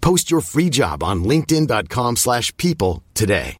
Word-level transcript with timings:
Post 0.00 0.30
your 0.30 0.40
free 0.40 0.70
job 0.70 1.02
on 1.02 1.24
linkedin.com/people 1.24 2.16
slash 2.16 2.56
people 2.56 3.02
today. 3.14 3.56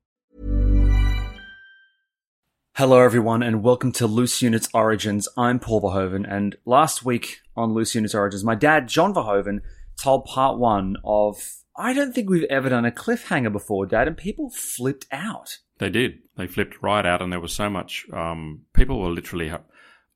Hello, 2.77 3.01
everyone, 3.01 3.43
and 3.43 3.65
welcome 3.65 3.91
to 3.93 4.07
Loose 4.07 4.41
Units 4.41 4.69
Origins. 4.73 5.29
I'm 5.37 5.59
Paul 5.59 5.83
Verhoeven, 5.83 6.25
and 6.33 6.55
last 6.65 7.05
week 7.05 7.41
on 7.57 7.75
Loose 7.75 7.97
Units 7.97 8.15
Origins, 8.15 8.45
my 8.45 8.55
dad, 8.55 8.87
John 8.87 9.13
Verhoeven, 9.13 9.63
told 10.01 10.27
part 10.27 10.59
one 10.59 10.95
of 11.05 11.43
I 11.77 11.93
don't 11.93 12.13
think 12.13 12.31
we've 12.31 12.45
ever 12.45 12.69
done 12.69 12.85
a 12.85 12.93
cliffhanger 12.93 13.53
before, 13.53 13.87
Dad, 13.87 14.07
and 14.07 14.17
people 14.17 14.51
flipped 14.51 15.07
out. 15.11 15.59
They 15.79 15.91
did. 15.91 16.19
They 16.37 16.47
flipped 16.47 16.81
right 16.83 17.05
out, 17.05 17.21
and 17.21 17.33
there 17.33 17.41
was 17.41 17.53
so 17.53 17.69
much. 17.69 18.07
Um, 18.13 18.63
people 18.75 19.01
were 19.01 19.11
literally, 19.11 19.53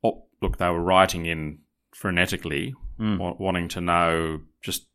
oh, 0.05 0.25
look, 0.41 0.59
they 0.59 0.69
were 0.69 0.83
writing 0.83 1.27
in 1.27 1.59
frenetically, 2.01 2.75
wa- 2.99 3.35
wanting 3.39 3.69
to 3.71 3.81
know. 3.81 4.41
Just 4.61 4.87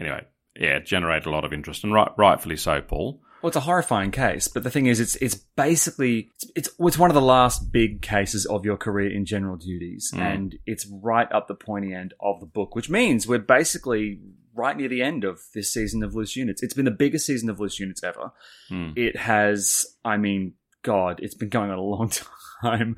anyway, 0.00 0.24
yeah, 0.58 0.78
generated 0.78 1.26
a 1.26 1.30
lot 1.30 1.44
of 1.44 1.52
interest, 1.52 1.84
and 1.84 1.92
right, 1.92 2.10
rightfully 2.16 2.56
so, 2.56 2.80
Paul. 2.80 3.20
Well, 3.42 3.48
it's 3.48 3.56
a 3.56 3.60
horrifying 3.60 4.12
case, 4.12 4.46
but 4.46 4.62
the 4.62 4.70
thing 4.70 4.86
is, 4.86 5.00
it's 5.00 5.16
it's 5.16 5.34
basically 5.34 6.30
it's 6.34 6.50
it's, 6.54 6.70
it's 6.78 6.98
one 6.98 7.10
of 7.10 7.14
the 7.14 7.20
last 7.20 7.72
big 7.72 8.00
cases 8.00 8.46
of 8.46 8.64
your 8.64 8.76
career 8.76 9.10
in 9.10 9.24
general 9.24 9.56
duties, 9.56 10.12
mm. 10.14 10.20
and 10.20 10.56
it's 10.64 10.86
right 10.86 11.30
up 11.32 11.48
the 11.48 11.54
pointy 11.54 11.92
end 11.92 12.14
of 12.20 12.38
the 12.38 12.46
book, 12.46 12.76
which 12.76 12.88
means 12.88 13.26
we're 13.26 13.40
basically 13.40 14.20
right 14.54 14.76
near 14.76 14.88
the 14.88 15.02
end 15.02 15.24
of 15.24 15.40
this 15.54 15.72
season 15.72 16.02
of 16.02 16.14
Loose 16.14 16.36
Units. 16.36 16.62
It's 16.62 16.74
been 16.74 16.84
the 16.84 16.90
biggest 16.90 17.26
season 17.26 17.50
of 17.50 17.58
Loose 17.58 17.80
Units 17.80 18.04
ever. 18.04 18.32
Mm. 18.70 18.96
It 18.96 19.16
has, 19.16 19.86
I 20.04 20.18
mean, 20.18 20.54
God, 20.82 21.20
it's 21.22 21.34
been 21.34 21.48
going 21.48 21.70
on 21.70 21.78
a 21.78 21.82
long 21.82 22.12
time. 22.62 22.96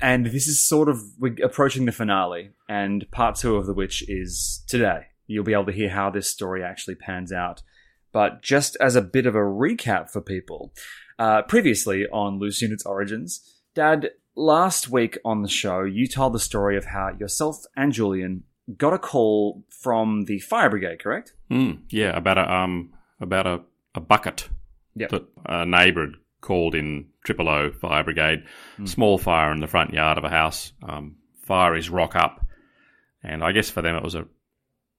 And 0.00 0.26
this 0.26 0.46
is 0.46 0.60
sort 0.60 0.88
of 0.88 1.00
we're 1.18 1.36
approaching 1.42 1.86
the 1.86 1.92
finale, 1.92 2.50
and 2.68 3.08
part 3.10 3.36
two 3.36 3.56
of 3.56 3.66
the 3.66 3.72
which 3.72 4.06
is 4.08 4.64
today. 4.68 5.06
You'll 5.26 5.44
be 5.44 5.52
able 5.52 5.66
to 5.66 5.72
hear 5.72 5.90
how 5.90 6.10
this 6.10 6.30
story 6.30 6.62
actually 6.62 6.94
pans 6.96 7.32
out. 7.32 7.62
But 8.12 8.42
just 8.42 8.76
as 8.80 8.96
a 8.96 9.02
bit 9.02 9.26
of 9.26 9.34
a 9.34 9.40
recap 9.40 10.10
for 10.10 10.20
people, 10.20 10.72
uh, 11.18 11.42
previously 11.42 12.06
on 12.12 12.38
Loose 12.38 12.62
Units 12.62 12.86
Origins, 12.86 13.60
Dad, 13.74 14.10
last 14.34 14.88
week 14.88 15.18
on 15.24 15.42
the 15.42 15.48
show, 15.48 15.82
you 15.82 16.06
told 16.06 16.32
the 16.32 16.38
story 16.38 16.76
of 16.76 16.86
how 16.86 17.10
yourself 17.18 17.58
and 17.76 17.92
Julian 17.92 18.44
got 18.76 18.94
a 18.94 18.98
call 18.98 19.64
from 19.68 20.24
the 20.24 20.38
fire 20.38 20.70
brigade, 20.70 20.98
correct? 20.98 21.34
Mm, 21.50 21.82
yeah, 21.90 22.16
about 22.16 22.38
a 22.38 22.50
um 22.52 22.92
about 23.20 23.46
a, 23.46 23.60
a 23.94 24.00
bucket 24.00 24.48
Yep. 24.98 25.10
that 25.10 25.24
a 25.44 25.66
neighbour 25.66 26.06
had 26.06 26.14
called 26.40 26.74
in 26.74 27.08
Triple 27.22 27.48
O 27.50 27.70
Fire 27.70 28.02
Brigade. 28.02 28.44
Small 28.84 29.18
fire 29.18 29.52
in 29.52 29.60
the 29.60 29.66
front 29.66 29.92
yard 29.92 30.16
of 30.16 30.24
a 30.24 30.30
house. 30.30 30.72
Um, 30.82 31.16
fire 31.42 31.76
is 31.76 31.90
rock 31.90 32.16
up, 32.16 32.46
and 33.22 33.44
I 33.44 33.52
guess 33.52 33.68
for 33.68 33.82
them 33.82 33.94
it 33.94 34.02
was 34.02 34.14
a 34.14 34.26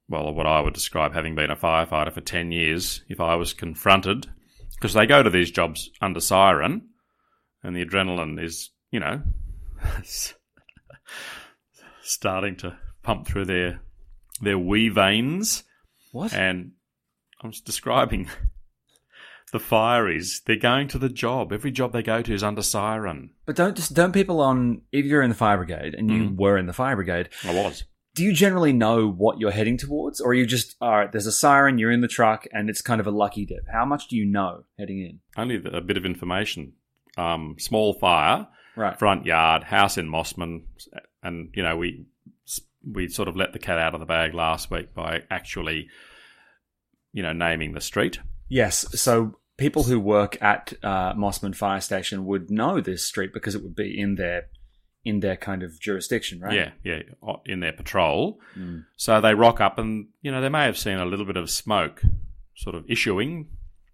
well, 0.09 0.33
what 0.33 0.47
I 0.47 0.61
would 0.61 0.73
describe 0.73 1.13
having 1.13 1.35
been 1.35 1.51
a 1.51 1.55
firefighter 1.55 2.13
for 2.13 2.21
ten 2.21 2.51
years. 2.51 3.03
If 3.09 3.19
I 3.19 3.35
was 3.35 3.53
confronted, 3.53 4.27
because 4.75 4.93
they 4.93 5.05
go 5.05 5.23
to 5.23 5.29
these 5.29 5.51
jobs 5.51 5.89
under 6.01 6.19
siren, 6.19 6.89
and 7.63 7.75
the 7.75 7.85
adrenaline 7.85 8.41
is 8.41 8.71
you 8.91 8.99
know 8.99 9.21
starting 12.01 12.55
to 12.57 12.77
pump 13.03 13.27
through 13.27 13.45
their 13.45 13.81
their 14.41 14.57
wee 14.57 14.89
veins. 14.89 15.63
What? 16.11 16.33
And 16.33 16.71
I'm 17.41 17.51
just 17.51 17.65
describing 17.65 18.29
the 19.51 19.59
fireys. 19.59 20.43
They're 20.43 20.55
going 20.55 20.87
to 20.89 20.97
the 20.97 21.09
job. 21.09 21.51
Every 21.51 21.71
job 21.71 21.91
they 21.91 22.03
go 22.03 22.21
to 22.21 22.33
is 22.33 22.43
under 22.43 22.61
siren. 22.61 23.31
But 23.45 23.55
don't 23.55 23.75
just 23.75 23.93
don't 23.93 24.13
people 24.13 24.41
on 24.41 24.81
if 24.91 25.05
you're 25.05 25.21
in 25.21 25.29
the 25.29 25.35
fire 25.35 25.57
brigade 25.57 25.95
and 25.95 26.09
you 26.09 26.29
mm. 26.29 26.37
were 26.37 26.57
in 26.57 26.67
the 26.67 26.73
fire 26.73 26.95
brigade, 26.95 27.29
I 27.43 27.53
was. 27.53 27.83
Do 28.17 28.23
you 28.23 28.33
generally 28.33 28.73
know 28.73 29.07
what 29.07 29.39
you're 29.39 29.51
heading 29.51 29.77
towards, 29.77 30.19
or 30.19 30.31
are 30.31 30.33
you 30.33 30.47
just 30.47 30.75
all 30.81 30.89
right? 30.89 31.11
There's 31.11 31.27
a 31.27 31.31
siren, 31.31 31.77
you're 31.77 31.91
in 31.91 32.01
the 32.01 32.07
truck, 32.07 32.47
and 32.51 32.67
it's 32.67 32.81
kind 32.81 32.99
of 32.99 33.05
a 33.05 33.11
lucky 33.11 33.45
dip. 33.45 33.67
How 33.71 33.85
much 33.85 34.07
do 34.07 34.15
you 34.17 34.25
know 34.25 34.63
heading 34.79 34.99
in? 35.01 35.19
Only 35.37 35.61
a 35.71 35.81
bit 35.81 35.97
of 35.97 36.03
information. 36.03 36.73
Um, 37.15 37.57
small 37.59 37.93
fire, 37.93 38.47
Right. 38.75 38.97
front 38.97 39.27
yard, 39.27 39.63
house 39.65 39.99
in 39.99 40.09
Mosman, 40.09 40.63
and 41.21 41.49
you 41.53 41.61
know 41.61 41.77
we 41.77 42.07
we 42.83 43.07
sort 43.07 43.27
of 43.27 43.35
let 43.35 43.53
the 43.53 43.59
cat 43.59 43.77
out 43.77 43.93
of 43.93 43.99
the 43.99 44.05
bag 44.07 44.33
last 44.33 44.71
week 44.71 44.95
by 44.95 45.21
actually, 45.29 45.87
you 47.13 47.21
know, 47.21 47.33
naming 47.33 47.73
the 47.73 47.81
street. 47.81 48.19
Yes. 48.49 48.99
So 48.99 49.37
people 49.57 49.83
who 49.83 49.99
work 49.99 50.41
at 50.41 50.73
uh, 50.81 51.13
Mosman 51.13 51.55
Fire 51.55 51.81
Station 51.81 52.25
would 52.25 52.49
know 52.49 52.81
this 52.81 53.05
street 53.05 53.31
because 53.33 53.53
it 53.55 53.61
would 53.61 53.75
be 53.75 53.99
in 53.99 54.15
their 54.15 54.47
in 55.07 55.21
their 55.21 55.37
kind 55.37 55.63
of 55.63 55.79
jurisdiction, 55.79 56.41
right? 56.41 56.53
Yeah, 56.53 56.71
yeah, 56.83 56.99
in 57.45 57.61
their 57.61 57.71
patrol. 57.71 58.41
Mm. 58.57 58.83
So 58.97 59.21
they 59.21 59.33
rock 59.33 59.61
up, 59.61 59.79
and 59.79 60.07
you 60.21 60.31
know 60.31 60.41
they 60.41 60.49
may 60.49 60.65
have 60.65 60.77
seen 60.77 60.97
a 60.97 61.05
little 61.05 61.25
bit 61.25 61.37
of 61.37 61.49
smoke, 61.49 62.01
sort 62.55 62.75
of 62.75 62.83
issuing. 62.89 63.47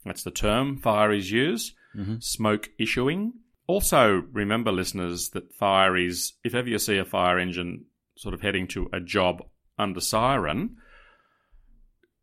That's 0.04 0.24
the 0.24 0.32
term 0.32 0.82
fireys 0.82 1.30
use. 1.30 1.76
Mm-hmm. 1.96 2.16
Smoke 2.20 2.70
issuing. 2.80 3.34
Also, 3.68 4.24
remember, 4.32 4.72
listeners, 4.72 5.30
that 5.30 5.54
fire 5.54 5.96
is 5.96 6.34
if 6.44 6.56
ever 6.56 6.68
you 6.68 6.80
see 6.80 6.98
a 6.98 7.06
fire 7.06 7.38
engine 7.38 7.86
sort 8.18 8.34
of 8.34 8.42
heading 8.42 8.68
to 8.70 8.90
a 8.92 9.00
job 9.00 9.44
under 9.78 10.02
siren. 10.02 10.78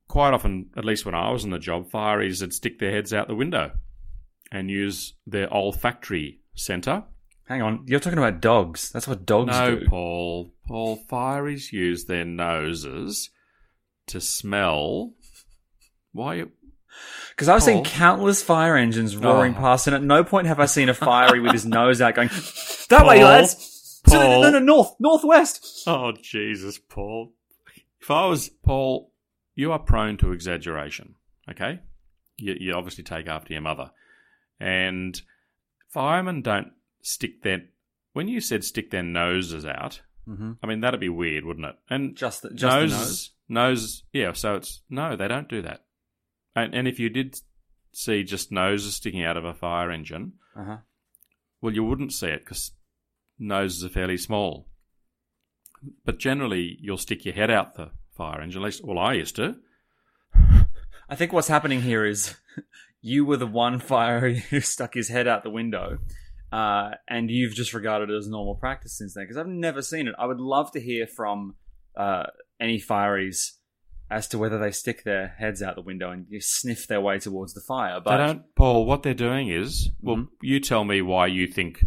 Quite 0.09 0.34
often, 0.34 0.71
at 0.77 0.84
least 0.84 1.07
when 1.07 1.15
I 1.15 1.31
was 1.31 1.45
in 1.45 1.51
the 1.51 1.61
job, 1.61 1.89
fireys 1.89 2.41
would 2.41 2.53
stick 2.53 2.81
their 2.81 2.91
heads 2.91 3.15
out 3.15 3.28
the 3.28 3.37
window 3.37 3.71
and 4.51 4.69
use 4.69 5.15
their 5.25 5.49
olfactory 5.53 6.41
centre 6.57 7.05
Hang 7.50 7.62
on, 7.62 7.83
you're 7.87 7.99
talking 7.99 8.21
about 8.21 8.41
dogs. 8.41 8.91
That's 8.93 9.09
what 9.09 9.27
dogs 9.27 9.50
no, 9.50 9.75
do. 9.75 9.81
No, 9.81 9.88
Paul. 9.91 10.55
Paul, 10.69 11.03
fireys 11.11 11.72
use 11.72 12.05
their 12.05 12.25
noses 12.25 13.31
to 14.06 14.21
smell. 14.21 15.15
Why? 16.12 16.44
Because 17.31 17.49
I've 17.49 17.62
seen 17.65 17.83
countless 17.83 18.41
fire 18.41 18.77
engines 18.77 19.16
roaring 19.16 19.55
Oh. 19.56 19.59
past, 19.59 19.89
and 19.89 19.97
at 19.97 20.03
no 20.05 20.22
point 20.22 20.47
have 20.47 20.60
I 20.60 20.66
seen 20.66 20.89
a 20.89 20.94
fiery 20.94 21.41
with 21.41 21.50
his 21.50 21.66
nose 21.66 22.00
out 22.00 22.15
going, 22.15 22.28
That 22.89 23.05
way, 23.05 23.16
Paul. 23.19 23.25
lads! 23.28 24.00
To 24.05 24.10
the- 24.12 24.16
Paul. 24.19 24.43
no, 24.43 24.50
no, 24.50 24.59
north, 24.60 24.94
northwest! 25.00 25.83
Oh, 25.89 26.12
Jesus, 26.22 26.78
Paul. 26.78 27.33
If 28.00 28.12
I 28.12 28.27
was 28.27 28.49
Paul, 28.65 29.10
you 29.56 29.72
are 29.72 29.78
prone 29.81 30.16
to 30.19 30.31
exaggeration. 30.31 31.16
Okay, 31.50 31.81
you, 32.37 32.55
you 32.60 32.72
obviously 32.75 33.03
take 33.03 33.27
after 33.27 33.53
your 33.53 33.62
mother, 33.62 33.91
and 34.60 35.21
firemen 35.89 36.42
don't 36.42 36.69
stick 37.02 37.42
their. 37.42 37.62
When 38.12 38.28
you 38.28 38.41
said 38.41 38.64
stick 38.64 38.91
their 38.91 39.02
noses 39.02 39.64
out, 39.64 40.02
Mhm. 40.28 40.58
I 40.62 40.66
mean 40.66 40.80
that'd 40.80 41.00
be 41.00 41.08
weird, 41.08 41.44
wouldn't 41.44 41.66
it? 41.66 41.76
And 41.88 42.16
Just 42.16 42.42
the- 42.42 42.50
just 42.54 42.62
nose, 42.62 42.91
nose? 42.91 43.30
nose, 43.48 44.02
yeah. 44.12 44.32
So 44.32 44.56
it's 44.56 44.82
no, 44.91 45.16
they 45.16 45.28
don't 45.28 45.48
do 45.48 45.62
that. 45.62 45.84
And, 46.56 46.74
and 46.74 46.88
if 46.88 46.98
you 46.98 47.08
did 47.08 47.36
see 47.92 48.22
just 48.24 48.50
noses 48.52 48.97
sticking 48.97 49.22
out 49.24 49.36
of 49.36 49.44
a 49.44 49.54
fire 49.54 49.91
engine, 49.91 50.34
Uh-huh. 50.56 50.78
well, 51.60 51.74
you 51.74 51.84
wouldn't 51.84 52.12
see 52.12 52.28
it 52.28 52.41
because 52.41 52.72
noses 53.38 53.84
are 53.84 53.88
fairly 53.88 54.16
small. 54.16 54.68
But 56.04 56.18
generally, 56.18 56.76
you'll 56.80 56.98
stick 56.98 57.24
your 57.24 57.34
head 57.34 57.50
out 57.50 57.74
the 57.74 57.91
fire 58.16 58.41
engine. 58.42 58.60
At 58.62 58.66
least, 58.66 58.84
well, 58.84 58.98
I 58.98 59.14
used 59.14 59.36
to. 59.36 59.56
I 61.08 61.16
think 61.16 61.32
what's 61.32 61.48
happening 61.48 61.80
here 61.82 62.04
is 62.04 62.36
you 63.00 63.24
were 63.24 63.36
the 63.38 63.47
one 63.47 63.78
fire 63.80 64.32
who 64.34 64.60
stuck 64.60 64.94
his 64.94 65.08
head 65.08 65.26
out 65.26 65.42
the 65.42 65.50
window, 65.50 65.98
uh, 66.52 66.91
and 67.08 67.30
you've 67.30 67.54
just 67.54 67.72
regarded 67.74 68.10
it 68.10 68.16
as 68.16 68.28
normal 68.28 68.54
practice 68.54 68.97
since 68.98 69.14
then. 69.14 69.24
Because 69.24 69.36
I've 69.36 69.47
never 69.47 69.82
seen 69.82 70.08
it. 70.08 70.14
I 70.18 70.26
would 70.26 70.41
love 70.41 70.72
to 70.72 70.80
hear 70.80 71.06
from 71.06 71.54
uh, 71.97 72.24
any 72.60 72.80
fireys 72.80 73.52
as 74.10 74.26
to 74.28 74.38
whether 74.38 74.58
they 74.58 74.72
stick 74.72 75.04
their 75.04 75.28
heads 75.38 75.62
out 75.62 75.76
the 75.76 75.82
window 75.82 76.10
and 76.10 76.26
you 76.28 76.41
sniff 76.41 76.88
their 76.88 77.00
way 77.00 77.18
towards 77.18 77.54
the 77.54 77.60
fire. 77.60 78.00
they 78.00 78.04
But 78.04 78.16
don't, 78.16 78.54
Paul. 78.56 78.84
What 78.86 79.02
they're 79.04 79.14
doing 79.14 79.48
is, 79.48 79.91
well, 80.00 80.16
Mhm. 80.16 80.28
you 80.42 80.58
tell 80.60 80.84
me 80.84 81.00
why 81.02 81.26
you 81.28 81.47
think 81.47 81.84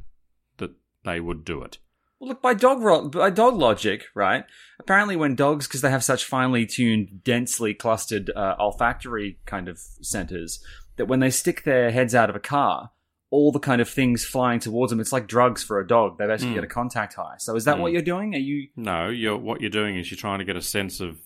that 0.58 0.72
they 1.04 1.20
would 1.20 1.44
do 1.44 1.62
it. 1.62 1.80
Well, 2.20 2.30
look 2.30 2.42
by 2.42 2.54
dog 2.54 2.82
ro- 2.82 3.10
by 3.10 3.30
dog 3.30 3.56
logic, 3.56 4.06
right? 4.16 4.46
Apparently, 4.80 5.18
when 5.18 5.36
dogs, 5.36 5.68
because 5.68 5.82
they 5.82 5.90
have 5.90 6.04
such 6.06 6.24
finely 6.24 6.66
tuned, 6.66 7.24
densely 7.26 7.74
clustered 7.74 8.30
uh, 8.34 8.56
olfactory 8.58 9.40
kind 9.46 9.68
of 9.68 9.78
centers, 9.78 10.64
that 10.96 11.08
when 11.10 11.20
they 11.20 11.30
stick 11.30 11.64
their 11.66 11.92
heads 11.92 12.16
out 12.16 12.30
of 12.30 12.36
a 12.38 12.40
car, 12.40 12.92
all 13.36 13.52
the 13.52 13.60
kind 13.70 13.82
of 13.82 13.90
things 13.90 14.24
flying 14.24 14.60
towards 14.60 14.92
them, 14.92 15.00
it's 15.00 15.12
like 15.18 15.28
drugs 15.28 15.64
for 15.64 15.80
a 15.80 15.88
dog. 15.88 16.18
They 16.18 16.28
basically 16.28 16.52
Mm. 16.54 16.62
get 16.62 16.64
a 16.72 16.76
contact 16.80 17.14
high. 17.16 17.36
So, 17.40 17.56
is 17.56 17.66
that 17.66 17.80
what 17.80 17.90
Mm. 17.90 17.94
you're 17.94 18.02
doing? 18.14 18.36
Are 18.36 18.46
you? 18.50 18.68
No, 18.76 19.10
you're, 19.10 19.38
what 19.38 19.60
you're 19.62 19.70
doing 19.82 19.98
is 19.98 20.10
you're 20.12 20.18
trying 20.28 20.40
to 20.40 20.46
get 20.46 20.56
a 20.56 20.62
sense 20.62 21.00
of 21.00 21.20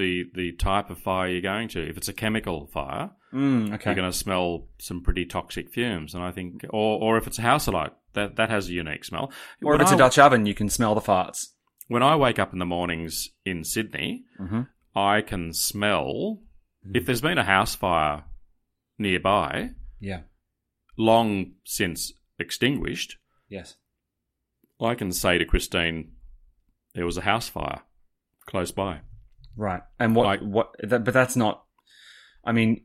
the 0.00 0.24
the 0.34 0.52
type 0.52 0.88
of 0.90 0.98
fire 0.98 1.28
you're 1.28 1.40
going 1.54 1.68
to. 1.68 1.80
If 1.88 1.96
it's 1.96 2.08
a 2.08 2.12
chemical 2.12 2.66
fire, 2.66 3.10
Mm, 3.32 3.74
okay. 3.74 3.90
you're 3.90 3.94
going 4.02 4.10
to 4.10 4.16
smell 4.16 4.68
some 4.78 5.00
pretty 5.02 5.24
toxic 5.26 5.70
fumes. 5.70 6.14
And 6.14 6.22
I 6.24 6.30
think, 6.32 6.64
or 6.70 7.00
or 7.04 7.16
if 7.18 7.26
it's 7.26 7.38
a 7.38 7.42
house 7.42 7.68
light, 7.68 7.92
that 8.14 8.36
that 8.36 8.50
has 8.50 8.68
a 8.68 8.72
unique 8.72 9.04
smell. 9.04 9.26
or 9.62 9.72
When 9.72 9.76
if 9.76 9.82
it's 9.82 9.92
a 9.92 9.94
I- 9.94 9.98
Dutch 9.98 10.18
oven, 10.18 10.46
you 10.46 10.54
can 10.54 10.68
smell 10.68 10.94
the 10.94 11.00
farts. 11.00 11.40
when 11.88 12.02
I 12.02 12.16
wake 12.16 12.38
up 12.40 12.52
in 12.52 12.58
the 12.58 12.66
mornings 12.66 13.28
in 13.44 13.62
Sydney, 13.64 14.24
Mm-hmm. 14.40 14.62
I 14.96 15.20
can 15.22 15.52
smell 15.52 16.40
if 16.98 17.04
there's 17.06 17.20
been 17.20 17.38
a 17.38 17.44
house 17.44 17.74
fire 17.76 18.24
nearby, 18.98 19.70
Yeah. 20.00 20.20
Long 20.96 21.52
since 21.64 22.12
extinguished. 22.38 23.16
Yes. 23.48 23.76
I 24.80 24.94
can 24.94 25.12
say 25.12 25.38
to 25.38 25.44
Christine, 25.44 26.12
there 26.94 27.06
was 27.06 27.16
a 27.16 27.22
house 27.22 27.48
fire 27.48 27.82
close 28.46 28.70
by. 28.72 29.00
Right. 29.56 29.82
And 29.98 30.14
what? 30.14 30.24
Like- 30.26 30.40
what? 30.40 30.74
That, 30.82 31.04
but 31.04 31.14
that's 31.14 31.36
not. 31.36 31.64
I 32.44 32.52
mean, 32.52 32.82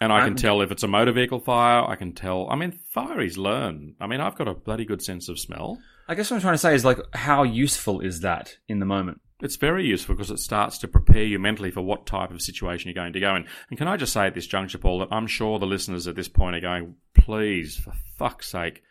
And 0.00 0.12
I 0.12 0.20
can 0.20 0.30
Um, 0.30 0.36
tell 0.36 0.60
if 0.60 0.72
it's 0.72 0.82
a 0.82 0.88
motor 0.88 1.12
vehicle 1.12 1.38
fire. 1.38 1.84
I 1.88 1.94
can 1.96 2.12
tell. 2.14 2.48
I 2.50 2.56
mean, 2.56 2.78
fireys 2.94 3.36
learn. 3.36 3.94
I 4.00 4.06
mean, 4.08 4.20
I've 4.20 4.34
got 4.36 4.48
a 4.48 4.54
bloody 4.54 4.84
good 4.84 5.00
sense 5.02 5.28
of 5.28 5.38
smell. 5.38 5.78
I 6.08 6.14
guess 6.16 6.30
what 6.30 6.36
I'm 6.38 6.40
trying 6.42 6.54
to 6.54 6.58
say 6.58 6.74
is 6.74 6.84
like, 6.84 6.98
how 7.14 7.44
useful 7.44 8.00
is 8.00 8.20
that 8.20 8.56
in 8.68 8.80
the 8.80 8.86
moment? 8.86 9.20
It's 9.44 9.56
very 9.56 9.84
useful 9.84 10.14
because 10.14 10.30
it 10.30 10.38
starts 10.38 10.78
to 10.78 10.88
prepare 10.88 11.24
you 11.24 11.38
mentally 11.38 11.70
for 11.70 11.82
what 11.82 12.06
type 12.06 12.30
of 12.30 12.40
situation 12.40 12.88
you're 12.88 12.94
going 12.94 13.12
to 13.12 13.20
go 13.20 13.36
in. 13.36 13.44
And 13.68 13.76
can 13.76 13.88
I 13.88 13.98
just 13.98 14.14
say 14.14 14.26
at 14.26 14.34
this 14.34 14.46
juncture, 14.46 14.78
Paul, 14.78 15.00
that 15.00 15.12
I'm 15.12 15.26
sure 15.26 15.58
the 15.58 15.66
listeners 15.66 16.08
at 16.08 16.16
this 16.16 16.28
point 16.28 16.56
are 16.56 16.60
going, 16.60 16.94
please, 17.14 17.76
for 17.76 17.92
fuck's 18.16 18.48
sake, 18.48 18.82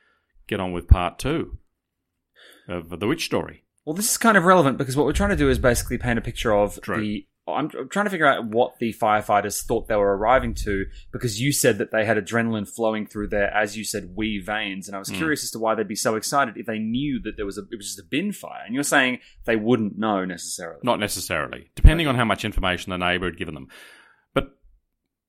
get 0.46 0.60
on 0.60 0.72
with 0.72 0.88
part 0.88 1.18
two 1.18 1.58
of 2.68 3.00
the 3.00 3.08
witch 3.08 3.26
story. 3.26 3.64
Well, 3.84 3.96
this 3.96 4.12
is 4.12 4.18
kind 4.18 4.38
of 4.38 4.46
relevant 4.46 4.78
because 4.78 4.96
what 4.96 5.08
we're 5.08 5.14
trying 5.14 5.32
to 5.32 5.36
do 5.36 5.50
is 5.50 5.58
basically 5.58 5.98
paint 5.98 6.20
a 6.20 6.22
picture 6.22 6.54
of 6.54 6.80
True. 6.82 7.02
the. 7.02 7.28
I'm, 7.46 7.70
I'm 7.78 7.90
trying 7.90 8.06
to 8.06 8.10
figure 8.10 8.26
out 8.26 8.46
what 8.46 8.80
the 8.80 8.94
firefighters 8.94 9.64
thought 9.66 9.88
they 9.90 9.96
were 9.98 10.16
arriving 10.16 10.54
to 10.64 10.86
because 11.12 11.42
you 11.42 11.52
said 11.52 11.78
that 11.80 11.92
they 11.92 12.06
had 12.06 12.16
adrenaline 12.18 12.68
flowing 12.68 13.06
through 13.06 13.28
their, 13.28 13.54
as 13.54 13.76
you 13.78 13.84
said, 13.84 14.14
wee 14.16 14.40
veins, 14.40 14.88
and 14.88 14.96
I 14.96 15.00
was 15.00 15.10
Mm. 15.10 15.18
curious 15.18 15.44
as 15.44 15.52
to 15.52 15.60
why 15.60 15.76
they'd 15.76 15.88
be 15.88 15.96
so 15.96 16.16
excited 16.16 16.56
if 16.56 16.66
they 16.66 16.80
knew 16.80 17.20
that 17.24 17.36
there 17.36 17.46
was 17.46 17.58
a 17.58 17.64
it 17.72 17.76
was 17.76 17.88
just 17.88 18.00
a 18.00 18.04
bin 18.10 18.32
fire, 18.32 18.64
and 18.66 18.74
you're 18.74 18.84
saying 18.84 19.20
they 19.46 19.58
wouldn't 19.58 19.98
know 19.98 20.24
necessarily. 20.24 20.80
Not 20.84 21.00
necessarily, 21.00 21.70
depending 21.76 22.08
on 22.08 22.16
how 22.16 22.26
much 22.26 22.46
information 22.46 22.92
the 22.92 22.98
neighbour 22.98 23.26
had 23.26 23.38
given 23.38 23.56
them. 23.56 23.68
But, 24.34 24.52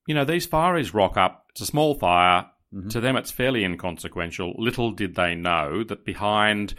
you 0.07 0.15
know, 0.15 0.25
these 0.25 0.47
fires 0.47 0.95
rock 0.95 1.17
up. 1.17 1.47
It's 1.51 1.63
a 1.63 1.67
small 1.67 1.95
fire. 1.97 2.47
Mhm. 2.73 2.91
To 2.91 3.01
them, 3.01 3.17
it's 3.17 3.31
fairly 3.33 3.65
inconsequential. 3.65 4.55
Little 4.59 4.91
did 4.93 5.15
they 5.17 5.35
know 5.35 5.83
that 5.85 6.05
behind, 6.05 6.75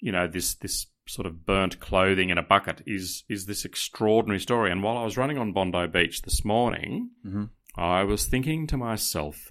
you 0.00 0.10
know, 0.12 0.26
this 0.26 0.54
this 0.54 0.86
sort 1.10 1.26
of 1.26 1.44
burnt 1.44 1.80
clothing 1.80 2.30
in 2.30 2.38
a 2.38 2.42
bucket 2.42 2.82
is 2.86 3.24
is 3.28 3.46
this 3.46 3.64
extraordinary 3.64 4.38
story. 4.38 4.70
And 4.70 4.82
while 4.82 4.96
I 4.96 5.04
was 5.04 5.16
running 5.16 5.38
on 5.38 5.52
Bondi 5.52 5.86
Beach 5.88 6.22
this 6.22 6.44
morning, 6.44 7.10
Mhm. 7.26 7.50
I 7.74 8.04
was 8.04 8.26
thinking 8.26 8.66
to 8.68 8.76
myself, 8.76 9.50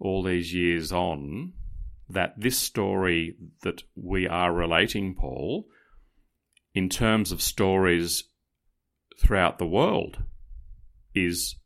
all 0.00 0.22
these 0.22 0.52
years 0.52 0.90
on, 0.90 1.52
that 2.08 2.38
this 2.38 2.58
story 2.58 3.36
that 3.62 3.84
we 3.94 4.26
are 4.26 4.52
relating, 4.52 5.14
Paul, 5.14 5.68
in 6.74 6.88
terms 6.88 7.30
of 7.30 7.40
stories 7.40 8.24
throughout 9.18 9.58
the 9.58 9.66
world, 9.66 10.24
is 11.14 11.56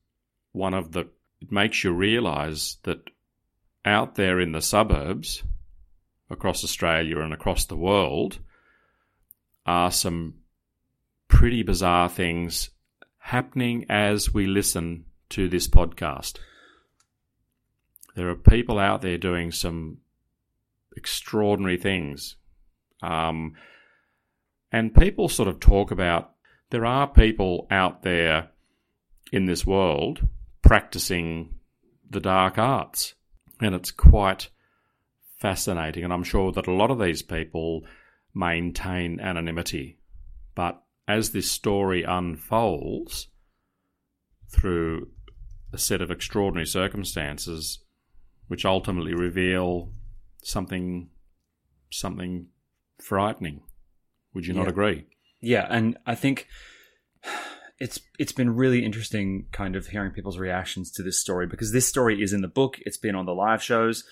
one 0.53 0.75
of 0.75 0.93
the. 0.93 1.09
It 1.41 1.51
makes 1.51 1.83
you 1.83 1.93
realise 1.93 2.77
that 2.83 3.11
out 3.85 4.17
there 4.17 4.39
in 4.39 4.53
the 4.53 4.61
suburbs, 4.61 5.45
across 6.29 6.63
Australia 6.63 7.21
and 7.21 7.33
across 7.33 7.65
the 7.65 7.77
world, 7.77 8.41
are 9.69 9.93
some 9.93 10.33
pretty 11.29 11.63
bizarre 11.63 12.09
things 12.09 12.71
happening 13.19 13.85
as 13.91 14.33
we 14.33 14.47
listen 14.47 15.05
to 15.29 15.47
this 15.47 15.69
podcast. 15.69 16.39
There 18.17 18.31
are 18.31 18.35
people 18.35 18.79
out 18.79 19.03
there 19.03 19.19
doing 19.19 19.53
some 19.53 19.99
extraordinary 20.97 21.77
things. 21.77 22.37
Um, 23.03 23.57
and 24.73 24.95
people 24.95 25.29
sort 25.29 25.49
of 25.51 25.61
talk 25.61 25.91
about 25.91 26.33
there 26.71 26.87
are 26.87 27.07
people 27.07 27.67
out 27.71 28.03
there 28.03 28.49
in 29.31 29.45
this 29.45 29.67
world 29.67 30.27
practicing 30.63 31.57
the 32.09 32.21
dark 32.21 32.57
arts. 32.57 33.15
And 33.61 33.75
it's 33.75 33.91
quite 33.91 34.49
fascinating. 35.39 36.05
And 36.05 36.13
I'm 36.13 36.25
sure 36.25 36.53
that 36.53 36.67
a 36.67 36.73
lot 36.73 36.91
of 36.91 36.99
these 36.99 37.21
people 37.21 37.83
maintain 38.39 39.19
anonymity. 39.21 39.99
But 40.55 40.83
as 41.07 41.31
this 41.33 41.51
story 41.51 42.05
unfolds 42.05 43.29
through 44.51 45.09
a 45.73 45.79
set 45.79 46.01
of 46.01 46.11
extraordinary 46.11 46.67
circumstances, 46.67 47.81
which 48.47 48.65
ultimately 48.65 49.13
reveal 49.15 49.93
something 50.43 51.11
something 51.91 52.47
frightening. 53.01 53.63
Would 54.35 54.47
you 54.47 54.55
not 54.55 54.65
Yeah. 54.65 54.69
agree? 54.71 55.07
Yeah, 55.41 55.67
and 55.71 55.97
I 56.07 56.15
think 56.15 56.47
it's 57.79 58.01
it's 58.19 58.33
been 58.33 58.55
really 58.55 58.85
interesting 58.85 59.47
kind 59.53 59.75
of 59.77 59.87
hearing 59.89 60.13
people's 60.13 60.39
reactions 60.39 60.91
to 60.93 61.03
this 61.03 61.21
story 61.21 61.47
because 61.47 61.73
this 61.73 61.89
story 61.89 62.23
is 62.23 62.33
in 62.33 62.41
the 62.43 62.49
book, 62.49 62.79
it's 62.83 62.97
been 62.99 63.15
on 63.15 63.27
the 63.27 63.35
live 63.35 63.63
shows, 63.63 64.05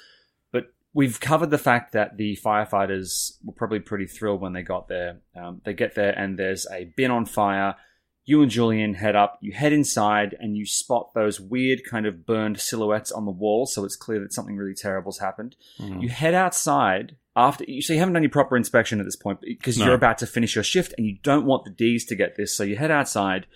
we've 0.97 1.21
covered 1.21 1.51
the 1.51 1.59
fact 1.59 1.93
that 1.93 2.17
the 2.17 2.39
firefighters 2.43 3.33
were 3.45 3.53
probably 3.53 3.81
pretty 3.81 4.07
thrilled 4.07 4.41
when 4.41 4.55
they 4.55 4.63
got 4.63 4.89
there. 4.89 5.19
Um, 5.39 5.61
they 5.63 5.75
get 5.75 5.95
there 5.95 6.19
and 6.19 6.39
there's 6.39 6.67
a 6.73 6.91
bin 6.97 7.11
on 7.11 7.27
fire. 7.27 7.75
You 8.25 8.41
and 8.41 8.51
Julian 8.51 8.95
head 8.95 9.15
up, 9.15 9.39
you 9.43 9.53
head 9.53 9.75
inside 9.75 10.35
and 10.41 10.57
you 10.57 10.65
spot 10.65 11.11
those 11.15 11.39
weird 11.39 11.83
kind 11.85 12.07
of 12.07 12.25
burned 12.25 12.59
silhouettes 12.59 13.13
on 13.13 13.27
the 13.27 13.31
wall, 13.31 13.67
so 13.67 13.85
it's 13.85 13.95
clear 13.95 14.21
that 14.21 14.33
something 14.33 14.57
really 14.57 14.75
terrible's 14.75 15.19
happened. 15.19 15.55
Mm. 15.79 16.01
You 16.03 16.09
head 16.09 16.33
outside 16.33 17.17
after 17.37 17.65
so 17.83 17.93
you 17.93 17.99
haven't 17.99 18.15
done 18.15 18.23
your 18.23 18.31
proper 18.31 18.57
inspection 18.57 18.99
at 18.99 19.05
this 19.05 19.17
point 19.17 19.41
because 19.43 19.79
No. 19.79 19.85
you're 19.85 19.95
about 19.95 20.17
to 20.19 20.27
finish 20.27 20.55
your 20.55 20.65
shift 20.65 20.95
and 20.97 21.07
you 21.07 21.19
don't 21.23 21.45
want 21.45 21.65
the 21.67 21.71
D's 21.71 22.07
to 22.07 22.17
get 22.17 22.37
this. 22.37 22.57
So 22.57 22.65
you 22.65 22.77
head 22.77 22.91
outside, 22.91 23.47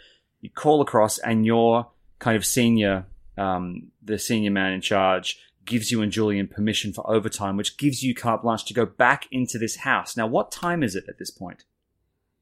you 0.43 0.51
call 0.51 0.83
across, 0.83 1.19
and 1.19 1.47
your 1.47 1.89
kind 2.19 2.37
of 2.37 2.45
senior, 2.45 3.07
um, 3.39 3.91
the 4.05 4.19
senior 4.19 4.51
man 4.51 4.75
in 4.75 4.83
charge, 4.83 5.39
gives 5.71 5.91
you 5.91 6.03
and 6.03 6.13
Julian 6.13 6.49
permission 6.49 6.93
for 6.93 7.09
overtime, 7.09 7.57
which 7.57 7.79
gives 7.79 8.03
you 8.03 8.15
carte 8.15 8.43
blanche 8.43 8.67
to 8.67 8.75
go 8.75 8.85
back 8.85 9.27
into 9.31 9.57
this 9.57 9.77
house. 9.77 10.17
Now, 10.17 10.27
what 10.27 10.53
time 10.53 10.83
is 10.83 10.95
it 10.95 11.05
at 11.09 11.19
this 11.19 11.31
point? 11.31 11.65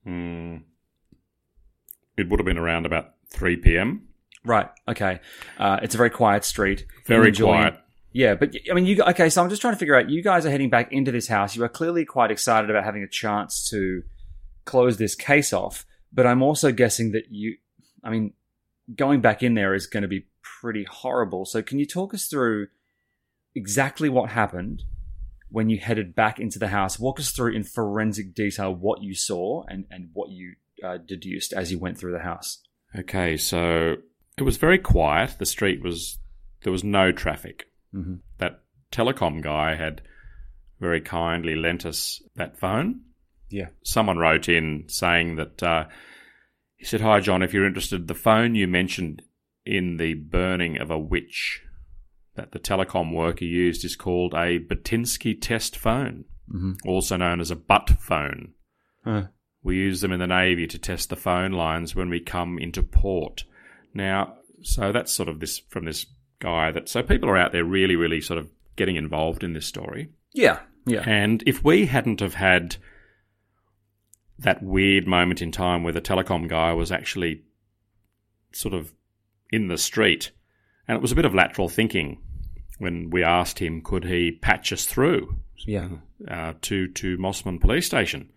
Mm. 0.05 0.63
It 2.17 2.29
would 2.29 2.41
have 2.41 2.47
been 2.47 2.59
around 2.59 2.87
about 2.87 3.15
3 3.29 3.59
p.m. 3.59 4.09
Right. 4.45 4.69
Okay. 4.89 5.21
Uh, 5.59 5.79
it's 5.83 5.95
a 5.95 5.99
very 5.99 6.11
quiet 6.11 6.45
street. 6.45 6.87
Very 7.07 7.33
quiet. 7.33 7.79
Yeah, 8.13 8.35
but 8.35 8.55
I 8.71 8.75
mean, 8.75 8.87
you 8.87 9.03
okay? 9.03 9.29
So 9.29 9.43
I'm 9.43 9.51
just 9.51 9.61
trying 9.61 9.75
to 9.75 9.79
figure 9.79 9.95
out. 9.95 10.09
You 10.09 10.23
guys 10.23 10.47
are 10.47 10.51
heading 10.51 10.71
back 10.71 10.91
into 10.93 11.13
this 11.13 11.29
house. 11.29 11.55
You 11.55 11.63
are 11.63 11.69
clearly 11.69 12.07
quite 12.07 12.31
excited 12.31 12.71
about 12.71 12.83
having 12.83 13.03
a 13.03 13.09
chance 13.09 13.69
to 13.71 14.03
close 14.65 14.97
this 14.97 15.15
case 15.15 15.53
off. 15.53 15.85
But 16.11 16.27
I'm 16.27 16.43
also 16.43 16.73
guessing 16.73 17.13
that 17.13 17.31
you, 17.31 17.59
I 18.03 18.09
mean, 18.09 18.33
going 18.97 19.21
back 19.21 19.43
in 19.43 19.53
there 19.55 19.75
is 19.75 19.87
going 19.87 20.03
to 20.03 20.09
be 20.09 20.27
pretty 20.43 20.85
horrible. 20.85 21.45
So 21.45 21.63
can 21.63 21.79
you 21.79 21.85
talk 21.85 22.15
us 22.15 22.27
through 22.27 22.69
exactly 23.59 24.09
what 24.09 24.31
happened 24.31 24.85
when 25.51 25.69
you 25.69 25.79
headed 25.79 26.15
back 26.15 26.39
into 26.39 26.59
the 26.59 26.69
house? 26.69 26.99
Walk 26.99 27.19
us 27.21 27.31
through 27.31 27.55
in 27.55 27.65
forensic 27.65 28.35
detail 28.35 28.75
what 28.75 29.03
you 29.03 29.15
saw 29.15 29.65
and 29.69 29.85
and 29.91 30.11
what 30.13 30.31
you 30.31 30.55
uh, 30.83 30.99
deduced 30.99 31.53
as 31.53 31.71
you 31.71 31.79
went 31.79 31.99
through 31.99 32.13
the 32.13 32.21
house. 32.21 32.63
Okay, 32.97 33.37
so 33.37 33.97
it 34.37 34.43
was 34.43 34.57
very 34.57 34.79
quiet. 34.79 35.37
The 35.39 35.47
street 35.47 35.83
was, 35.83 36.19
there 36.63 36.73
was 36.73 36.85
no 36.85 37.13
traffic. 37.13 37.67
Mm-hmm. 37.95 38.17
That 38.39 38.61
telecom 38.93 39.43
guy 39.43 39.75
had 39.75 40.03
very 40.81 41.01
kindly 41.01 41.55
lent 41.55 41.85
us 41.85 42.23
that 42.37 42.59
phone. 42.59 43.01
Yeah. 43.51 43.69
Someone 43.83 44.19
wrote 44.19 44.49
in 44.49 44.85
saying 44.89 45.37
that, 45.37 45.63
uh, 45.63 45.85
he 46.77 46.85
said, 46.85 47.01
Hi, 47.01 47.21
John, 47.21 47.43
if 47.43 47.53
you're 47.53 47.67
interested, 47.67 48.07
the 48.07 48.15
phone 48.15 48.55
you 48.55 48.69
mentioned 48.69 49.23
in 49.67 49.97
the 49.97 50.15
burning 50.15 50.79
of 50.79 50.91
a 50.91 50.99
witch 50.99 51.63
that 52.39 52.53
the 52.53 52.59
telecom 52.59 53.13
worker 53.13 53.45
used 53.45 53.85
is 53.85 53.97
called 53.97 54.33
a 54.33 54.59
Batinsky 54.59 55.37
test 55.41 55.77
phone, 55.77 56.25
Mm-hmm. 56.51 56.89
also 56.89 57.19
known 57.19 57.41
as 57.41 57.51
a 57.51 57.57
butt 57.57 57.91
phone. 58.01 58.55
Huh. 59.05 59.25
We 59.63 59.77
use 59.77 60.01
them 60.01 60.13
in 60.13 60.21
the 60.21 60.27
Navy 60.27 60.67
to 60.69 60.79
test 60.79 61.11
the 61.11 61.17
phone 61.17 61.53
lines 61.53 61.95
when 61.95 62.09
we 62.09 62.21
come 62.21 62.59
into 62.59 62.83
port. 62.83 63.45
Now, 63.93 64.37
so 64.63 64.91
that's 64.91 65.13
sort 65.13 65.29
of 65.29 65.41
this 65.41 65.59
from 65.59 65.85
this 65.85 66.07
guy 66.39 66.71
that 66.71 66.89
so 66.89 67.03
people 67.03 67.29
are 67.29 67.37
out 67.37 67.53
there 67.53 67.65
really, 67.65 67.97
really 67.97 68.23
sort 68.23 68.39
of 68.39 68.49
getting 68.77 68.97
involved 68.97 69.45
in 69.45 69.53
this 69.53 69.67
story. 69.67 70.09
Yeah, 70.33 70.61
yeah. 70.87 71.03
And 71.05 71.43
if 71.47 71.63
we 71.63 71.85
hadn't 71.85 72.21
have 72.21 72.35
had 72.35 72.77
that 74.39 74.63
weird 74.63 75.07
moment 75.07 75.43
in 75.43 75.53
time 75.53 75.83
where 75.83 75.93
the 75.93 76.01
telecom 76.01 76.49
guy 76.49 76.73
was 76.73 76.91
actually 76.91 77.43
sort 78.53 78.73
of 78.73 78.95
in 79.51 79.69
the 79.69 79.77
street, 79.77 80.31
and 80.87 80.97
it 80.97 81.03
was 81.03 81.13
a 81.13 81.17
bit 81.17 81.27
of 81.27 81.35
lateral 81.35 81.69
thinking 81.69 82.23
when 82.79 83.11
we 83.11 83.23
asked 83.25 83.59
him 83.59 83.81
could 83.83 84.05
he 84.05 84.31
patch 84.33 84.73
us 84.73 84.85
through 84.87 85.39
Yeah. 85.67 85.89
uh, 86.27 86.55
to 86.63 86.89
to 86.89 87.17
Mosman 87.19 87.61
Police 87.61 87.87
Station. 87.87 88.31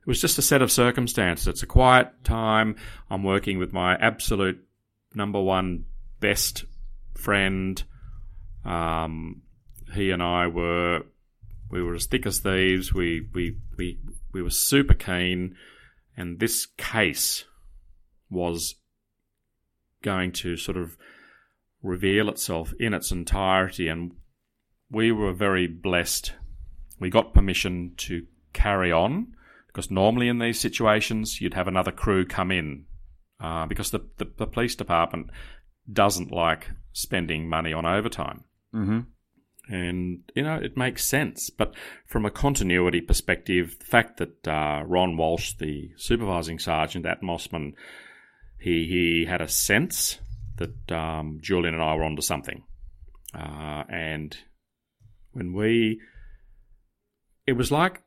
It 0.00 0.06
was 0.06 0.20
just 0.20 0.38
a 0.38 0.42
set 0.42 0.62
of 0.62 0.72
circumstances. 0.72 1.46
It's 1.46 1.62
a 1.62 1.66
quiet 1.66 2.08
time. 2.24 2.76
I'm 3.10 3.22
working 3.22 3.58
with 3.58 3.72
my 3.72 3.94
absolute 3.96 4.58
number 5.14 5.40
one 5.40 5.84
best 6.20 6.64
friend. 7.14 7.82
Um, 8.64 9.42
he 9.94 10.10
and 10.10 10.22
I 10.22 10.46
were 10.46 11.02
we 11.70 11.82
were 11.82 11.94
as 11.94 12.06
thick 12.06 12.26
as 12.26 12.38
thieves. 12.38 12.94
We 12.94 13.28
we 13.34 13.56
we 13.76 13.98
we 14.32 14.42
were 14.42 14.50
super 14.50 14.94
keen, 14.94 15.56
and 16.16 16.38
this 16.40 16.66
case 16.76 17.44
was 18.30 18.76
going 20.02 20.32
to 20.32 20.56
sort 20.56 20.76
of 20.78 20.96
reveal 21.82 22.28
itself 22.28 22.72
in 22.78 22.94
its 22.94 23.10
entirety, 23.10 23.88
and 23.88 24.12
we 24.90 25.12
were 25.12 25.32
very 25.32 25.66
blessed. 25.66 26.32
We 26.98 27.10
got 27.10 27.34
permission 27.34 27.94
to 27.98 28.26
carry 28.52 28.92
on 28.92 29.34
because 29.68 29.90
normally 29.90 30.28
in 30.28 30.38
these 30.40 30.58
situations 30.58 31.40
you'd 31.40 31.54
have 31.54 31.68
another 31.68 31.92
crew 31.92 32.26
come 32.26 32.50
in 32.50 32.84
uh, 33.40 33.66
because 33.66 33.90
the, 33.92 34.00
the 34.18 34.28
the 34.36 34.46
police 34.46 34.74
department 34.74 35.30
doesn't 35.90 36.32
like 36.32 36.70
spending 36.92 37.48
money 37.48 37.72
on 37.72 37.86
overtime 37.86 38.44
Mm-hmm. 38.74 39.00
and 39.74 40.20
you 40.34 40.42
know 40.42 40.56
it 40.56 40.76
makes 40.76 41.04
sense. 41.04 41.50
But 41.50 41.74
from 42.06 42.24
a 42.24 42.30
continuity 42.30 43.00
perspective, 43.00 43.76
the 43.78 43.84
fact 43.84 44.18
that 44.18 44.46
uh, 44.46 44.84
Ron 44.86 45.16
Walsh, 45.16 45.54
the 45.54 45.90
supervising 45.96 46.58
sergeant 46.58 47.06
at 47.06 47.22
Mosman, 47.22 47.72
he 48.58 48.86
he 48.86 49.24
had 49.28 49.40
a 49.40 49.48
sense 49.48 50.18
that 50.60 50.92
um, 50.92 51.38
Julian 51.40 51.74
and 51.74 51.82
I 51.82 51.94
were 51.94 52.04
onto 52.04 52.22
something, 52.22 52.62
uh, 53.34 53.82
and 53.88 54.36
when 55.32 55.52
we, 55.52 56.00
it 57.46 57.54
was 57.54 57.72
like 57.72 58.02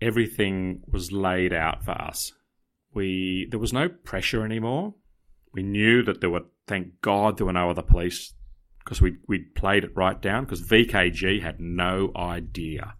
everything 0.00 0.82
was 0.90 1.12
laid 1.12 1.52
out 1.52 1.84
for 1.84 1.92
us. 1.92 2.32
We 2.92 3.46
there 3.50 3.60
was 3.60 3.72
no 3.72 3.88
pressure 3.88 4.44
anymore. 4.44 4.94
We 5.52 5.62
knew 5.62 6.02
that 6.02 6.20
there 6.20 6.30
were. 6.30 6.46
Thank 6.66 7.00
God 7.00 7.36
there 7.36 7.46
were 7.46 7.52
no 7.52 7.70
other 7.70 7.82
police 7.82 8.32
because 8.84 9.00
we 9.00 9.18
we 9.28 9.38
played 9.38 9.84
it 9.84 9.96
right 9.96 10.20
down 10.20 10.44
because 10.44 10.62
VKG 10.62 11.42
had 11.42 11.60
no 11.60 12.10
idea. 12.16 12.94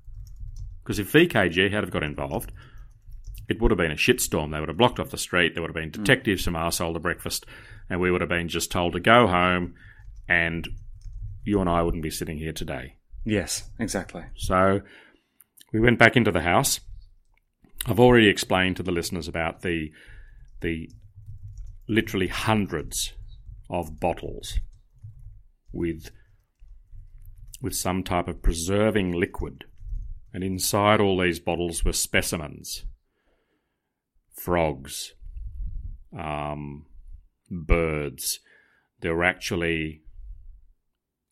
Because 0.83 0.99
if 0.99 1.13
VKG 1.13 1.71
had 1.71 1.85
have 1.85 1.91
got 1.91 2.03
involved, 2.03 2.53
it 3.51 3.61
would 3.61 3.73
have 3.73 3.79
been 3.79 3.91
a 3.91 3.97
shitstorm. 3.97 4.53
They 4.53 4.61
would 4.61 4.69
have 4.69 4.79
blocked 4.79 5.01
off 5.01 5.11
the 5.11 5.19
street. 5.19 5.55
There 5.55 5.63
would 5.63 5.71
have 5.71 5.75
been 5.75 5.91
detectives 5.91 6.45
from 6.45 6.55
arsehole 6.55 6.95
to 6.95 7.01
breakfast, 7.01 7.45
and 7.91 8.01
we 8.01 8.11
would 8.11 8.21
have 8.21 8.31
been 8.31 8.49
just 8.49 8.71
told 8.71 8.93
to 8.93 9.01
go 9.01 9.27
home, 9.27 9.75
and 10.29 10.69
you 11.45 11.61
and 11.61 11.69
I 11.69 11.83
wouldn't 11.83 12.05
be 12.05 12.11
sitting 12.11 12.39
here 12.39 12.53
today. 12.53 12.95
Yes, 13.25 13.69
exactly. 13.81 14.23
So 14.37 14.83
we 15.73 15.81
went 15.81 15.99
back 15.99 16.17
into 16.17 16.31
the 16.31 16.43
house. 16.43 16.79
I've 17.87 17.99
already 17.99 18.29
explained 18.29 18.77
to 18.77 18.85
the 18.85 18.93
listeners 18.93 19.27
about 19.27 19.63
the 19.63 19.91
the 20.61 20.89
literally 21.89 22.29
hundreds 22.29 23.15
of 23.69 23.99
bottles 23.99 24.61
with 25.73 26.11
with 27.61 27.75
some 27.75 28.05
type 28.05 28.29
of 28.29 28.43
preserving 28.43 29.11
liquid. 29.11 29.65
And 30.33 30.45
inside 30.45 31.01
all 31.01 31.19
these 31.19 31.41
bottles 31.41 31.85
were 31.85 31.93
specimens. 31.93 32.85
Frogs, 34.45 35.13
um, 36.19 36.87
birds. 37.51 38.41
There 39.01 39.15
were 39.15 39.25
actually 39.25 40.03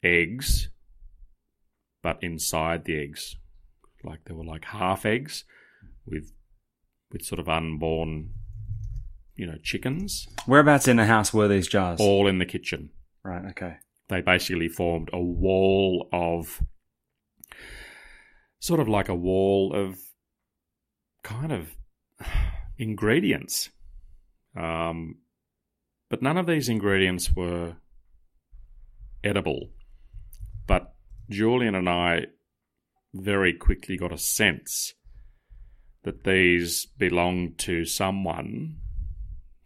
eggs, 0.03 0.69
but 2.03 2.19
inside 2.23 2.85
the 2.85 2.99
eggs, 3.01 3.37
like 4.05 4.21
they 4.27 4.35
were 4.35 4.45
like 4.45 4.67
half 4.67 5.07
eggs 5.07 5.45
with 6.07 6.33
with 7.11 7.23
sort 7.25 7.39
of 7.39 7.49
unborn, 7.49 8.31
you 9.37 9.47
know, 9.47 9.57
chickens, 9.63 10.29
Whereabouts 10.47 10.87
in 10.89 10.97
the 10.99 11.07
house 11.07 11.33
were 11.33 11.49
these 11.49 11.69
jars? 11.69 12.01
all 12.01 12.27
in 12.27 12.39
the 12.39 12.47
kitchen. 12.47 12.91
Right. 13.25 13.45
Okay. 13.51 13.77
They 14.09 14.21
basically 14.21 14.69
formed 14.69 15.09
a 15.13 15.21
wall 15.21 16.09
of 16.13 16.63
sort 18.59 18.81
of 18.81 18.89
like 18.89 19.09
a 19.09 19.15
wall 19.15 19.73
of 19.75 19.99
kind 21.23 21.53
of 21.53 21.71
ingredients. 22.79 23.71
Um, 24.57 25.17
but 26.09 26.23
none 26.23 26.39
of 26.39 26.47
these 26.47 26.69
ingredients 26.69 27.33
were 27.35 27.77
edible. 29.23 29.71
But 30.67 30.95
Julian 31.29 31.75
and 31.75 31.89
I 31.89 32.27
very 33.15 33.53
quickly 33.53 33.97
got 33.97 34.13
a 34.13 34.19
sense 34.19 34.95
that 36.05 36.25
these 36.25 36.87
belonged 36.87 37.59
to 37.59 37.85
someone 37.85 38.77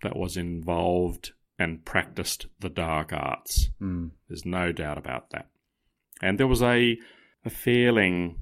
that 0.03 0.17
was 0.17 0.37
involved 0.37 1.33
and 1.59 1.85
practiced 1.85 2.47
the 2.61 2.69
dark 2.69 3.13
arts. 3.13 3.71
Mm. 3.81 4.11
There's 4.29 4.45
no 4.45 4.73
doubt 4.73 4.99
about 4.99 5.31
that. 5.31 5.49
And 6.21 6.39
there 6.39 6.47
was 6.47 6.63
a 6.63 6.99
a 7.45 7.51
feeling 7.51 8.37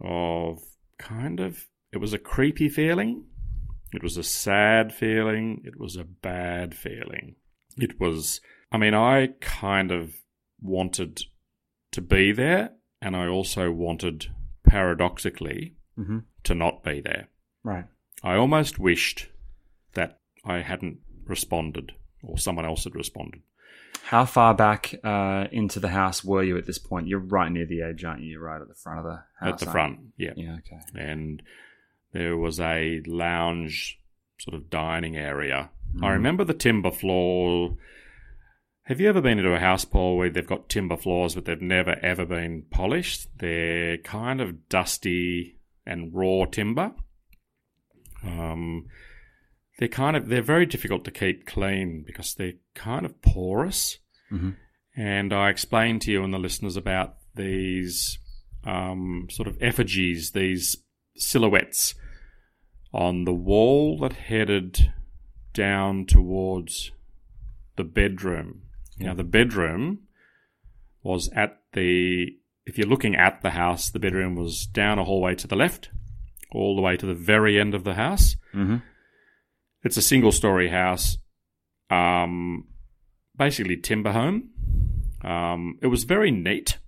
of 0.00 0.60
kind 0.98 1.40
of 1.40 1.66
it 1.92 1.98
was 1.98 2.12
a 2.12 2.18
creepy 2.18 2.68
feeling. 2.68 3.24
It 3.96 4.02
was 4.02 4.16
a 4.16 4.22
sad 4.22 4.92
feeling. 4.92 5.62
It 5.64 5.78
was 5.80 5.96
a 5.96 6.04
bad 6.04 6.74
feeling. 6.74 7.36
It 7.76 7.98
was 7.98 8.40
I 8.70 8.78
mean, 8.78 8.94
I 8.94 9.28
kind 9.40 9.90
of 9.90 10.14
wanted 10.60 11.22
to 11.92 12.00
be 12.00 12.32
there 12.32 12.70
and 13.02 13.16
I 13.16 13.26
also 13.26 13.70
wanted 13.72 14.26
paradoxically 14.86 15.72
Mm-hmm. 15.98 16.18
to 16.44 16.54
not 16.54 16.82
be 16.84 17.00
there. 17.00 17.28
Right. 17.64 17.86
I 18.22 18.34
almost 18.36 18.78
wished 18.78 19.28
that 19.94 20.20
I 20.44 20.58
hadn't 20.60 20.98
responded 21.24 21.92
or 22.22 22.36
someone 22.36 22.66
else 22.66 22.84
had 22.84 22.94
responded. 22.94 23.40
How 24.02 24.26
far 24.26 24.52
back 24.52 24.94
uh, 25.02 25.46
into 25.50 25.80
the 25.80 25.88
house 25.88 26.22
were 26.22 26.42
you 26.42 26.58
at 26.58 26.66
this 26.66 26.76
point? 26.76 27.06
You're 27.08 27.18
right 27.20 27.50
near 27.50 27.64
the 27.64 27.80
edge, 27.80 28.04
aren't 28.04 28.20
you? 28.20 28.32
You're 28.32 28.42
right 28.42 28.60
at 28.60 28.68
the 28.68 28.74
front 28.74 28.98
of 28.98 29.04
the 29.06 29.22
house. 29.40 29.52
at 29.54 29.58
the 29.58 29.72
front, 29.72 30.00
yeah. 30.18 30.32
Yeah. 30.36 30.56
Okay. 30.58 30.80
And 30.94 31.42
there 32.16 32.36
was 32.36 32.58
a 32.60 33.02
lounge 33.06 33.98
sort 34.38 34.54
of 34.54 34.70
dining 34.70 35.16
area. 35.16 35.70
I 36.02 36.10
remember 36.10 36.44
the 36.44 36.54
timber 36.54 36.90
floor. 36.90 37.76
Have 38.84 39.00
you 39.00 39.08
ever 39.08 39.20
been 39.20 39.38
into 39.38 39.54
a 39.54 39.58
house, 39.58 39.84
Paul, 39.84 40.16
where 40.16 40.30
they've 40.30 40.46
got 40.46 40.68
timber 40.68 40.96
floors 40.96 41.34
but 41.34 41.44
they've 41.44 41.60
never 41.60 41.98
ever 42.02 42.24
been 42.24 42.64
polished? 42.70 43.28
They're 43.38 43.98
kind 43.98 44.40
of 44.40 44.68
dusty 44.68 45.58
and 45.84 46.14
raw 46.14 46.46
timber. 46.46 46.92
Um, 48.24 48.86
they're 49.78 49.88
kind 49.88 50.16
of 50.16 50.28
they're 50.28 50.42
very 50.42 50.66
difficult 50.66 51.04
to 51.04 51.10
keep 51.10 51.46
clean 51.46 52.02
because 52.06 52.34
they're 52.34 52.54
kind 52.74 53.04
of 53.04 53.20
porous. 53.20 53.98
Mhm. 54.32 54.56
And 54.96 55.32
I 55.32 55.50
explained 55.50 56.02
to 56.02 56.12
you 56.12 56.24
and 56.24 56.32
the 56.32 56.38
listeners 56.38 56.76
about 56.76 57.16
these 57.34 58.18
um, 58.64 59.28
sort 59.30 59.48
of 59.48 59.58
effigies, 59.60 60.30
these 60.32 60.76
silhouettes 61.16 61.94
on 62.96 63.26
the 63.26 63.34
wall 63.34 63.98
that 63.98 64.14
headed 64.14 64.90
down 65.52 66.06
towards 66.06 66.92
the 67.76 67.84
bedroom. 67.84 68.62
Now, 68.98 69.12
the 69.12 69.22
bedroom 69.22 69.98
was 71.02 71.28
at 71.34 71.60
the, 71.74 72.28
if 72.64 72.78
you're 72.78 72.88
looking 72.88 73.14
at 73.14 73.42
the 73.42 73.50
house, 73.50 73.90
the 73.90 73.98
bedroom 73.98 74.34
was 74.34 74.64
down 74.64 74.98
a 74.98 75.04
hallway 75.04 75.34
to 75.34 75.46
the 75.46 75.54
left, 75.54 75.90
all 76.50 76.74
the 76.74 76.80
way 76.80 76.96
to 76.96 77.04
the 77.04 77.14
very 77.14 77.60
end 77.60 77.74
of 77.74 77.84
the 77.84 77.94
house. 77.94 78.36
Mm-hmm. 78.54 78.76
It's 79.84 79.98
a 79.98 80.02
single 80.02 80.32
story 80.32 80.70
house, 80.70 81.18
um, 81.90 82.64
basically 83.36 83.76
timber 83.76 84.12
home. 84.12 84.48
Um, 85.22 85.78
it 85.82 85.88
was 85.88 86.04
very 86.04 86.30
neat. 86.30 86.78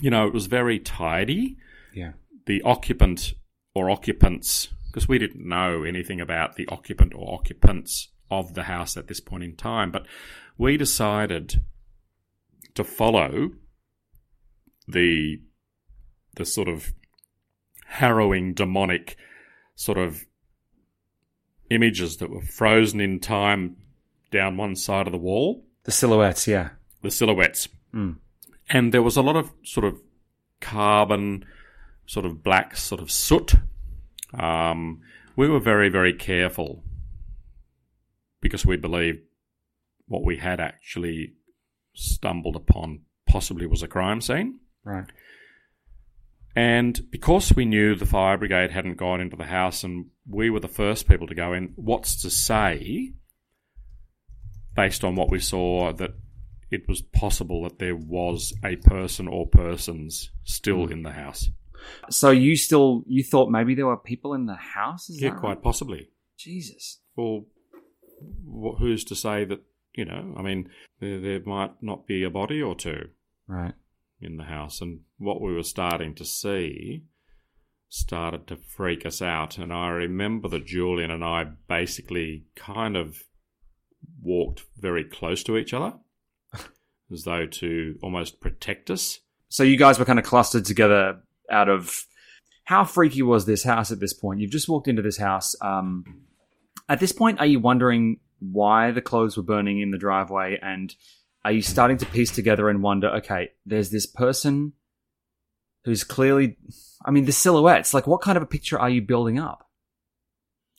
You 0.00 0.10
know, 0.10 0.26
it 0.26 0.34
was 0.34 0.46
very 0.46 0.80
tidy. 0.80 1.56
Yeah. 1.94 2.14
The 2.46 2.62
occupant 2.62 3.34
or 3.74 3.90
occupants, 3.90 4.68
because 4.94 5.08
we 5.08 5.18
didn't 5.18 5.44
know 5.44 5.82
anything 5.82 6.20
about 6.20 6.54
the 6.54 6.68
occupant 6.68 7.12
or 7.16 7.34
occupants 7.34 8.12
of 8.30 8.54
the 8.54 8.62
house 8.62 8.96
at 8.96 9.08
this 9.08 9.18
point 9.18 9.42
in 9.42 9.56
time, 9.56 9.90
but 9.90 10.06
we 10.56 10.76
decided 10.76 11.60
to 12.76 12.84
follow 12.84 13.50
the 14.86 15.40
the 16.36 16.44
sort 16.44 16.68
of 16.68 16.94
harrowing 17.86 18.54
demonic 18.54 19.16
sort 19.74 19.98
of 19.98 20.26
images 21.70 22.18
that 22.18 22.30
were 22.30 22.42
frozen 22.42 23.00
in 23.00 23.18
time 23.18 23.76
down 24.30 24.56
one 24.56 24.76
side 24.76 25.08
of 25.08 25.12
the 25.12 25.18
wall, 25.18 25.64
The 25.82 25.90
silhouettes, 25.90 26.46
yeah. 26.46 26.70
the 27.02 27.10
silhouettes. 27.10 27.66
Hmm. 27.90 28.12
And 28.68 28.94
there 28.94 29.02
was 29.02 29.16
a 29.16 29.22
lot 29.22 29.34
of 29.34 29.50
sort 29.64 29.86
of 29.86 30.00
carbon, 30.60 31.44
sort 32.06 32.26
of 32.26 32.44
black, 32.44 32.76
sort 32.76 33.00
of 33.00 33.10
soot. 33.10 33.54
Um, 34.38 35.00
we 35.36 35.48
were 35.48 35.60
very, 35.60 35.88
very 35.88 36.12
careful 36.12 36.82
because 38.40 38.66
we 38.66 38.76
believed 38.76 39.20
what 40.06 40.24
we 40.24 40.36
had 40.36 40.60
actually 40.60 41.34
stumbled 41.94 42.56
upon 42.56 43.00
possibly 43.26 43.66
was 43.66 43.82
a 43.82 43.88
crime 43.88 44.20
scene. 44.20 44.60
Right. 44.84 45.06
And 46.56 47.10
because 47.10 47.54
we 47.56 47.64
knew 47.64 47.94
the 47.94 48.06
fire 48.06 48.38
brigade 48.38 48.70
hadn't 48.70 48.96
gone 48.96 49.20
into 49.20 49.36
the 49.36 49.46
house 49.46 49.82
and 49.82 50.06
we 50.28 50.50
were 50.50 50.60
the 50.60 50.68
first 50.68 51.08
people 51.08 51.26
to 51.26 51.34
go 51.34 51.52
in, 51.52 51.72
what's 51.74 52.22
to 52.22 52.30
say, 52.30 53.12
based 54.76 55.02
on 55.02 55.16
what 55.16 55.30
we 55.30 55.40
saw, 55.40 55.92
that 55.92 56.14
it 56.70 56.86
was 56.88 57.02
possible 57.02 57.64
that 57.64 57.78
there 57.78 57.96
was 57.96 58.52
a 58.64 58.76
person 58.76 59.26
or 59.26 59.48
persons 59.48 60.30
still 60.44 60.86
in 60.86 61.02
the 61.02 61.12
house? 61.12 61.48
So 62.10 62.30
you 62.30 62.56
still 62.56 63.04
you 63.06 63.22
thought 63.22 63.50
maybe 63.50 63.74
there 63.74 63.86
were 63.86 63.96
people 63.96 64.34
in 64.34 64.46
the 64.46 64.54
house? 64.56 65.08
Is 65.08 65.20
yeah, 65.20 65.30
quite 65.30 65.50
right? 65.50 65.62
possibly. 65.62 66.10
Jesus. 66.36 67.00
Well, 67.16 67.46
wh- 68.46 68.78
who's 68.78 69.04
to 69.04 69.14
say 69.14 69.44
that, 69.44 69.62
you 69.94 70.04
know, 70.04 70.34
I 70.36 70.42
mean, 70.42 70.68
there, 71.00 71.20
there 71.20 71.40
might 71.44 71.82
not 71.82 72.06
be 72.06 72.22
a 72.24 72.30
body 72.30 72.60
or 72.60 72.74
two. 72.74 73.08
Right. 73.46 73.74
in 74.20 74.38
the 74.38 74.44
house, 74.44 74.80
and 74.80 75.00
what 75.18 75.42
we 75.42 75.52
were 75.52 75.62
starting 75.62 76.14
to 76.14 76.24
see 76.24 77.04
started 77.90 78.46
to 78.46 78.56
freak 78.56 79.04
us 79.06 79.20
out. 79.22 79.58
And 79.58 79.72
I 79.72 79.88
remember 79.88 80.48
that 80.48 80.66
Julian 80.66 81.10
and 81.10 81.22
I 81.22 81.44
basically 81.68 82.46
kind 82.56 82.96
of 82.96 83.22
walked 84.22 84.64
very 84.78 85.04
close 85.04 85.44
to 85.44 85.56
each 85.56 85.72
other, 85.74 85.94
as 87.12 87.24
though 87.24 87.46
to 87.46 87.98
almost 88.02 88.40
protect 88.40 88.90
us. 88.90 89.20
So 89.48 89.62
you 89.62 89.76
guys 89.76 89.98
were 89.98 90.04
kind 90.04 90.18
of 90.18 90.24
clustered 90.24 90.64
together 90.64 91.20
out 91.50 91.68
of 91.68 92.06
how 92.64 92.84
freaky 92.84 93.22
was 93.22 93.46
this 93.46 93.62
house 93.62 93.90
at 93.90 94.00
this 94.00 94.12
point? 94.12 94.40
You've 94.40 94.50
just 94.50 94.68
walked 94.68 94.88
into 94.88 95.02
this 95.02 95.18
house. 95.18 95.54
Um, 95.60 96.22
at 96.88 97.00
this 97.00 97.12
point, 97.12 97.40
are 97.40 97.46
you 97.46 97.60
wondering 97.60 98.20
why 98.40 98.90
the 98.90 99.02
clothes 99.02 99.36
were 99.36 99.42
burning 99.42 99.80
in 99.80 99.90
the 99.90 99.98
driveway? 99.98 100.58
And 100.60 100.94
are 101.44 101.52
you 101.52 101.62
starting 101.62 101.98
to 101.98 102.06
piece 102.06 102.30
together 102.30 102.68
and 102.68 102.82
wonder, 102.82 103.08
okay, 103.16 103.50
there's 103.66 103.90
this 103.90 104.06
person 104.06 104.72
who's 105.84 106.04
clearly, 106.04 106.56
I 107.04 107.10
mean, 107.10 107.26
the 107.26 107.32
silhouettes, 107.32 107.92
like 107.92 108.06
what 108.06 108.22
kind 108.22 108.36
of 108.36 108.42
a 108.42 108.46
picture 108.46 108.78
are 108.78 108.88
you 108.88 109.02
building 109.02 109.38
up? 109.38 109.64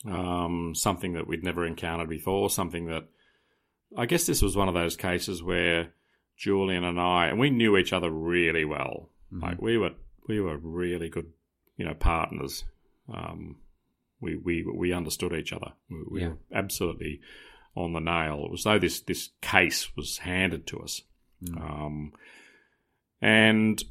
um, 0.07 0.73
something 0.75 1.13
that 1.13 1.27
we'd 1.27 1.43
never 1.43 1.65
encountered 1.65 2.09
before, 2.09 2.49
something 2.49 2.85
that 2.87 3.05
I 3.97 4.05
guess 4.05 4.25
this 4.25 4.41
was 4.41 4.55
one 4.55 4.67
of 4.67 4.73
those 4.73 4.95
cases 4.95 5.41
where 5.41 5.93
Julian 6.37 6.83
and 6.83 6.99
I, 6.99 7.27
and 7.27 7.39
we 7.39 7.49
knew 7.49 7.77
each 7.77 7.93
other 7.93 8.09
really 8.09 8.65
well. 8.65 9.09
Like 9.31 9.61
we 9.61 9.77
were, 9.77 9.91
we 10.27 10.39
were 10.39 10.57
really 10.57 11.09
good, 11.09 11.31
you 11.77 11.85
know, 11.85 11.93
partners. 11.93 12.65
Um, 13.13 13.57
we 14.19 14.35
we 14.35 14.63
we 14.63 14.93
understood 14.93 15.33
each 15.33 15.53
other. 15.53 15.73
We, 15.89 16.03
we 16.09 16.21
Yeah. 16.21 16.29
were 16.29 16.37
absolutely 16.53 17.21
on 17.75 17.93
the 17.93 17.99
nail. 17.99 18.45
It 18.45 18.51
was 18.51 18.63
though 18.63 18.79
this 18.79 19.01
this 19.01 19.29
case 19.41 19.95
was 19.95 20.19
handed 20.19 20.65
to 20.67 20.79
us, 20.79 21.01
um, 21.57 22.13
and 23.21 23.83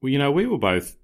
well, 0.00 0.12
you 0.12 0.18
know, 0.18 0.30
we 0.30 0.46
were 0.46 0.58
both 0.58 0.96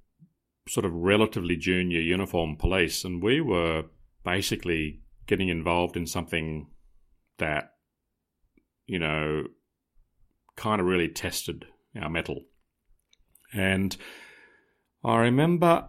sort 0.69 0.87
of 0.87 0.93
relatively 0.95 1.57
junior 1.57 2.01
uniform 2.01 2.57
police, 2.57 3.05
and 3.05 3.23
we 3.23 3.41
were 3.41 3.85
basically 4.25 5.01
getting 5.27 5.49
involved 5.49 5.97
in 5.97 6.07
something 6.07 6.69
that, 7.39 7.73
you 8.87 8.99
know, 8.99 9.45
kind 10.57 10.81
of 10.81 10.87
really 10.87 11.09
tested 11.09 11.65
our 12.01 12.09
metal. 12.09 12.43
And 13.53 13.97
I 15.05 15.17
remember 15.17 15.89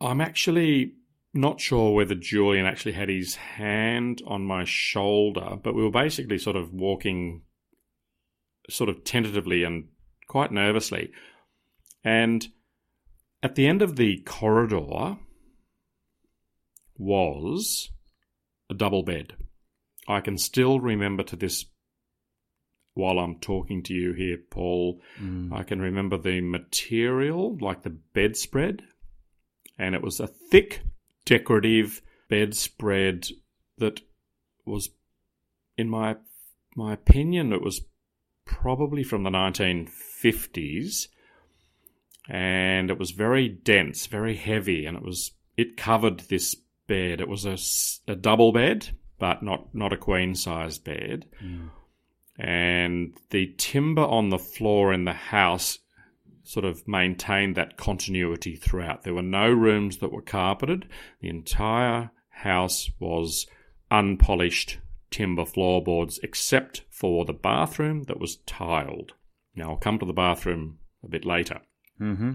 I'm 0.00 0.20
actually 0.20 0.94
not 1.32 1.60
sure 1.60 1.92
whether 1.92 2.14
Julian 2.14 2.66
actually 2.66 2.92
had 2.92 3.08
his 3.08 3.34
hand 3.34 4.22
on 4.26 4.44
my 4.44 4.64
shoulder, 4.64 5.56
but 5.62 5.74
we 5.74 5.82
were 5.82 5.90
basically 5.90 6.38
sort 6.38 6.56
of 6.56 6.72
walking 6.72 7.42
sort 8.70 8.88
of 8.88 9.04
tentatively 9.04 9.64
and 9.64 9.88
quite 10.28 10.52
nervously. 10.52 11.10
And 12.04 12.46
at 13.42 13.56
the 13.56 13.66
end 13.66 13.82
of 13.82 13.96
the 13.96 14.18
corridor 14.24 15.16
was 16.96 17.90
a 18.70 18.74
double 18.74 19.02
bed. 19.02 19.34
I 20.06 20.20
can 20.20 20.38
still 20.38 20.80
remember 20.80 21.22
to 21.24 21.36
this 21.36 21.64
while 22.94 23.18
I'm 23.18 23.36
talking 23.40 23.82
to 23.84 23.94
you 23.94 24.12
here, 24.12 24.38
Paul. 24.50 25.00
Mm. 25.20 25.52
I 25.52 25.64
can 25.64 25.80
remember 25.80 26.16
the 26.16 26.40
material, 26.40 27.58
like 27.60 27.82
the 27.82 27.90
bedspread, 27.90 28.82
and 29.78 29.94
it 29.94 30.02
was 30.02 30.20
a 30.20 30.28
thick, 30.28 30.82
decorative 31.24 32.00
bedspread 32.28 33.26
that 33.78 34.00
was, 34.64 34.90
in 35.76 35.88
my 35.90 36.16
my 36.76 36.92
opinion, 36.92 37.52
it 37.52 37.62
was 37.62 37.82
probably 38.44 39.04
from 39.04 39.22
the 39.22 39.30
1950s, 39.30 41.08
and 42.28 42.90
it 42.90 42.98
was 42.98 43.12
very 43.12 43.48
dense, 43.48 44.06
very 44.06 44.36
heavy, 44.36 44.86
and 44.86 44.96
it 44.96 45.02
was 45.02 45.32
it 45.56 45.76
covered 45.76 46.20
this 46.20 46.54
bed. 46.86 47.20
It 47.20 47.28
was 47.28 47.44
a, 47.44 47.58
a 48.10 48.16
double 48.16 48.52
bed, 48.52 48.90
but 49.18 49.42
not 49.42 49.74
not 49.74 49.92
a 49.92 49.96
queen 49.96 50.36
size 50.36 50.78
bed 50.78 51.26
and 52.38 53.14
the 53.30 53.54
timber 53.58 54.02
on 54.02 54.30
the 54.30 54.38
floor 54.38 54.92
in 54.92 55.04
the 55.04 55.12
house 55.12 55.78
sort 56.42 56.64
of 56.64 56.86
maintained 56.86 57.56
that 57.56 57.76
continuity 57.76 58.56
throughout. 58.56 59.02
There 59.02 59.14
were 59.14 59.22
no 59.22 59.50
rooms 59.50 59.98
that 59.98 60.12
were 60.12 60.22
carpeted. 60.22 60.86
The 61.20 61.28
entire 61.28 62.10
house 62.28 62.90
was 62.98 63.46
unpolished 63.90 64.78
timber 65.10 65.44
floorboards 65.44 66.18
except 66.22 66.82
for 66.90 67.24
the 67.24 67.32
bathroom 67.32 68.02
that 68.04 68.20
was 68.20 68.36
tiled. 68.46 69.12
Now, 69.54 69.70
I'll 69.70 69.76
come 69.76 69.98
to 70.00 70.06
the 70.06 70.12
bathroom 70.12 70.78
a 71.02 71.08
bit 71.08 71.24
later. 71.24 71.60
Mm-hmm. 72.00 72.32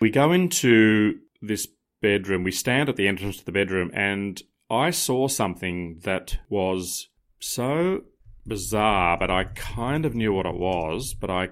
We 0.00 0.10
go 0.10 0.32
into 0.32 1.18
this 1.42 1.66
bedroom. 2.00 2.44
We 2.44 2.52
stand 2.52 2.88
at 2.88 2.96
the 2.96 3.08
entrance 3.08 3.38
to 3.38 3.44
the 3.44 3.52
bedroom, 3.52 3.90
and 3.92 4.40
I 4.70 4.90
saw 4.90 5.28
something 5.28 6.00
that 6.04 6.38
was 6.48 7.08
so 7.40 8.02
bizarre, 8.48 9.16
but 9.18 9.30
I 9.30 9.44
kind 9.44 10.04
of 10.04 10.14
knew 10.14 10.32
what 10.32 10.46
it 10.46 10.54
was. 10.54 11.14
But 11.14 11.30
I 11.30 11.48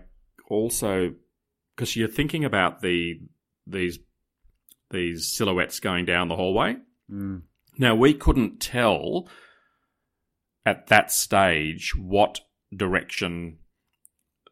also, 0.49 1.15
because 1.75 1.97
you're 1.97 2.09
thinking 2.09 2.45
about 2.45 2.81
the 2.81 3.21
these 3.67 3.99
these 4.91 5.27
silhouettes 5.33 5.81
going 5.81 6.05
down 6.05 6.29
the 6.29 6.37
hallway. 6.37 6.77
Mm. 7.11 7.43
Now 7.79 7.95
we 7.95 8.15
couldn't 8.15 8.61
tell 8.61 9.29
at 10.65 10.89
that 10.89 11.13
stage 11.13 11.95
what 11.97 12.41
direction 12.75 13.59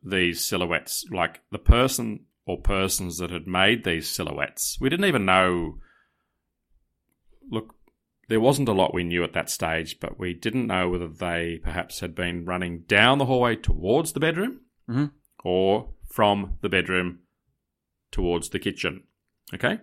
these 0.03 0.43
silhouettes, 0.43 1.05
like 1.11 1.41
the 1.51 1.59
person 1.59 2.27
or 2.47 2.61
persons 2.61 3.19
that 3.19 3.31
had 3.31 3.47
made 3.47 3.85
these 3.85 4.09
silhouettes, 4.09 4.79
we 4.81 4.89
didn't 4.89 5.07
even 5.07 5.25
know. 5.25 5.79
Look, 7.51 7.75
there 8.29 8.41
wasn't 8.41 8.69
a 8.69 8.73
lot 8.73 8.95
we 8.95 9.05
knew 9.05 9.23
at 9.25 9.33
that 9.35 9.51
stage, 9.51 10.01
but 10.01 10.19
we 10.19 10.35
didn't 10.35 10.67
know 10.67 10.89
whether 10.89 11.09
they 11.09 11.61
perhaps 11.63 12.01
had 12.01 12.15
been 12.15 12.45
running 12.45 12.81
down 12.83 13.19
the 13.19 13.27
hallway 13.27 13.57
towards 13.57 14.13
the 14.13 14.21
bedroom 14.21 14.61
Mhm. 14.89 15.13
or 15.45 15.95
from 16.11 16.59
the 16.61 16.69
bedroom 16.69 17.21
towards 18.11 18.51
the 18.51 18.59
kitchen. 18.59 19.05
Okay? 19.53 19.79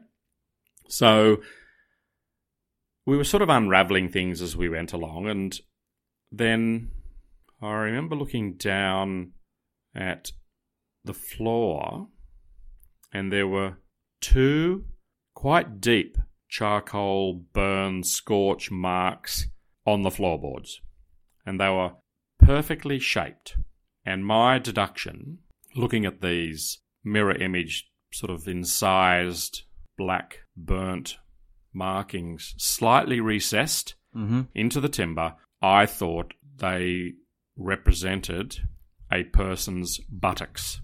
So 0.88 1.42
we 3.06 3.18
were 3.18 3.24
sort 3.24 3.44
of 3.44 3.50
unraveling 3.50 4.10
things 4.10 4.42
as 4.42 4.56
we 4.56 4.70
went 4.70 4.94
along, 4.94 5.28
and 5.28 5.60
then 6.32 6.92
I 7.62 7.74
remember 7.74 8.16
looking 8.16 8.56
down 8.56 9.34
at 9.94 10.32
the 11.04 11.14
floor, 11.14 12.10
and 13.12 13.32
there 13.32 13.48
were 13.48 13.78
two 14.22 14.86
quite 15.34 15.82
deep 15.82 16.18
charcoal 16.52 17.34
burn 17.54 18.04
scorch 18.04 18.70
marks 18.70 19.48
on 19.88 20.04
the 20.04 20.12
floorboards, 20.12 20.82
and 21.46 21.60
they 21.60 21.70
were 21.70 21.94
perfectly 22.38 23.00
shaped. 23.00 23.56
And 24.06 24.26
my 24.26 24.60
deduction, 24.60 25.40
looking 25.76 26.06
at 26.06 26.22
these 26.22 26.80
mirror 27.04 27.36
image, 27.36 27.90
sort 28.12 28.30
of 28.30 28.48
incised 28.48 29.64
black 29.98 30.40
burnt 30.58 31.18
markings, 31.74 32.54
slightly 32.58 33.20
recessed 33.20 33.96
Mm-hmm. 34.14 34.42
into 34.54 34.82
the 34.82 34.90
timber, 34.90 35.36
I 35.62 35.86
thought 35.86 36.34
they 36.58 37.14
represented 37.56 38.58
a 39.10 39.24
person's 39.24 40.02
buttocks. 40.10 40.82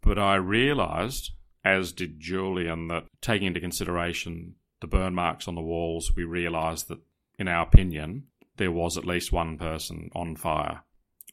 But 0.00 0.18
I 0.18 0.36
realised, 0.36 1.32
as 1.64 1.92
did 1.92 2.20
Julian, 2.20 2.88
that 2.88 3.04
taking 3.20 3.48
into 3.48 3.60
consideration 3.60 4.56
the 4.80 4.86
burn 4.86 5.14
marks 5.14 5.46
on 5.46 5.54
the 5.54 5.60
walls, 5.60 6.12
we 6.16 6.24
realised 6.24 6.88
that 6.88 7.00
in 7.38 7.48
our 7.48 7.62
opinion, 7.62 8.24
there 8.56 8.72
was 8.72 8.96
at 8.96 9.06
least 9.06 9.32
one 9.32 9.56
person 9.56 10.10
on 10.14 10.36
fire. 10.36 10.82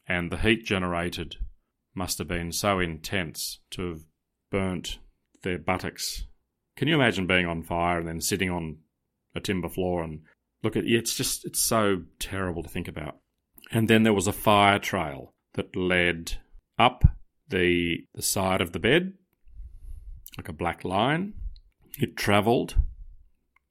And 0.07 0.31
the 0.31 0.37
heat 0.37 0.65
generated 0.65 1.37
must 1.93 2.17
have 2.19 2.27
been 2.27 2.51
so 2.51 2.79
intense 2.79 3.59
to 3.71 3.89
have 3.89 3.99
burnt 4.51 4.99
their 5.43 5.57
buttocks. 5.57 6.25
Can 6.75 6.87
you 6.87 6.95
imagine 6.95 7.27
being 7.27 7.45
on 7.45 7.63
fire 7.63 7.99
and 7.99 8.07
then 8.07 8.21
sitting 8.21 8.49
on 8.49 8.77
a 9.35 9.39
timber 9.39 9.69
floor 9.69 10.03
and 10.03 10.21
look 10.63 10.75
at 10.75 10.85
it? 10.85 10.93
it's 10.93 11.15
just 11.15 11.45
it's 11.45 11.59
so 11.59 12.03
terrible 12.19 12.63
to 12.63 12.69
think 12.69 12.87
about. 12.87 13.17
And 13.71 13.87
then 13.87 14.03
there 14.03 14.13
was 14.13 14.27
a 14.27 14.33
fire 14.33 14.79
trail 14.79 15.33
that 15.53 15.75
led 15.75 16.37
up 16.77 17.03
the 17.47 18.05
the 18.13 18.21
side 18.21 18.61
of 18.61 18.71
the 18.71 18.79
bed 18.79 19.13
like 20.37 20.49
a 20.49 20.53
black 20.53 20.83
line. 20.83 21.33
It 21.97 22.15
travelled 22.15 22.75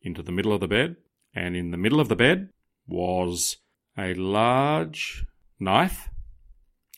into 0.02 0.22
the 0.22 0.32
middle 0.32 0.52
of 0.52 0.60
the 0.60 0.68
bed, 0.68 0.96
and 1.34 1.56
in 1.56 1.70
the 1.70 1.76
middle 1.76 2.00
of 2.00 2.08
the 2.08 2.16
bed 2.16 2.50
was 2.86 3.58
a 3.96 4.14
large 4.14 5.24
knife 5.58 6.08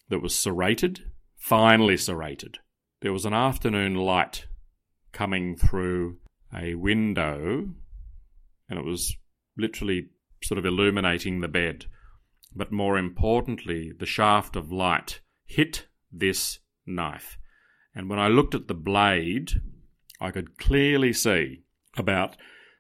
that 0.08 0.20
was 0.20 0.34
serrated, 0.34 1.10
finely 1.36 1.96
serrated. 1.96 2.58
There 3.00 3.12
was 3.12 3.24
an 3.24 3.32
afternoon 3.32 3.94
light 3.94 4.46
coming 5.12 5.56
through 5.56 6.18
a 6.54 6.74
window, 6.74 7.70
and 8.68 8.78
it 8.78 8.84
was 8.84 9.16
literally 9.56 10.08
sort 10.42 10.58
of 10.58 10.66
illuminating 10.66 11.40
the 11.40 11.48
bed. 11.48 11.86
But 12.54 12.72
more 12.72 12.98
importantly, 12.98 13.92
the 13.96 14.06
shaft 14.06 14.56
of 14.56 14.72
light 14.72 15.20
hit 15.44 15.86
this 16.12 16.58
knife. 16.86 17.38
And 17.94 18.08
when 18.08 18.18
I 18.18 18.28
looked 18.28 18.54
at 18.54 18.68
the 18.68 18.74
blade, 18.74 19.60
I 20.20 20.30
could 20.30 20.58
clearly 20.58 21.12
see 21.12 21.62
about 21.96 22.36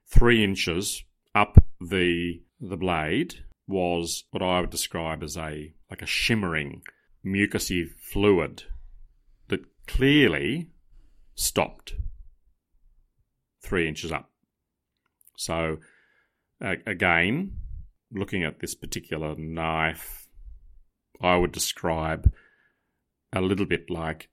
three 0.06 0.44
inches 0.44 1.04
up 1.34 1.62
the 1.80 2.42
the 2.60 2.76
blade 2.76 3.44
was 3.66 4.24
what 4.30 4.42
I 4.42 4.60
would 4.60 4.70
describe 4.70 5.22
as 5.22 5.36
a 5.36 5.72
like 5.88 6.02
a 6.02 6.06
shimmering 6.06 6.82
mucousy 7.24 7.88
fluid 7.88 8.64
that 9.48 9.60
clearly 9.86 10.70
stopped 11.34 11.94
three 13.62 13.88
inches 13.88 14.12
up. 14.12 14.30
So 15.36 15.78
again, 16.60 17.56
looking 18.12 18.44
at 18.44 18.60
this 18.60 18.74
particular 18.74 19.34
knife, 19.36 20.28
I 21.20 21.36
would 21.36 21.52
describe 21.52 22.30
a 23.32 23.40
little 23.40 23.66
bit 23.66 23.88
like, 23.88 24.28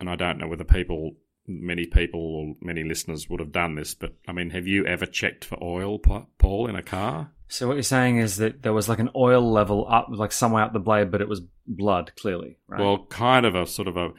and 0.00 0.08
I 0.08 0.16
don't 0.16 0.38
know 0.38 0.48
whether 0.48 0.64
people, 0.64 1.12
many 1.46 1.86
people 1.86 2.20
or 2.20 2.54
many 2.60 2.84
listeners 2.84 3.28
would 3.28 3.40
have 3.40 3.52
done 3.52 3.74
this, 3.74 3.94
but 3.94 4.14
I 4.26 4.32
mean, 4.32 4.50
have 4.50 4.66
you 4.66 4.86
ever 4.86 5.06
checked 5.06 5.44
for 5.44 5.62
oil, 5.62 5.98
Paul, 5.98 6.68
in 6.68 6.76
a 6.76 6.82
car? 6.82 7.32
So 7.48 7.66
what 7.66 7.74
you're 7.74 7.82
saying 7.82 8.18
is 8.18 8.36
that 8.36 8.62
there 8.62 8.74
was 8.74 8.88
like 8.88 8.98
an 8.98 9.10
oil 9.16 9.40
level 9.40 9.86
up, 9.88 10.08
like 10.10 10.32
somewhere 10.32 10.62
up 10.62 10.72
the 10.72 10.78
blade, 10.78 11.10
but 11.10 11.22
it 11.22 11.28
was 11.28 11.40
blood, 11.66 12.12
clearly, 12.20 12.58
right? 12.68 12.80
Well, 12.80 13.06
kind 13.06 13.46
of 13.46 13.54
a 13.54 13.66
sort 13.66 13.88
of 13.88 13.96
a. 13.96 14.10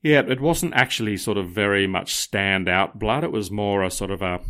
Yeah, 0.00 0.20
it 0.20 0.40
wasn't 0.40 0.74
actually 0.74 1.16
sort 1.16 1.38
of 1.38 1.48
very 1.50 1.86
much 1.86 2.14
stand 2.14 2.68
out 2.68 2.98
blood. 2.98 3.24
It 3.24 3.32
was 3.32 3.50
more 3.50 3.82
a 3.82 3.90
sort 3.90 4.10
of 4.12 4.22
a 4.22 4.40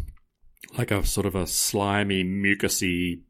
like 0.76 0.90
a 0.90 1.04
sort 1.04 1.26
of 1.26 1.34
a 1.34 1.46
slimy, 1.46 2.24
mucusy 2.24 3.22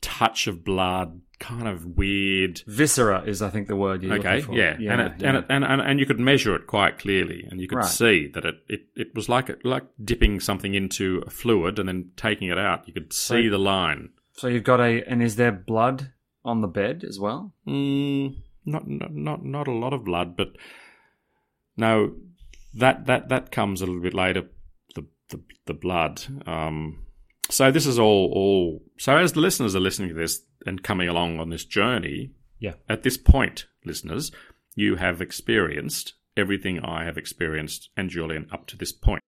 touch 0.00 0.46
of 0.46 0.64
blood, 0.64 1.20
kind 1.40 1.66
of 1.66 1.84
weird. 1.96 2.62
Viscera 2.68 3.22
is, 3.26 3.42
I 3.42 3.50
think, 3.50 3.66
the 3.66 3.74
word 3.74 4.02
you're 4.02 4.14
okay, 4.14 4.36
looking 4.36 4.46
for. 4.46 4.52
yeah, 4.54 4.76
yeah 4.78 4.92
and, 4.92 5.00
it, 5.00 5.12
yeah. 5.18 5.28
and, 5.28 5.36
it, 5.38 5.44
and 5.48 5.64
and 5.64 5.80
and 5.80 5.98
you 5.98 6.06
could 6.06 6.20
measure 6.20 6.54
it 6.54 6.66
quite 6.68 6.98
clearly, 6.98 7.44
and 7.50 7.60
you 7.60 7.66
could 7.66 7.78
Right. 7.78 7.88
see 7.88 8.28
that 8.34 8.44
it, 8.44 8.56
it, 8.68 8.82
it 8.94 9.14
was 9.14 9.28
like 9.28 9.50
like 9.64 9.84
dipping 10.04 10.38
something 10.38 10.74
into 10.74 11.22
a 11.26 11.30
fluid 11.30 11.78
and 11.80 11.88
then 11.88 12.10
taking 12.16 12.48
it 12.48 12.58
out. 12.58 12.86
You 12.86 12.94
could 12.94 13.12
see 13.12 13.44
So- 13.46 13.50
the 13.50 13.58
line. 13.58 14.10
So 14.34 14.46
you've 14.48 14.64
got 14.64 14.80
a, 14.80 15.02
and 15.06 15.22
is 15.22 15.36
there 15.36 15.52
blood 15.52 16.12
on 16.44 16.60
the 16.62 16.68
bed 16.68 17.04
as 17.06 17.18
well? 17.18 17.52
Mm, 17.66 18.36
not, 18.64 18.86
not 18.88 19.12
not 19.12 19.44
not 19.44 19.68
a 19.68 19.72
lot 19.72 19.92
of 19.92 20.04
blood, 20.04 20.36
but 20.36 20.52
no, 21.76 22.14
that 22.74 23.06
that 23.06 23.28
that 23.28 23.50
comes 23.50 23.82
a 23.82 23.86
little 23.86 24.00
bit 24.02 24.14
later. 24.14 24.44
The 24.94 25.06
the, 25.30 25.40
the 25.66 25.74
blood. 25.74 26.22
Um, 26.46 27.04
so 27.50 27.70
this 27.70 27.86
is 27.86 27.98
all 27.98 28.32
all. 28.34 28.82
So 28.98 29.16
as 29.16 29.32
the 29.32 29.40
listeners 29.40 29.74
are 29.76 29.80
listening 29.80 30.08
to 30.10 30.14
this 30.14 30.42
and 30.66 30.82
coming 30.82 31.08
along 31.08 31.40
on 31.40 31.50
this 31.50 31.64
journey, 31.64 32.32
Yeah. 32.58 32.74
at 32.88 33.02
this 33.02 33.16
point, 33.16 33.66
listeners, 33.84 34.30
you 34.74 34.96
have 34.96 35.20
experienced 35.20 36.14
everything 36.36 36.80
I 36.80 37.04
have 37.04 37.16
experienced 37.18 37.90
and 37.96 38.10
Julian 38.10 38.46
up 38.52 38.66
to 38.68 38.76
this 38.76 38.92
point. 38.92 39.22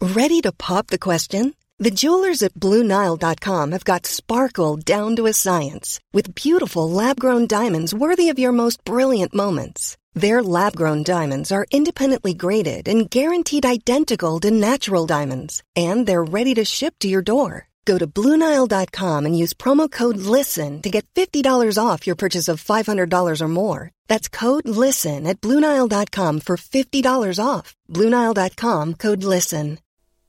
Ready 0.00 0.40
to 0.42 0.52
pop 0.52 0.88
the 0.88 0.98
question? 0.98 1.54
The 1.78 1.90
jewelers 1.90 2.42
at 2.42 2.54
BlueNile.com 2.54 3.72
have 3.72 3.84
got 3.84 4.06
sparkle 4.06 4.76
down 4.76 5.14
to 5.16 5.26
a 5.26 5.32
science 5.34 6.00
with 6.12 6.34
beautiful 6.34 6.90
lab 6.90 7.20
grown 7.20 7.46
diamonds 7.46 7.92
worthy 7.94 8.30
of 8.30 8.38
your 8.38 8.52
most 8.52 8.82
brilliant 8.84 9.34
moments. 9.34 9.96
Their 10.14 10.42
lab 10.42 10.74
grown 10.74 11.02
diamonds 11.02 11.52
are 11.52 11.66
independently 11.70 12.32
graded 12.32 12.88
and 12.88 13.10
guaranteed 13.10 13.66
identical 13.66 14.40
to 14.40 14.50
natural 14.50 15.04
diamonds, 15.06 15.62
and 15.74 16.06
they're 16.06 16.24
ready 16.24 16.54
to 16.54 16.64
ship 16.64 16.94
to 17.00 17.08
your 17.08 17.20
door. 17.22 17.68
Go 17.86 17.98
to 17.98 18.06
BlueNile.com 18.06 19.26
and 19.26 19.38
use 19.38 19.54
promo 19.54 19.90
code 19.90 20.18
LISTEN 20.18 20.82
to 20.82 20.90
get 20.90 21.06
$50 21.14 21.78
off 21.78 22.06
your 22.06 22.16
purchase 22.16 22.48
of 22.48 22.62
$500 22.62 23.40
or 23.40 23.48
more. 23.48 23.90
That's 24.08 24.28
code 24.28 24.68
LISTEN 24.68 25.26
at 25.26 25.40
BlueNile.com 25.40 26.40
for 26.40 26.56
$50 26.56 27.38
off. 27.44 27.74
BlueNile.com 27.88 28.94
code 28.94 29.22
LISTEN. 29.22 29.78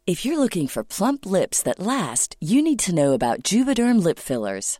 If 0.06 0.24
you're 0.24 0.40
looking 0.40 0.70
for 0.70 0.86
plump 0.86 1.26
lips 1.26 1.62
that 1.64 1.80
last, 1.80 2.38
you 2.40 2.62
need 2.62 2.80
to 2.80 2.96
know 2.96 3.12
about 3.12 3.44
Juvederm 3.44 4.02
lip 4.02 4.20
fillers. 4.20 4.80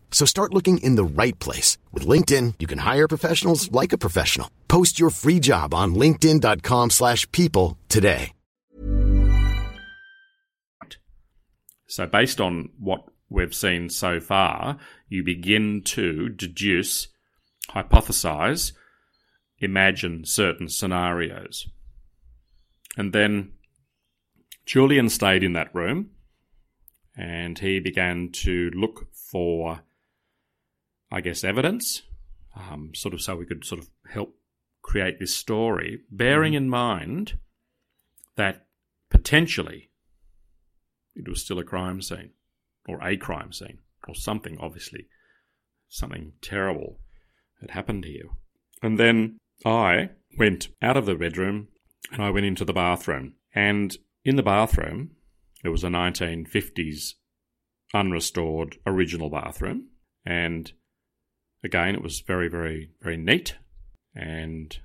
So 0.11 0.27
start 0.27 0.53
looking 0.53 0.77
in 0.77 0.95
the 0.97 1.03
right 1.03 1.39
place. 1.39 1.79
With 1.91 2.05
LinkedIn, 2.05 2.55
you 2.59 2.67
can 2.67 2.79
hire 2.79 3.07
professionals 3.07 3.71
like 3.71 3.91
a 3.91 3.97
professional. 3.97 4.51
Post 4.67 4.99
your 4.99 5.09
free 5.09 5.39
job 5.39 5.73
on 5.73 5.95
linkedin.com 5.95 6.91
slash 6.91 7.25
people 7.31 7.79
today. 7.89 8.33
So, 11.87 12.07
based 12.07 12.39
on 12.39 12.69
what 12.79 13.03
we've 13.29 13.53
seen 13.53 13.89
so 13.89 14.21
far, 14.21 14.77
you 15.09 15.25
begin 15.25 15.81
to 15.87 16.29
deduce, 16.29 17.09
hypothesize, 17.71 18.71
imagine 19.59 20.23
certain 20.23 20.69
scenarios. 20.69 21.67
And 22.95 23.11
then 23.11 23.51
Julian 24.65 25.09
stayed 25.09 25.43
in 25.43 25.51
that 25.51 25.75
room 25.75 26.11
and 27.17 27.59
he 27.59 27.81
began 27.81 28.29
to 28.35 28.69
look 28.73 29.07
for, 29.13 29.81
I 31.11 31.21
guess, 31.21 31.43
evidence 31.43 32.03
um, 32.55 32.91
sort 32.93 33.13
of 33.13 33.21
so 33.21 33.35
we 33.35 33.45
could 33.45 33.65
sort 33.65 33.81
of 33.81 33.89
help 34.09 34.35
create 34.81 35.19
this 35.19 35.35
story, 35.35 36.01
bearing 36.09 36.53
in 36.53 36.69
mind 36.69 37.37
that 38.35 38.65
potentially 39.09 39.89
it 41.15 41.27
was 41.27 41.43
still 41.43 41.59
a 41.59 41.63
crime 41.63 42.01
scene 42.01 42.31
or 42.87 43.01
a 43.03 43.17
crime 43.17 43.53
scene 43.53 43.79
or 44.07 44.15
something, 44.15 44.57
obviously, 44.59 45.07
something 45.87 46.33
terrible 46.41 46.99
had 47.59 47.71
happened 47.71 48.05
here. 48.05 48.29
And 48.81 48.97
then 48.97 49.37
I 49.65 50.09
went 50.37 50.69
out 50.81 50.97
of 50.97 51.05
the 51.05 51.15
bedroom 51.15 51.67
and 52.11 52.23
I 52.23 52.31
went 52.31 52.45
into 52.45 52.65
the 52.65 52.73
bathroom. 52.73 53.35
And 53.53 53.95
in 54.25 54.35
the 54.35 54.43
bathroom, 54.43 55.11
it 55.63 55.69
was 55.69 55.83
a 55.83 55.87
1950s 55.87 57.13
unrestored 57.93 58.77
original 58.85 59.29
bathroom. 59.29 59.89
And 60.25 60.71
again, 61.63 61.95
it 61.95 62.01
was 62.01 62.21
very, 62.21 62.47
very, 62.47 62.91
very 63.01 63.17
neat. 63.17 63.55
And 64.15 64.77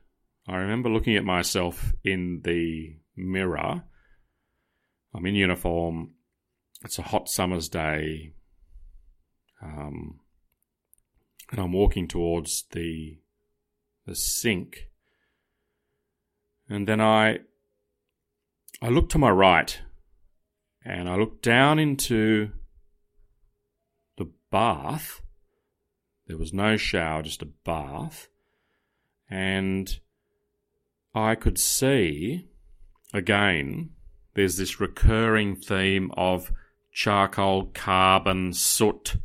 I 0.49 0.57
remember 0.57 0.89
looking 0.89 1.17
at 1.17 1.25
myself 1.25 1.93
in 2.05 2.43
the 2.45 2.97
mirror. 3.17 3.83
I'm 5.15 5.27
in 5.27 5.35
uniform. 5.35 6.12
It's 6.85 6.99
a 6.99 7.03
hot 7.03 7.29
summer's 7.29 7.69
day. 7.69 8.35
Um, 9.62 10.21
and 11.51 11.61
I'm 11.61 11.73
walking 11.73 12.09
towards 12.09 12.65
the 12.73 13.19
the 14.07 14.15
sink. 14.15 14.89
And 16.69 16.87
then 16.87 17.01
I 17.01 17.41
I 18.83 18.89
look 18.89 19.09
to 19.11 19.19
my 19.19 19.31
right 19.31 19.81
and 20.85 21.09
I 21.09 21.17
look 21.17 21.43
down 21.43 21.79
into 21.79 22.51
the 24.17 24.31
bath. 24.51 25.21
There 26.27 26.39
was 26.39 26.53
no 26.53 26.77
shower, 26.77 27.23
just 27.23 27.43
a 27.43 27.47
bath. 27.65 28.29
And 29.31 29.99
I 31.15 31.35
could 31.35 31.59
see 31.59 32.49
again 33.12 33.91
there's 34.35 34.57
this 34.57 34.81
recurring 34.81 35.57
theme 35.57 36.11
of 36.17 36.53
charcoal, 36.93 37.71
carbon, 37.75 38.53
soot. 38.53 39.17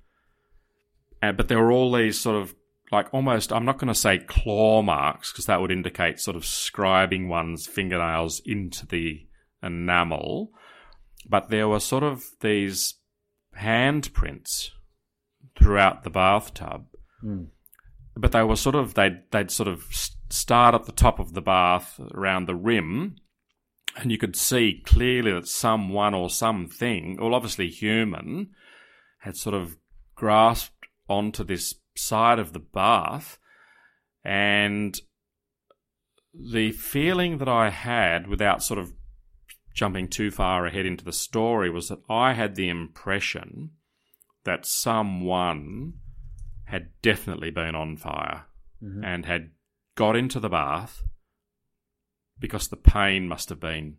Uh, 1.22 1.32
but 1.34 1.48
there 1.48 1.60
were 1.60 1.72
all 1.72 1.92
these 1.92 2.20
sort 2.20 2.42
of 2.42 2.56
like 2.92 3.14
almost, 3.14 3.54
I'm 3.54 3.66
not 3.66 3.78
going 3.78 3.88
to 3.88 3.96
say 3.96 4.18
claw 4.20 4.82
marks 4.82 5.32
because 5.32 5.46
that 5.46 5.62
would 5.62 5.72
indicate 5.72 6.20
sort 6.20 6.36
of 6.36 6.44
scribing 6.44 7.28
one's 7.28 7.66
fingernails 7.66 8.42
into 8.46 8.86
the 8.86 9.26
enamel. 9.64 10.52
But 11.28 11.50
there 11.50 11.70
were 11.70 11.80
sort 11.80 12.04
of 12.04 12.26
these 12.42 12.96
handprints 13.58 14.72
throughout 15.58 16.04
the 16.04 16.10
bathtub. 16.10 16.86
Mm. 17.24 17.48
But 18.16 18.32
they 18.32 18.44
were 18.44 18.56
sort 18.56 18.76
of, 18.76 18.94
they'd, 18.94 19.24
they'd 19.32 19.52
sort 19.52 19.70
of 19.70 19.86
start 20.30 20.76
at 20.76 20.86
the 20.86 20.92
top 20.92 21.20
of 21.20 21.34
the 21.34 21.42
bath 21.42 22.00
around 22.14 22.46
the 22.46 22.56
rim 22.56 23.16
and 23.98 24.12
you 24.12 24.18
could 24.18 24.36
see 24.36 24.82
clearly 24.86 25.32
that 25.32 25.48
someone 25.48 26.14
or 26.14 26.30
something, 26.30 27.18
well, 27.20 27.36
obviously 27.36 27.70
human, 27.70 28.50
had 29.20 29.36
sort 29.36 29.56
of 29.56 29.78
grasped 30.16 30.88
onto 31.10 31.44
this 31.44 31.76
side 31.96 32.40
of 32.40 32.54
the 32.54 32.60
bath, 32.60 33.38
and 34.24 35.02
the 36.34 36.72
feeling 36.72 37.40
that 37.40 37.50
I 37.50 37.70
had, 37.70 38.28
without 38.28 38.64
sort 38.64 38.80
of 38.80 38.94
jumping 39.74 40.08
too 40.08 40.32
far 40.32 40.66
ahead 40.66 40.86
into 40.86 41.04
the 41.04 41.14
story, 41.14 41.70
was 41.70 41.90
that 41.90 42.00
I 42.10 42.34
had 42.34 42.56
the 42.56 42.70
impression 42.70 43.72
that 44.44 44.66
someone 44.66 45.94
had 46.72 46.88
definitely 47.02 47.52
been 47.52 47.76
on 47.76 47.98
fire 47.98 48.46
mm-hmm. 48.82 49.04
and 49.04 49.26
had 49.26 49.50
got 49.96 50.16
into 50.16 50.40
the 50.40 50.48
bath 50.48 51.04
because 52.40 52.70
the 52.70 52.78
pain 52.78 53.28
must 53.28 53.50
have 53.50 53.60
been 53.60 53.98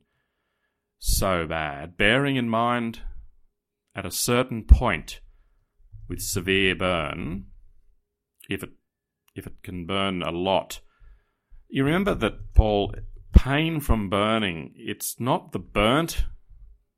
so 0.98 1.46
bad, 1.46 1.98
bearing 1.98 2.36
in 2.36 2.48
mind 2.48 3.00
at 3.94 4.06
a 4.06 4.10
certain 4.10 4.64
point 4.64 5.20
with 6.08 6.22
severe 6.22 6.74
burn, 6.74 7.44
if 8.48 8.62
it 8.62 8.70
if 9.34 9.46
it 9.46 9.62
can 9.62 9.84
burn 9.84 10.22
a 10.22 10.30
lot. 10.30 10.80
You 11.68 11.84
remember 11.84 12.14
that 12.14 12.54
Paul 12.54 12.94
pain 13.34 13.80
from 13.80 14.08
burning, 14.08 14.72
it's 14.76 15.20
not 15.20 15.52
the 15.52 15.58
burnt 15.58 16.24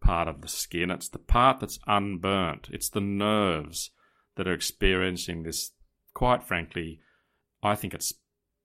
part 0.01 0.29
of 0.29 0.41
the 0.41 0.49
skin, 0.49 0.93
it's 0.93 1.09
the 1.09 1.19
part 1.19 1.59
that's 1.59 1.81
unburnt. 1.89 2.69
It's 2.71 2.89
the 2.89 3.01
nerves 3.01 3.91
that 4.37 4.49
are 4.49 4.55
experiencing 4.55 5.43
this 5.43 5.73
quite 6.15 6.43
frankly, 6.43 7.01
I 7.63 7.75
think 7.75 7.95
it's 7.95 8.13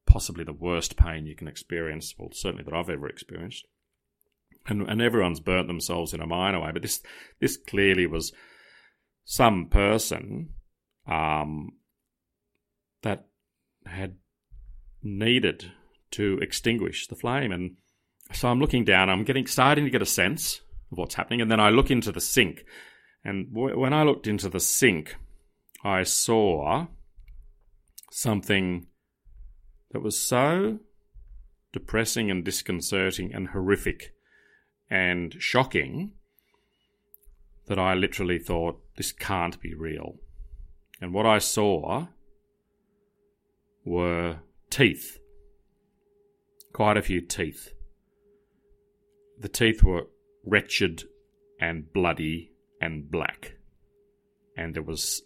possibly 0.05 0.43
the 0.43 0.53
worst 0.53 0.95
pain 0.95 1.25
you 1.25 1.35
can 1.35 1.47
experience, 1.47 2.15
well 2.17 2.29
certainly 2.31 2.63
that 2.63 2.73
I've 2.73 2.89
ever 2.89 3.07
experienced. 3.07 3.65
And 4.67 4.81
and 4.89 5.01
everyone's 5.01 5.39
burnt 5.39 5.67
themselves 5.67 6.13
in 6.13 6.21
a 6.21 6.27
minor 6.27 6.61
way, 6.61 6.71
but 6.71 6.81
this 6.81 7.01
this 7.39 7.57
clearly 7.57 8.05
was 8.05 8.33
some 9.25 9.67
person 9.67 10.49
um, 11.07 11.73
that 13.03 13.27
had 13.85 14.15
needed 15.01 15.71
to 16.11 16.39
extinguish 16.41 17.07
the 17.07 17.15
flame. 17.15 17.51
And 17.51 17.77
so 18.33 18.49
I'm 18.49 18.59
looking 18.59 18.83
down, 18.83 19.09
I'm 19.09 19.23
getting 19.23 19.47
starting 19.47 19.85
to 19.85 19.91
get 19.91 20.01
a 20.01 20.05
sense 20.05 20.61
of 20.91 20.97
what's 20.97 21.15
happening, 21.15 21.41
and 21.41 21.51
then 21.51 21.59
I 21.59 21.69
look 21.69 21.91
into 21.91 22.11
the 22.11 22.21
sink. 22.21 22.65
And 23.23 23.53
w- 23.53 23.77
when 23.77 23.93
I 23.93 24.03
looked 24.03 24.27
into 24.27 24.49
the 24.49 24.59
sink, 24.59 25.15
I 25.83 26.03
saw 26.03 26.87
something 28.11 28.87
that 29.91 30.01
was 30.01 30.19
so 30.19 30.79
depressing 31.71 32.29
and 32.29 32.43
disconcerting 32.43 33.33
and 33.33 33.49
horrific 33.49 34.13
and 34.89 35.35
shocking 35.39 36.11
that 37.67 37.79
I 37.79 37.93
literally 37.93 38.39
thought, 38.39 38.81
this 38.97 39.11
can't 39.11 39.59
be 39.61 39.73
real. 39.73 40.15
And 40.99 41.13
what 41.13 41.25
I 41.25 41.37
saw 41.37 42.07
were 43.85 44.39
teeth. 44.69 45.19
Quite 46.73 46.97
a 46.97 47.01
few 47.01 47.21
teeth. 47.21 47.73
The 49.39 49.49
teeth 49.49 49.83
were 49.83 50.07
wretched 50.45 51.03
and 51.61 51.91
bloody 51.93 52.51
and 52.81 53.09
black. 53.09 53.53
And 54.57 54.75
there 54.75 54.83
was 54.83 55.21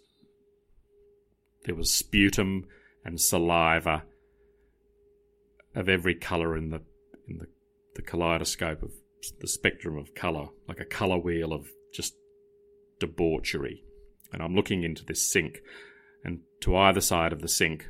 there 1.64 1.74
was 1.74 1.92
sputum 1.92 2.66
and 3.04 3.20
saliva 3.20 4.04
of 5.74 5.88
every 5.88 6.14
colour 6.14 6.56
in 6.56 6.70
the 6.70 6.82
in 7.28 7.38
the, 7.38 7.46
the 7.96 8.02
kaleidoscope 8.02 8.82
of 8.82 8.92
the 9.40 9.48
spectrum 9.48 9.96
of 9.96 10.14
colour, 10.14 10.48
like 10.68 10.80
a 10.80 10.84
colour 10.84 11.18
wheel 11.18 11.52
of 11.52 11.66
just 11.92 12.14
debauchery. 13.00 13.82
And 14.32 14.42
I'm 14.42 14.54
looking 14.54 14.82
into 14.82 15.04
this 15.04 15.30
sink, 15.30 15.60
and 16.24 16.40
to 16.60 16.76
either 16.76 17.00
side 17.00 17.32
of 17.32 17.40
the 17.40 17.48
sink 17.48 17.88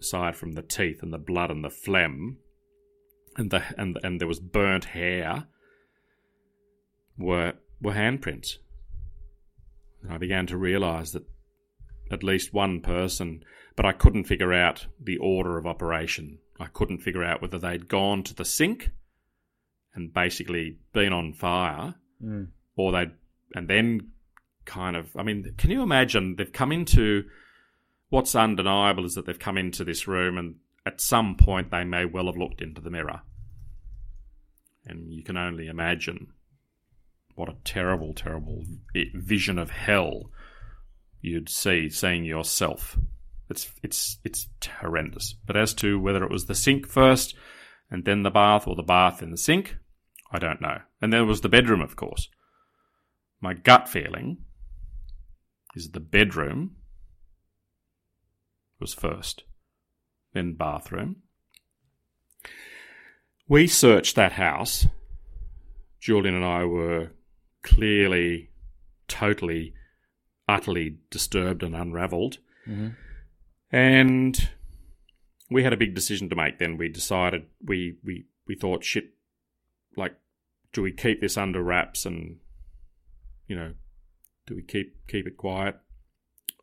aside 0.00 0.36
from 0.36 0.52
the 0.52 0.62
teeth 0.62 1.02
and 1.02 1.12
the 1.12 1.18
blood 1.18 1.50
and 1.50 1.64
the 1.64 1.70
phlegm, 1.70 2.38
and 3.36 3.50
the 3.50 3.62
and 3.78 3.98
and 4.02 4.20
there 4.20 4.28
was 4.28 4.40
burnt 4.40 4.86
hair, 4.86 5.46
were 7.16 7.54
were 7.80 7.94
handprints. 7.94 8.56
And 10.02 10.12
I 10.12 10.18
began 10.18 10.46
to 10.46 10.56
realise 10.56 11.12
that 11.12 11.24
at 12.10 12.22
least 12.22 12.52
one 12.52 12.80
person, 12.80 13.44
but 13.76 13.86
I 13.86 13.92
couldn't 13.92 14.24
figure 14.24 14.52
out 14.52 14.86
the 15.02 15.18
order 15.18 15.56
of 15.56 15.66
operation. 15.66 16.38
I 16.58 16.66
couldn't 16.66 16.98
figure 16.98 17.24
out 17.24 17.40
whether 17.40 17.58
they'd 17.58 17.88
gone 17.88 18.22
to 18.24 18.34
the 18.34 18.44
sink 18.44 18.90
and 19.94 20.12
basically 20.12 20.78
been 20.92 21.12
on 21.12 21.32
fire, 21.32 21.94
mm. 22.22 22.48
or 22.76 22.92
they'd 22.92 23.12
and 23.54 23.68
then 23.68 24.12
kind 24.64 24.96
of. 24.96 25.16
I 25.16 25.22
mean, 25.22 25.54
can 25.56 25.70
you 25.70 25.82
imagine? 25.82 26.36
They've 26.36 26.52
come 26.52 26.72
into 26.72 27.24
what's 28.10 28.34
undeniable 28.34 29.04
is 29.04 29.14
that 29.14 29.26
they've 29.26 29.38
come 29.38 29.56
into 29.56 29.84
this 29.84 30.06
room 30.06 30.36
and 30.36 30.56
at 30.84 31.00
some 31.00 31.36
point 31.36 31.70
they 31.70 31.84
may 31.84 32.04
well 32.04 32.26
have 32.26 32.36
looked 32.36 32.60
into 32.60 32.80
the 32.80 32.90
mirror. 32.90 33.22
And 34.84 35.12
you 35.12 35.22
can 35.22 35.36
only 35.36 35.68
imagine 35.68 36.28
what 37.36 37.48
a 37.48 37.56
terrible, 37.64 38.12
terrible 38.12 38.64
vision 39.14 39.58
of 39.58 39.70
hell 39.70 40.30
you'd 41.20 41.48
see 41.48 41.88
seeing 41.90 42.24
yourself. 42.24 42.98
It's 43.48 43.70
it's 43.82 44.18
it's 44.24 44.48
horrendous. 44.80 45.34
But 45.46 45.56
as 45.56 45.74
to 45.74 45.98
whether 45.98 46.24
it 46.24 46.30
was 46.30 46.46
the 46.46 46.54
sink 46.54 46.86
first 46.86 47.34
and 47.90 48.04
then 48.04 48.22
the 48.22 48.30
bath 48.30 48.66
or 48.66 48.76
the 48.76 48.82
bath 48.82 49.22
in 49.22 49.30
the 49.30 49.36
sink, 49.36 49.76
I 50.30 50.38
don't 50.38 50.60
know. 50.60 50.78
And 51.02 51.12
there 51.12 51.24
was 51.24 51.40
the 51.40 51.48
bedroom, 51.48 51.80
of 51.80 51.96
course. 51.96 52.28
My 53.40 53.54
gut 53.54 53.88
feeling 53.88 54.38
is 55.74 55.90
the 55.90 56.00
bedroom 56.00 56.76
was 58.78 58.94
first, 58.94 59.44
then 60.32 60.54
bathroom. 60.54 61.16
We 63.48 63.66
searched 63.66 64.14
that 64.16 64.32
house. 64.32 64.86
Julian 66.00 66.36
and 66.36 66.44
I 66.44 66.64
were 66.64 67.10
clearly, 67.62 68.50
totally, 69.08 69.74
utterly 70.50 70.98
disturbed 71.10 71.62
and 71.62 71.74
unravelled. 71.74 72.38
Mm-hmm. 72.66 72.88
And 73.72 74.48
we 75.50 75.62
had 75.62 75.72
a 75.72 75.78
big 75.78 75.94
decision 75.94 76.28
to 76.28 76.36
make. 76.36 76.58
Then 76.58 76.76
we 76.76 76.88
decided 76.88 77.46
we 77.64 77.96
we 78.04 78.26
we 78.46 78.54
thought 78.56 78.84
shit, 78.84 79.14
like, 79.96 80.14
do 80.72 80.82
we 80.82 80.92
keep 80.92 81.20
this 81.20 81.36
under 81.36 81.62
wraps 81.62 82.04
and 82.04 82.38
you 83.46 83.56
know, 83.56 83.74
do 84.46 84.54
we 84.56 84.62
keep 84.62 85.06
keep 85.06 85.26
it 85.26 85.36
quiet, 85.36 85.76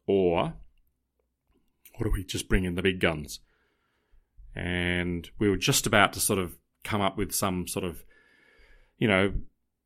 or 0.06 0.54
or 1.94 2.06
do 2.06 2.12
we 2.12 2.24
just 2.24 2.50
bring 2.50 2.66
in 2.66 2.76
the 2.76 2.82
big 2.82 3.00
guns? 3.00 3.40
And 4.56 5.30
we 5.40 5.50
were 5.50 5.58
just 5.58 5.88
about 5.88 6.14
to 6.14 6.20
sort 6.20 6.40
of 6.40 6.56
come 6.84 7.02
up 7.02 7.18
with 7.18 7.34
some 7.34 7.68
sort 7.68 7.86
of, 7.86 8.04
you 8.98 9.08
know, 9.08 9.34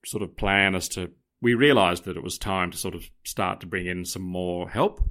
sort 0.05 0.23
of 0.23 0.37
plan 0.37 0.75
as 0.75 0.87
to. 0.89 1.11
We 1.41 1.55
realised 1.55 2.05
that 2.05 2.17
it 2.17 2.23
was 2.23 2.37
time 2.37 2.69
to 2.71 2.77
sort 2.77 2.93
of 2.95 3.09
start 3.23 3.61
to 3.61 3.67
bring 3.67 3.87
in 3.87 4.05
some 4.05 4.21
more 4.21 4.69
help, 4.69 5.01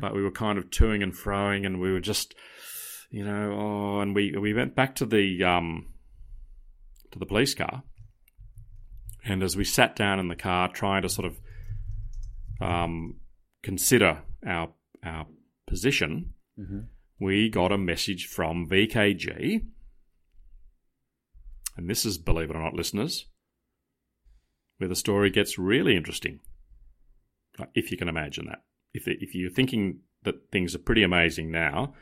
but 0.00 0.14
we 0.14 0.22
were 0.22 0.30
kind 0.30 0.58
of 0.58 0.70
toing 0.70 1.02
and 1.02 1.12
froing, 1.14 1.64
and 1.66 1.80
we 1.80 1.90
were 1.92 2.00
just, 2.00 2.34
you 3.10 3.24
know, 3.24 3.52
oh, 3.52 4.00
and 4.00 4.14
we 4.14 4.36
we 4.38 4.52
went 4.54 4.74
back 4.74 4.94
to 4.96 5.06
the 5.06 5.42
um 5.44 5.86
to 7.10 7.18
the 7.18 7.26
police 7.26 7.54
car, 7.54 7.82
and 9.24 9.42
as 9.42 9.56
we 9.56 9.64
sat 9.64 9.96
down 9.96 10.18
in 10.20 10.28
the 10.28 10.36
car 10.36 10.68
trying 10.68 11.02
to 11.02 11.08
sort 11.08 11.26
of 11.26 11.40
um, 12.60 13.16
consider 13.62 14.22
our 14.46 14.68
our 15.04 15.26
position, 15.66 16.34
we 17.18 17.48
got 17.48 17.72
a 17.72 17.78
message 17.78 18.26
from 18.26 18.68
VKG, 18.68 19.64
and 21.76 21.88
this 21.90 22.04
is, 22.04 22.18
believe 22.18 22.50
it 22.50 22.56
or 22.56 22.62
not, 22.62 22.74
listeners, 22.74 23.26
where 24.82 24.88
the 24.88 24.96
story 24.96 25.30
gets 25.30 25.60
really 25.60 25.96
interesting, 25.96 26.40
Uh, 27.56 27.66
if 27.72 27.92
you 27.92 27.96
can 27.96 28.08
imagine 28.08 28.46
that. 28.46 28.64
If 28.92 29.06
if 29.06 29.32
you're 29.32 29.48
thinking 29.48 30.00
that 30.24 30.50
things 30.50 30.74
are 30.74 30.80
pretty 30.80 31.04
amazing 31.04 31.52
now, 31.52 31.94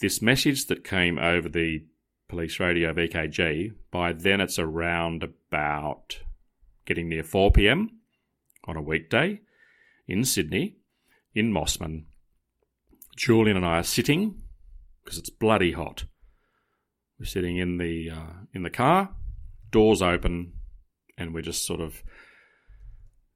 this 0.00 0.20
message 0.20 0.66
that 0.66 0.82
came 0.82 1.16
over 1.16 1.48
the 1.48 1.84
police 2.26 2.58
radio 2.58 2.90
of 2.90 2.96
VKG, 2.96 3.72
by 3.92 4.12
then 4.12 4.40
it's 4.40 4.58
around 4.58 5.22
about 5.22 6.24
getting 6.86 7.08
near 7.08 7.22
4 7.22 7.52
pm 7.52 8.00
on 8.64 8.76
a 8.76 8.82
weekday 8.82 9.42
in 10.08 10.24
Sydney, 10.24 10.78
in 11.34 11.52
Mosman. 11.52 12.06
Julian 13.16 13.56
and 13.56 13.66
I 13.66 13.78
are 13.78 13.84
sitting 13.84 14.42
because 15.04 15.18
it's 15.18 15.30
bloody 15.30 15.72
hot. 15.72 16.04
We're 17.20 17.26
sitting 17.26 17.58
in 17.58 17.78
the 17.78 18.10
uh, 18.10 18.32
in 18.52 18.64
the 18.64 18.70
car, 18.70 19.14
doors 19.70 20.02
open, 20.02 20.55
and 21.16 21.34
we're 21.34 21.42
just 21.42 21.66
sort 21.66 21.80
of 21.80 22.02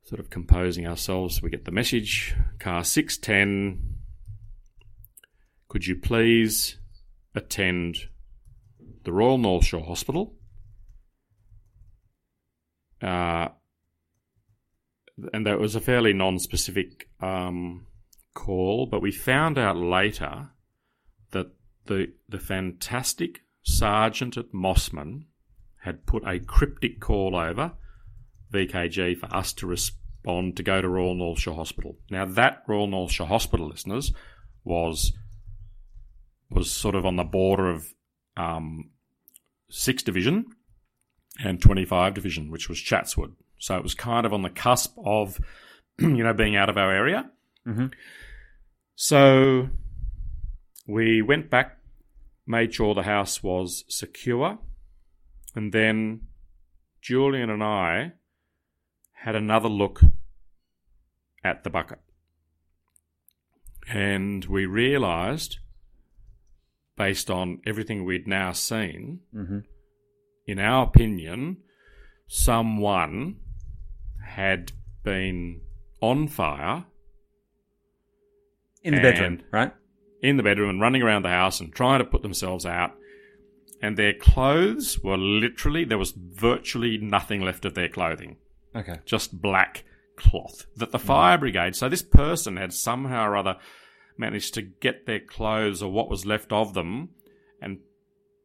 sort 0.02 0.20
of 0.20 0.30
composing 0.30 0.86
ourselves. 0.86 1.42
We 1.42 1.50
get 1.50 1.64
the 1.64 1.70
message, 1.70 2.34
car 2.58 2.84
610. 2.84 3.96
Could 5.68 5.86
you 5.86 5.96
please 5.96 6.78
attend 7.34 8.08
the 9.04 9.12
Royal 9.12 9.38
North 9.38 9.66
Shore 9.66 9.84
Hospital? 9.84 10.34
Uh, 13.00 13.48
and 15.32 15.46
that 15.46 15.60
was 15.60 15.74
a 15.74 15.80
fairly 15.80 16.12
non-specific 16.12 17.08
um, 17.20 17.86
call, 18.34 18.86
but 18.86 19.02
we 19.02 19.12
found 19.12 19.58
out 19.58 19.76
later 19.76 20.50
that 21.30 21.48
the 21.86 22.12
the 22.28 22.38
fantastic 22.38 23.42
sergeant 23.62 24.36
at 24.36 24.52
Mosman 24.52 25.24
had 25.80 26.06
put 26.06 26.26
a 26.26 26.38
cryptic 26.38 27.00
call 27.00 27.36
over 27.36 27.72
VKG 28.52 29.16
for 29.18 29.34
us 29.34 29.52
to 29.54 29.66
respond 29.66 30.56
to 30.56 30.62
go 30.62 30.80
to 30.80 30.88
Royal 30.88 31.14
North 31.14 31.38
Shore 31.38 31.54
Hospital. 31.54 31.96
Now 32.10 32.24
that 32.26 32.62
Royal 32.68 32.86
North 32.86 33.12
Shore 33.12 33.26
Hospital, 33.26 33.68
listeners, 33.68 34.12
was 34.64 35.12
was 36.50 36.70
sort 36.70 36.94
of 36.94 37.06
on 37.06 37.16
the 37.16 37.24
border 37.24 37.70
of 37.70 37.94
um, 38.36 38.90
sixth 39.70 40.04
division 40.04 40.46
and 41.42 41.60
twenty 41.60 41.84
five 41.84 42.14
division, 42.14 42.50
which 42.50 42.68
was 42.68 42.78
Chatswood. 42.78 43.34
So 43.58 43.76
it 43.76 43.82
was 43.82 43.94
kind 43.94 44.26
of 44.26 44.32
on 44.32 44.42
the 44.42 44.50
cusp 44.50 44.96
of, 45.04 45.38
you 45.98 46.24
know, 46.24 46.32
being 46.32 46.56
out 46.56 46.70
of 46.70 46.78
our 46.78 46.92
area. 46.92 47.30
So 48.96 49.68
we 50.86 51.22
went 51.22 51.50
back, 51.50 51.78
made 52.46 52.74
sure 52.74 52.94
the 52.94 53.02
house 53.02 53.42
was 53.42 53.84
secure, 53.88 54.58
and 55.54 55.72
then 55.72 56.22
Julian 57.00 57.50
and 57.50 57.62
I 57.62 58.12
had 59.12 59.34
another 59.34 59.68
look 59.68 60.00
at 61.44 61.64
the 61.64 61.70
bucket. 61.70 61.98
And 63.88 64.44
we 64.44 64.66
realised, 64.66 65.58
based 66.96 67.30
on 67.30 67.60
everything 67.66 68.04
we'd 68.04 68.28
now 68.28 68.52
seen, 68.52 69.20
mm-hmm. 69.34 69.60
in 70.46 70.58
our 70.58 70.84
opinion, 70.84 71.58
someone 72.28 73.36
had 74.24 74.72
been 75.02 75.60
on 76.00 76.28
fire 76.28 76.84
In 78.82 78.94
the 78.94 79.00
bedroom, 79.00 79.42
right? 79.50 79.72
in 80.22 80.36
the 80.36 80.42
bedroom 80.42 80.70
and 80.70 80.80
running 80.80 81.02
around 81.02 81.22
the 81.22 81.28
house 81.28 81.60
and 81.60 81.74
trying 81.74 81.98
to 81.98 82.04
put 82.04 82.22
themselves 82.22 82.64
out. 82.64 82.92
And 83.82 83.96
their 83.96 84.12
clothes 84.12 85.00
were 85.02 85.16
literally, 85.16 85.84
there 85.84 85.96
was 85.98 86.12
virtually 86.12 86.98
nothing 86.98 87.40
left 87.40 87.64
of 87.64 87.74
their 87.74 87.88
clothing, 87.88 88.36
Okay. 88.76 88.98
just 89.06 89.40
black 89.40 89.84
cloth. 90.16 90.66
That 90.76 90.92
the 90.92 90.98
mm. 90.98 91.02
fire 91.02 91.38
brigade, 91.38 91.74
so 91.74 91.88
this 91.88 92.02
person 92.02 92.56
had 92.58 92.74
somehow 92.74 93.28
or 93.28 93.36
other 93.36 93.56
managed 94.18 94.52
to 94.54 94.62
get 94.62 95.06
their 95.06 95.20
clothes 95.20 95.82
or 95.82 95.90
what 95.90 96.10
was 96.10 96.26
left 96.26 96.52
of 96.52 96.74
them 96.74 97.08
and 97.62 97.78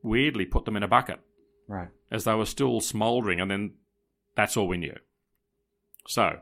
weirdly 0.02 0.46
put 0.46 0.64
them 0.64 0.78
in 0.78 0.84
a 0.84 0.88
bucket 0.88 1.20
Right. 1.68 1.90
as 2.10 2.24
they 2.24 2.34
were 2.34 2.46
still 2.46 2.80
smouldering, 2.80 3.42
and 3.42 3.52
then 3.52 3.74
that's 4.36 4.56
all 4.56 4.68
we 4.70 4.78
knew. 4.78 4.96
So, 6.08 6.40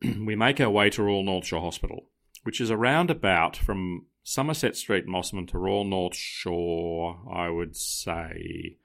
we 0.02 0.34
make 0.36 0.60
our 0.60 0.70
way 0.70 0.88
to 0.90 1.02
Royal 1.02 1.24
North 1.24 1.46
Shore 1.46 1.60
Hospital, 1.60 2.06
which 2.44 2.60
is 2.60 2.70
around 2.70 3.10
about 3.10 3.56
from 3.56 4.06
Somerset 4.30 4.76
Street, 4.76 5.08
Mosman, 5.08 5.48
to 5.48 5.58
Royal 5.58 5.82
North 5.82 6.14
Shore, 6.14 7.20
I 7.34 7.50
would 7.50 7.74
say 7.74 8.76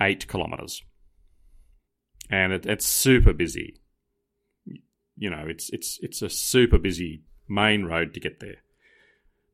eight 0.00 0.26
kilometres. 0.26 0.82
And 2.28 2.52
it, 2.52 2.66
it's 2.66 2.84
super 2.84 3.32
busy. 3.32 3.76
You 5.16 5.30
know, 5.30 5.44
it's 5.46 5.70
it's 5.70 6.00
it's 6.02 6.22
a 6.22 6.28
super 6.28 6.76
busy 6.76 7.22
main 7.48 7.84
road 7.84 8.12
to 8.14 8.18
get 8.18 8.40
there, 8.40 8.64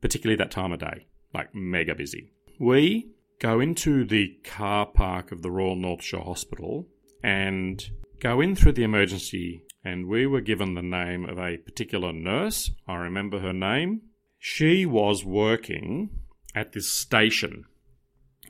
particularly 0.01 0.39
that 0.39 0.53
time 0.53 0.73
of 0.73 0.79
day, 0.79 1.07
like 1.35 1.55
mega 1.55 1.95
busy. 1.95 2.33
We 2.59 3.11
go 3.39 3.61
into 3.61 4.07
the 4.07 4.39
car 4.43 4.87
park 4.87 5.33
of 5.33 5.43
the 5.43 5.51
Royal 5.51 5.77
North 5.77 6.03
Shore 6.03 6.25
Hospital 6.25 6.89
and 7.23 7.87
go 8.21 8.41
in 8.41 8.57
through 8.57 8.73
the 8.73 8.85
emergency. 8.85 9.65
And 9.85 10.07
we 10.07 10.27
were 10.27 10.41
given 10.41 10.73
the 10.73 10.83
name 10.83 11.27
of 11.27 11.39
a 11.39 11.59
particular 11.59 12.11
nurse. 12.11 12.71
I 12.89 12.97
remember 12.97 13.41
her 13.41 13.53
name. 13.53 14.01
She 14.39 14.87
was 14.87 15.25
working 15.25 16.11
at 16.55 16.73
this 16.73 16.91
station. 16.91 17.65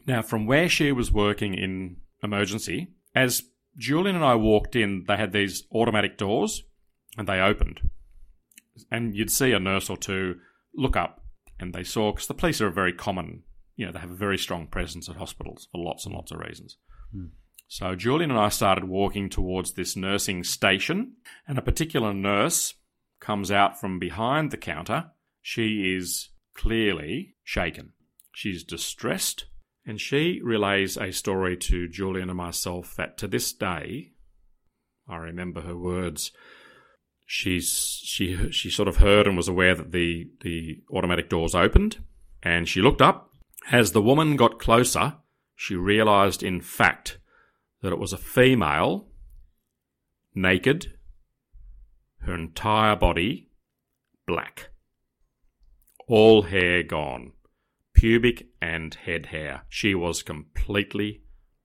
Now, 0.06 0.22
from 0.22 0.46
where 0.46 0.68
she 0.68 0.92
was 0.92 1.10
working 1.10 1.54
in 1.54 1.96
emergency, 2.22 2.88
as 3.14 3.42
Julian 3.76 4.16
and 4.16 4.24
I 4.24 4.34
walked 4.36 4.76
in, 4.76 5.04
they 5.06 5.16
had 5.16 5.32
these 5.32 5.64
automatic 5.72 6.16
doors 6.16 6.62
and 7.18 7.26
they 7.26 7.40
opened. 7.40 7.90
And 8.90 9.14
you'd 9.14 9.30
see 9.30 9.52
a 9.52 9.58
nurse 9.58 9.90
or 9.90 9.96
two 9.96 10.36
look 10.74 10.96
up 10.96 11.22
and 11.58 11.74
they 11.74 11.82
saw, 11.82 12.12
because 12.12 12.28
the 12.28 12.34
police 12.34 12.60
are 12.60 12.68
a 12.68 12.72
very 12.72 12.92
common, 12.92 13.42
you 13.74 13.86
know, 13.86 13.92
they 13.92 13.98
have 13.98 14.10
a 14.10 14.16
very 14.16 14.38
strong 14.38 14.66
presence 14.66 15.08
at 15.08 15.16
hospitals 15.16 15.68
for 15.72 15.78
lots 15.78 16.04
and 16.04 16.14
lots 16.14 16.30
of 16.30 16.38
reasons. 16.38 16.76
Hmm. 17.12 17.26
So 17.68 17.96
Julian 17.96 18.30
and 18.30 18.38
I 18.38 18.48
started 18.50 18.84
walking 18.84 19.28
towards 19.28 19.72
this 19.72 19.96
nursing 19.96 20.44
station, 20.44 21.14
and 21.48 21.58
a 21.58 21.62
particular 21.62 22.14
nurse 22.14 22.74
comes 23.18 23.50
out 23.50 23.80
from 23.80 23.98
behind 23.98 24.50
the 24.50 24.56
counter. 24.56 25.10
She 25.48 25.94
is 25.94 26.30
clearly 26.54 27.36
shaken. 27.44 27.92
She's 28.32 28.64
distressed, 28.64 29.44
and 29.86 30.00
she 30.00 30.40
relays 30.42 30.96
a 30.96 31.12
story 31.12 31.56
to 31.58 31.86
Julian 31.86 32.30
and 32.30 32.36
myself 32.36 32.96
that 32.96 33.16
to 33.18 33.28
this 33.28 33.52
day, 33.52 34.10
I 35.08 35.18
remember 35.18 35.60
her 35.60 35.76
words. 35.76 36.32
She's 37.26 37.68
she 38.02 38.50
she 38.50 38.70
sort 38.70 38.88
of 38.88 38.96
heard 38.96 39.28
and 39.28 39.36
was 39.36 39.46
aware 39.46 39.76
that 39.76 39.92
the 39.92 40.28
the 40.40 40.82
automatic 40.92 41.28
doors 41.28 41.54
opened, 41.54 41.98
and 42.42 42.68
she 42.68 42.82
looked 42.82 43.00
up. 43.00 43.30
As 43.70 43.92
the 43.92 44.02
woman 44.02 44.34
got 44.34 44.58
closer, 44.58 45.14
she 45.54 45.76
realised, 45.76 46.42
in 46.42 46.60
fact, 46.60 47.18
that 47.82 47.92
it 47.92 48.00
was 48.00 48.12
a 48.12 48.18
female, 48.18 49.06
naked, 50.34 50.98
her 52.22 52.34
entire 52.34 52.96
body 52.96 53.48
black, 54.26 54.70
all 56.08 56.42
hair 56.42 56.82
gone, 56.82 57.32
pubic 57.94 58.48
and 58.60 58.94
head 58.94 59.26
hair. 59.26 59.62
She 59.68 59.94
was 59.94 60.22
completely 60.22 61.22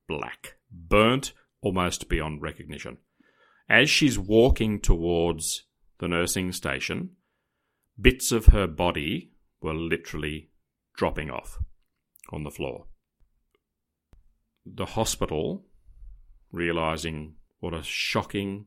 black, 0.08 0.56
burnt 0.72 1.34
almost 1.62 2.10
beyond 2.10 2.42
recognition. 2.42 2.98
As 3.70 3.90
she's 3.90 4.18
walking 4.18 4.80
towards 4.80 5.64
the 6.00 6.08
nursing 6.08 6.52
station, 6.52 7.12
bits 8.00 8.32
of 8.32 8.48
her 8.48 8.68
body 8.68 9.32
were 9.62 9.76
literally 9.76 10.50
dropping 10.96 11.30
off 11.30 11.60
on 12.32 12.44
the 12.44 12.52
floor. 12.52 12.86
The 14.66 14.86
hospital, 14.86 15.66
realizing 16.52 17.36
what 17.60 17.74
a 17.74 17.84
shocking, 17.84 18.66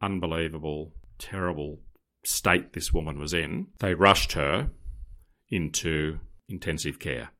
unbelievable, 0.00 0.94
terrible 1.18 1.80
state 2.24 2.72
this 2.72 2.92
woman 2.92 3.18
was 3.18 3.32
in, 3.32 3.68
they 3.78 3.94
rushed 3.94 4.32
her 4.32 4.70
into 5.50 6.18
intensive 6.48 6.98
care. 6.98 7.30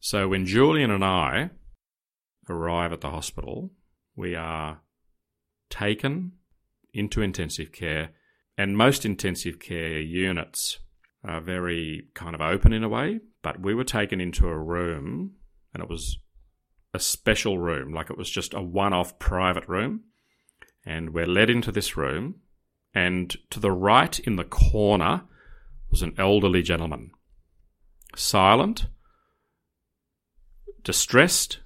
So 0.00 0.28
when 0.28 0.46
Julian 0.46 0.90
and 0.90 1.04
I 1.04 1.50
arrive 2.48 2.92
at 2.92 3.00
the 3.00 3.10
hospital, 3.10 3.72
we 4.14 4.34
are 4.34 4.80
taken 5.70 6.32
into 6.92 7.22
intensive 7.22 7.72
care, 7.72 8.10
and 8.56 8.76
most 8.76 9.04
intensive 9.04 9.58
care 9.58 9.98
units 9.98 10.78
are 11.24 11.40
very 11.40 12.08
kind 12.14 12.34
of 12.34 12.40
open 12.40 12.72
in 12.72 12.84
a 12.84 12.88
way, 12.88 13.20
but 13.42 13.60
we 13.60 13.74
were 13.74 13.84
taken 13.84 14.20
into 14.20 14.46
a 14.46 14.58
room, 14.58 15.32
and 15.72 15.82
it 15.82 15.88
was 15.88 16.18
a 16.92 17.00
special 17.00 17.58
room, 17.58 17.92
like 17.92 18.10
it 18.10 18.18
was 18.18 18.30
just 18.30 18.54
a 18.54 18.62
one 18.62 18.92
off 18.92 19.18
private 19.18 19.66
room. 19.68 20.02
And 20.86 21.14
we're 21.14 21.26
led 21.26 21.48
into 21.48 21.72
this 21.72 21.96
room, 21.96 22.36
and 22.94 23.34
to 23.50 23.58
the 23.58 23.72
right 23.72 24.18
in 24.20 24.36
the 24.36 24.44
corner 24.44 25.22
was 25.94 26.02
an 26.02 26.12
elderly 26.18 26.60
gentleman, 26.60 27.12
silent, 28.16 28.86
distressed, 30.82 31.60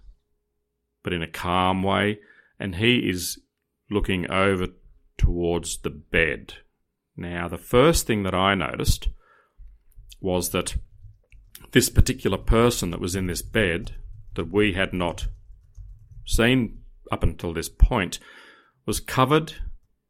but 1.03 1.15
in 1.15 1.23
a 1.23 1.27
calm 1.27 1.83
way, 1.83 2.19
and 2.61 2.75
he 2.75 3.09
is 3.09 3.39
looking 3.89 4.31
over 4.31 4.67
towards 5.17 5.79
the 5.79 5.89
bed. 5.89 6.53
Now, 7.17 7.49
the 7.49 7.57
first 7.57 8.07
thing 8.07 8.23
that 8.25 8.35
I 8.35 8.55
noticed 8.55 9.09
was 10.21 10.51
that 10.51 10.77
this 11.73 11.89
particular 11.89 12.37
person 12.37 12.91
that 12.91 13.01
was 13.01 13.17
in 13.17 13.29
this 13.29 13.41
bed 13.41 13.93
that 14.35 14.53
we 14.53 14.75
had 14.75 14.93
not 14.93 15.29
seen 16.27 16.83
up 17.11 17.23
until 17.23 17.55
this 17.55 17.71
point 17.71 18.19
was 18.85 19.01
covered 19.01 19.55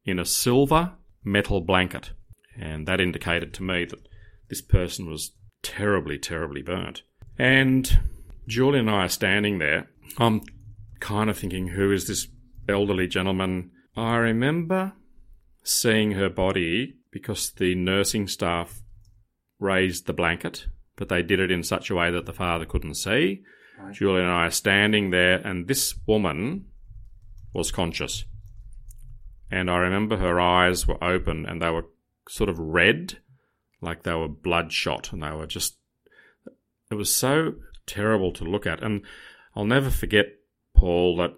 in 0.05 0.19
a 0.19 0.25
silver 0.25 0.95
metal 1.23 1.61
blanket. 1.61 2.11
And 2.61 2.89
that 2.89 3.01
indicated 3.01 3.55
to 3.55 3.63
me 3.63 3.85
that 3.85 4.08
this 4.49 4.61
person 4.61 5.09
was 5.09 5.33
terribly, 5.63 6.19
terribly 6.19 6.63
burnt. 6.63 7.03
And 7.39 8.01
Julie 8.47 8.81
and 8.81 8.91
I 8.91 9.05
are 9.05 9.09
standing 9.09 9.59
there. 9.59 9.89
I'm 10.19 10.43
kind 11.01 11.31
of 11.31 11.39
thinking, 11.39 11.69
who 11.69 11.93
is 11.93 12.07
this 12.07 12.29
elderly 12.69 13.07
gentleman? 13.07 13.71
I 13.97 14.17
remember 14.17 14.93
seeing 15.63 16.13
her 16.13 16.29
body 16.29 16.95
because 17.11 17.51
the 17.51 17.75
nursing 17.75 18.29
staff 18.29 18.83
raised 19.59 20.07
the 20.07 20.13
blanket, 20.13 20.67
but 20.97 21.09
they 21.09 21.23
did 21.23 21.41
it 21.41 21.51
in 21.51 21.63
such 21.63 21.91
a 21.91 21.95
way 21.95 22.11
that 22.11 22.27
the 22.27 22.33
father 22.33 22.65
couldn't 22.65 22.95
see. 22.95 23.43
Right. 23.79 23.95
Julie 23.95 24.23
and 24.23 24.31
I 24.31 24.47
are 24.47 24.51
standing 24.51 25.11
there, 25.11 25.37
and 25.37 25.69
this 25.69 25.95
woman 26.07 26.67
was 27.53 27.71
conscious. 27.71 28.25
And 29.51 29.71
I 29.71 29.77
remember 29.79 30.17
her 30.17 30.41
eyes 30.41 30.87
were 30.87 31.03
open 31.03 31.47
and 31.47 31.63
they 31.63 31.71
were 31.71 31.87
sort 32.29 32.51
of 32.51 32.59
red, 32.59 33.19
like 33.81 34.03
they 34.03 34.15
were 34.15 34.29
bloodshot, 34.29 35.13
and 35.13 35.23
they 35.23 35.31
were 35.31 35.47
just. 35.47 35.77
It 36.91 36.95
was 36.95 37.15
so 37.15 37.55
terrible 37.87 38.33
to 38.33 38.45
look 38.45 38.67
at. 38.67 38.83
And 38.83 39.03
I'll 39.55 39.65
never 39.65 39.91
forget, 39.91 40.27
Paul, 40.75 41.17
that 41.19 41.35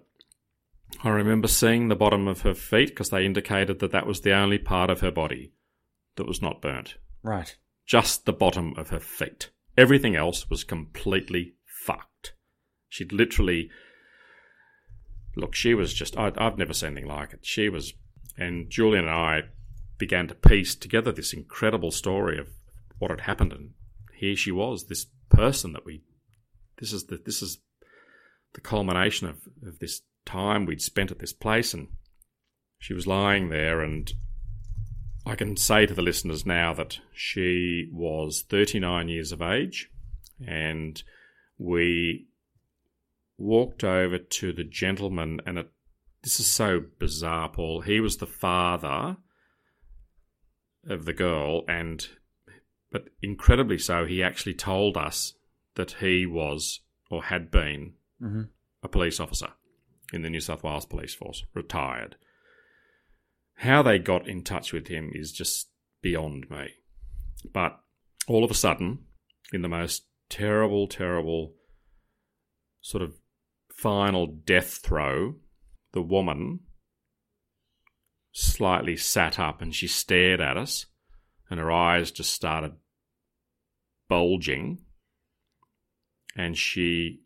I 1.03 1.09
remember 1.09 1.47
seeing 1.47 1.87
the 1.87 1.95
bottom 1.95 2.27
of 2.27 2.41
her 2.41 2.53
feet 2.53 2.89
because 2.89 3.09
they 3.09 3.25
indicated 3.25 3.79
that 3.79 3.91
that 3.91 4.07
was 4.07 4.21
the 4.21 4.33
only 4.33 4.57
part 4.57 4.89
of 4.89 5.01
her 5.01 5.11
body 5.11 5.53
that 6.15 6.27
was 6.27 6.41
not 6.41 6.61
burnt. 6.61 6.95
Right. 7.23 7.55
Just 7.85 8.25
the 8.25 8.33
bottom 8.33 8.73
of 8.77 8.89
her 8.89 8.99
feet. 8.99 9.49
Everything 9.77 10.15
else 10.15 10.49
was 10.49 10.63
completely 10.63 11.55
fucked. 11.65 12.33
She'd 12.89 13.13
literally. 13.13 13.69
Look, 15.35 15.55
she 15.55 15.73
was 15.73 15.93
just. 15.93 16.17
I, 16.17 16.31
have 16.37 16.57
never 16.57 16.73
seen 16.73 16.91
anything 16.91 17.09
like 17.09 17.33
it. 17.33 17.39
She 17.43 17.69
was. 17.69 17.93
And 18.37 18.69
Julian 18.69 19.05
and 19.05 19.13
I 19.13 19.41
began 20.01 20.27
to 20.27 20.33
piece 20.33 20.73
together 20.73 21.11
this 21.11 21.31
incredible 21.31 21.91
story 21.91 22.39
of 22.39 22.47
what 22.97 23.11
had 23.11 23.21
happened. 23.21 23.53
And 23.53 23.69
here 24.15 24.35
she 24.35 24.51
was, 24.51 24.85
this 24.85 25.05
person 25.29 25.73
that 25.73 25.85
we. 25.85 26.01
This 26.79 26.91
is 26.91 27.05
the. 27.05 27.21
This 27.23 27.43
is 27.43 27.59
the 28.53 28.61
culmination 28.61 29.27
of, 29.27 29.37
of 29.65 29.77
this 29.77 30.01
time 30.25 30.65
we'd 30.65 30.81
spent 30.81 31.11
at 31.11 31.19
this 31.19 31.33
place, 31.33 31.75
and 31.75 31.87
she 32.79 32.95
was 32.95 33.05
lying 33.05 33.49
there. 33.49 33.81
And 33.81 34.11
I 35.23 35.35
can 35.35 35.55
say 35.55 35.85
to 35.85 35.93
the 35.93 36.01
listeners 36.01 36.47
now 36.47 36.73
that 36.73 36.99
she 37.13 37.87
was 37.93 38.43
39 38.49 39.07
years 39.07 39.31
of 39.31 39.43
age, 39.43 39.87
and 40.45 41.01
we 41.59 42.25
walked 43.37 43.83
over 43.83 44.17
to 44.17 44.51
the 44.51 44.63
gentleman, 44.63 45.41
and 45.45 45.59
it, 45.59 45.69
this 46.23 46.39
is 46.39 46.47
so 46.47 46.81
bizarre, 46.97 47.49
Paul. 47.49 47.81
He 47.81 47.99
was 47.99 48.17
the 48.17 48.25
father 48.25 49.17
of 50.87 51.05
the 51.05 51.13
girl, 51.13 51.63
and 51.67 52.07
but 52.91 53.05
incredibly 53.21 53.77
so, 53.77 54.05
he 54.05 54.21
actually 54.21 54.53
told 54.53 54.97
us 54.97 55.33
that 55.75 55.91
he 55.93 56.25
was 56.25 56.81
or 57.09 57.23
had 57.23 57.49
been 57.51 57.93
mm-hmm. 58.21 58.43
a 58.83 58.87
police 58.87 59.19
officer 59.19 59.49
in 60.13 60.21
the 60.23 60.29
New 60.29 60.41
South 60.41 60.63
Wales 60.63 60.85
Police 60.85 61.13
Force, 61.13 61.45
retired. 61.53 62.15
How 63.55 63.81
they 63.81 63.99
got 63.99 64.27
in 64.27 64.43
touch 64.43 64.73
with 64.73 64.87
him 64.87 65.11
is 65.13 65.31
just 65.31 65.69
beyond 66.01 66.49
me. 66.49 66.71
But 67.53 67.79
all 68.27 68.43
of 68.43 68.51
a 68.51 68.55
sudden, 68.55 69.05
in 69.53 69.61
the 69.61 69.69
most 69.69 70.05
terrible, 70.29 70.87
terrible 70.87 71.53
sort 72.81 73.03
of 73.03 73.13
final 73.73 74.27
death 74.27 74.79
throw, 74.83 75.35
the 75.93 76.01
woman 76.01 76.61
slightly 78.31 78.97
sat 78.97 79.39
up 79.39 79.61
and 79.61 79.73
she 79.73 79.87
stared 79.87 80.41
at 80.41 80.57
us, 80.57 80.85
and 81.49 81.59
her 81.59 81.71
eyes 81.71 82.11
just 82.11 82.33
started 82.33 82.73
bulging. 84.07 84.79
And 86.35 86.57
she 86.57 87.21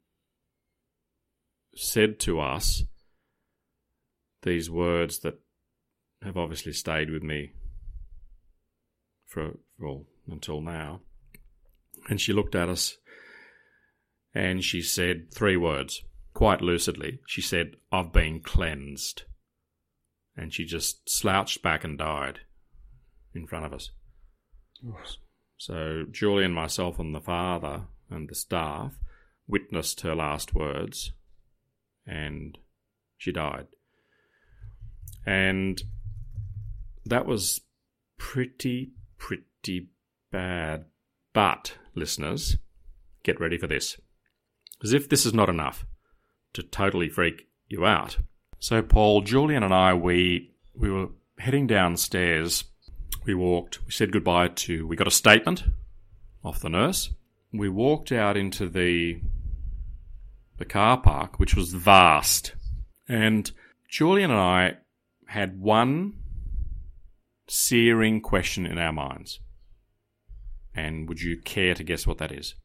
said 1.76 2.20
to 2.22 2.40
us 2.40 2.84
these 4.44 4.70
words 4.70 5.20
that 5.20 5.40
have 6.24 6.38
obviously 6.38 6.74
stayed 6.74 7.10
with 7.10 7.22
me 7.22 7.52
for 9.26 9.58
well 9.78 10.06
until 10.30 10.62
now. 10.62 11.02
And 12.10 12.20
she 12.22 12.34
looked 12.34 12.56
at 12.56 12.70
us 12.70 12.98
and 14.34 14.64
she 14.64 14.82
said 14.82 15.34
three 15.34 15.58
words 15.58 16.04
quite 16.34 16.62
lucidly. 16.62 17.20
She 17.28 17.42
said, 17.42 17.76
I've 17.92 18.12
been 18.12 18.42
cleansed. 18.42 19.24
And 20.38 20.54
she 20.54 20.66
just 20.66 21.10
slouched 21.10 21.62
back 21.62 21.84
and 21.84 21.98
died 21.98 22.42
in 23.34 23.48
front 23.48 23.66
of 23.66 23.74
us. 23.74 23.92
So 25.58 26.04
Julie 26.12 26.44
and 26.44 26.54
myself 26.54 27.00
and 27.00 27.16
the 27.16 27.22
father 27.22 27.84
and 28.10 28.30
the 28.30 28.36
staff 28.36 29.00
witnessed 29.48 30.02
her 30.02 30.16
last 30.16 30.54
words 30.54 31.14
and 32.06 32.58
she 33.18 33.32
died. 33.32 33.68
And 35.26 35.82
that 37.06 37.26
was 37.26 37.62
pretty, 38.18 38.92
pretty 39.18 39.90
bad. 40.32 40.86
But, 41.34 41.78
listeners, 41.96 42.58
get 43.24 43.40
ready 43.40 43.58
for 43.58 43.68
this. 43.68 44.00
As 44.84 44.94
if 44.94 45.10
this 45.10 45.26
is 45.26 45.34
not 45.34 45.50
enough 45.50 45.86
to 46.54 46.64
totally 46.64 47.10
freak 47.10 47.48
you 47.68 47.86
out. 47.86 48.18
So, 48.60 48.82
Paul, 48.82 49.22
Julian, 49.22 49.64
and 49.64 49.74
I, 49.74 49.94
we 49.94 50.52
we 50.74 50.90
were 50.90 51.10
heading 51.38 51.68
downstairs. 51.68 52.66
We 53.26 53.34
walked. 53.34 53.86
We 53.86 53.92
said 53.92 54.12
goodbye 54.12 54.50
to. 54.50 54.88
We 54.88 54.96
got 54.96 55.08
a 55.08 55.12
statement 55.12 55.64
off 56.44 56.60
the 56.60 56.70
nurse. 56.70 57.12
We 57.54 57.70
walked 57.70 58.12
out 58.12 58.38
into 58.38 58.68
the 58.70 59.22
the 60.58 60.66
car 60.66 60.98
park, 60.98 61.40
which 61.40 61.56
was 61.56 61.74
vast. 61.74 62.54
And 63.08 63.52
Julian 63.90 64.32
and 64.32 64.40
I 64.40 64.78
had 65.28 65.60
one 65.60 66.14
searing 67.48 68.22
question 68.22 68.66
in 68.66 68.78
our 68.78 68.94
minds. 68.94 69.40
And 70.74 71.08
would 71.08 71.22
you 71.22 71.38
care 71.38 71.74
to 71.74 71.84
guess 71.84 72.06
what 72.06 72.18
that 72.18 72.32
is? 72.32 72.56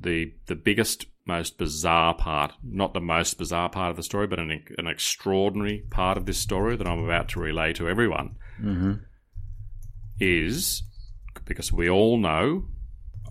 The 0.00 0.34
the 0.46 0.56
biggest, 0.56 1.06
most 1.26 1.58
bizarre 1.58 2.14
part, 2.14 2.52
not 2.62 2.94
the 2.94 3.00
most 3.00 3.36
bizarre 3.38 3.68
part 3.68 3.90
of 3.90 3.96
the 3.96 4.02
story, 4.02 4.26
but 4.26 4.38
an, 4.38 4.64
an 4.78 4.86
extraordinary 4.86 5.84
part 5.90 6.16
of 6.16 6.26
this 6.26 6.38
story 6.38 6.76
that 6.76 6.86
I'm 6.86 7.04
about 7.04 7.28
to 7.30 7.40
relay 7.40 7.72
to 7.74 7.88
everyone 7.88 8.36
mm-hmm. 8.60 8.94
is 10.20 10.82
because 11.44 11.72
we 11.72 11.88
all 11.90 12.16
know. 12.16 12.66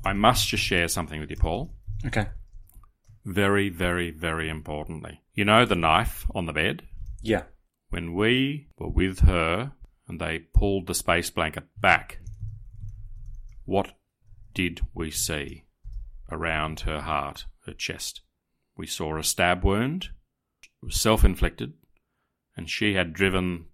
I 0.03 0.13
must 0.13 0.47
just 0.47 0.63
share 0.63 0.87
something 0.87 1.19
with 1.19 1.31
you, 1.31 1.37
Paul. 1.37 1.73
Okay. 2.05 2.27
Very, 3.25 3.69
very, 3.69 4.11
very 4.11 4.49
importantly. 4.49 5.21
You 5.33 5.45
know 5.45 5.65
the 5.65 5.75
knife 5.75 6.27
on 6.35 6.45
the 6.45 6.53
bed? 6.53 6.83
Yeah. 7.23 7.43
When 7.89 8.13
we 8.13 8.67
were 8.77 8.89
with 8.89 9.21
her 9.21 9.71
and 10.07 10.21
they 10.21 10.39
pulled 10.53 10.85
the 10.85 10.93
space 10.93 11.31
blanket 11.31 11.63
back, 11.79 12.19
What 13.65 13.93
did 14.53 14.81
we 14.93 15.09
see 15.09 15.65
around 16.31 16.81
her 16.81 17.01
heart, 17.01 17.45
her 17.65 17.73
chest? 17.73 18.21
We 18.77 18.87
saw 18.87 19.17
a 19.17 19.23
stab 19.23 19.63
wound. 19.63 20.09
It 20.63 20.85
was 20.85 20.99
self 20.99 21.23
inflicted, 21.23 21.73
and 22.55 22.69
she 22.69 22.93
had 22.93 23.13
driven 23.13 23.65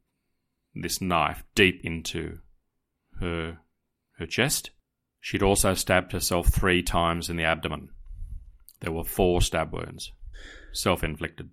this 0.74 1.02
knife 1.02 1.44
deep 1.56 1.82
into 1.84 2.40
her 3.20 3.60
her 4.18 4.26
chest. 4.26 4.72
She'd 5.20 5.44
also 5.44 5.74
stabbed 5.74 6.12
herself 6.12 6.48
three 6.48 6.82
times 6.82 7.30
in 7.30 7.38
the 7.38 7.44
abdomen. 7.44 7.90
There 8.80 8.92
were 8.92 9.04
four 9.04 9.42
stab 9.42 9.74
wounds, 9.74 10.12
self 10.74 11.04
inflicted. 11.04 11.50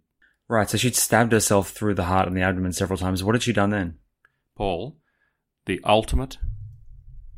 Right, 0.49 0.68
so 0.68 0.78
she'd 0.78 0.97
stabbed 0.97 1.32
herself 1.32 1.70
through 1.70 1.95
the 1.95 2.05
heart 2.05 2.26
and 2.26 2.36
the 2.36 2.43
abdomen 2.43 2.72
several 2.72 2.99
times. 2.99 3.22
What 3.22 3.34
had 3.34 3.43
she 3.43 3.53
done 3.53 3.70
then? 3.70 3.99
Paul, 4.57 4.99
the 5.66 5.80
ultimate, 5.84 6.39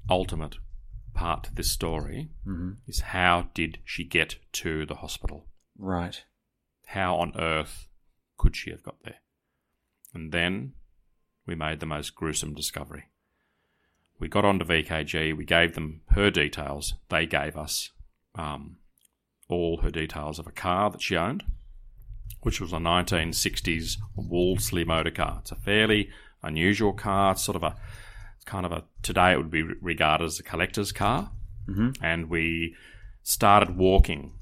ultimate 0.09 0.57
part 1.21 1.45
to 1.45 1.55
this 1.55 1.71
story 1.71 2.31
Mm-hmm. 2.47 2.71
is 2.87 3.01
how 3.01 3.49
did 3.55 3.79
she 3.85 4.05
get 4.05 4.37
to 4.53 4.87
the 4.87 4.97
hospital? 4.97 5.47
Right. 5.79 6.25
How 6.87 7.17
on 7.17 7.33
earth 7.39 7.89
could 8.39 8.57
she 8.57 8.71
have 8.71 8.83
got 8.83 8.97
there? 9.05 9.21
And 10.15 10.33
then 10.33 10.73
we 11.47 11.55
made 11.55 11.81
the 11.81 11.87
most 11.87 12.15
gruesome 12.15 12.55
discovery. 12.55 13.05
We 14.19 14.29
got 14.29 14.45
onto 14.45 14.65
VKG, 14.65 15.37
we 15.37 15.45
gave 15.45 15.75
them 15.75 16.01
her 16.11 16.31
details, 16.31 16.95
they 17.09 17.27
gave 17.27 17.57
us 17.57 17.91
um, 18.35 18.77
all 19.49 19.79
her 19.83 19.91
details 19.91 20.39
of 20.39 20.47
a 20.47 20.53
car 20.53 20.91
that 20.91 21.03
she 21.03 21.17
owned, 21.17 21.43
which 22.43 22.61
was 22.61 22.73
a 22.73 22.77
1960s 22.77 23.97
Wolseley 24.17 24.85
motor 24.85 25.11
car. 25.11 25.39
It's 25.41 25.53
a 25.53 25.57
fairly 25.57 26.11
unusual 26.43 26.93
car. 26.93 27.33
It's 27.33 27.43
sort 27.45 27.57
of 27.57 27.63
a, 27.63 27.77
it's 28.41 28.51
kind 28.51 28.65
of 28.65 28.73
a, 28.73 28.85
today 29.03 29.33
it 29.33 29.37
would 29.37 29.51
be 29.51 29.63
regarded 29.63 30.25
as 30.25 30.41
a 30.41 30.43
collector's 30.43 30.93
car. 30.93 31.31
Mm-hmm. 31.69 32.03
And 32.03 32.31
we 32.31 32.75
started 33.23 33.77
walking 33.77 34.33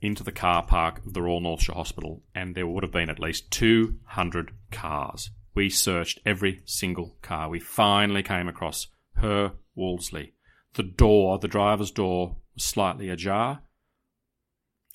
into 0.00 0.24
the 0.24 0.32
car 0.32 0.64
park 0.64 1.04
of 1.06 1.14
the 1.14 1.22
Royal 1.22 1.40
North 1.40 1.62
Shore 1.62 1.76
Hospital, 1.76 2.22
and 2.34 2.54
there 2.54 2.66
would 2.66 2.82
have 2.82 2.92
been 2.92 3.10
at 3.10 3.20
least 3.20 3.50
200 3.52 4.52
cars. 4.72 5.30
We 5.54 5.70
searched 5.70 6.20
every 6.26 6.62
single 6.64 7.16
car. 7.22 7.48
We 7.48 7.60
finally 7.60 8.22
came 8.22 8.48
across 8.48 8.88
her 9.16 9.52
Wolseley. 9.74 10.34
The 10.74 10.82
door, 10.82 11.38
the 11.38 11.48
driver's 11.48 11.90
door, 11.90 12.36
was 12.54 12.64
slightly 12.64 13.10
ajar. 13.10 13.62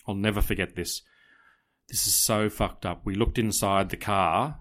I'll 0.08 0.16
never 0.16 0.42
forget 0.42 0.76
this. 0.76 1.02
This 1.88 2.08
is 2.08 2.16
so 2.16 2.50
fucked 2.50 2.86
up. 2.86 3.06
We 3.06 3.16
looked 3.16 3.38
inside 3.38 3.90
the 3.90 3.98
car, 3.98 4.60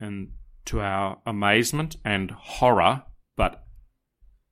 and 0.00 0.30
to 0.66 0.80
our 0.80 1.18
amazement 1.26 1.96
and 2.04 2.30
horror, 2.30 3.02
but 3.36 3.64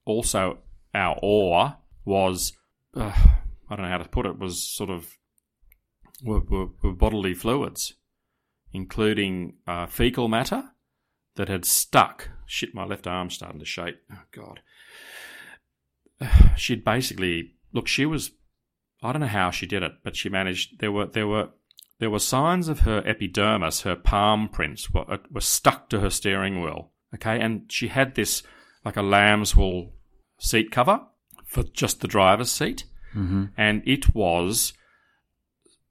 also 0.04 0.58
our 0.94 1.18
awe, 1.22 1.72
was 2.04 2.52
uh, 2.96 3.12
I 3.70 3.76
don't 3.76 3.82
know 3.82 3.90
how 3.90 3.98
to 3.98 4.08
put 4.08 4.26
it, 4.26 4.38
was 4.38 4.62
sort 4.62 4.90
of 4.90 5.16
were, 6.22 6.40
were, 6.40 6.66
were 6.82 6.92
bodily 6.92 7.34
fluids, 7.34 7.94
including 8.72 9.54
uh, 9.66 9.86
fecal 9.86 10.28
matter 10.28 10.70
that 11.36 11.48
had 11.48 11.64
stuck. 11.64 12.30
Shit, 12.46 12.74
my 12.74 12.84
left 12.84 13.06
arm's 13.06 13.34
starting 13.34 13.60
to 13.60 13.64
shake. 13.64 13.96
Oh 14.12 14.22
God. 14.30 14.60
She'd 16.56 16.84
basically 16.84 17.54
look. 17.72 17.88
She 17.88 18.06
was. 18.06 18.32
I 19.02 19.12
don't 19.12 19.20
know 19.20 19.26
how 19.26 19.50
she 19.50 19.66
did 19.66 19.82
it, 19.82 19.92
but 20.04 20.16
she 20.16 20.28
managed. 20.28 20.80
There 20.80 20.92
were 20.92 21.06
there 21.06 21.26
were 21.26 21.48
there 22.02 22.10
were 22.10 22.18
signs 22.18 22.66
of 22.66 22.80
her 22.80 23.00
epidermis, 23.06 23.82
her 23.82 23.94
palm 23.94 24.48
prints 24.48 24.90
were 24.90 25.20
were 25.30 25.40
stuck 25.40 25.88
to 25.90 26.00
her 26.00 26.10
steering 26.10 26.60
wheel. 26.60 26.90
Okay, 27.14 27.38
and 27.40 27.70
she 27.70 27.86
had 27.86 28.16
this 28.16 28.42
like 28.84 28.96
a 28.96 29.02
lamb's 29.02 29.54
wool 29.54 29.92
seat 30.40 30.72
cover 30.72 31.00
for 31.46 31.62
just 31.62 32.00
the 32.00 32.08
driver's 32.08 32.50
seat 32.50 32.84
Mm-hmm. 33.14 33.44
and 33.56 33.82
it 33.86 34.14
was 34.14 34.72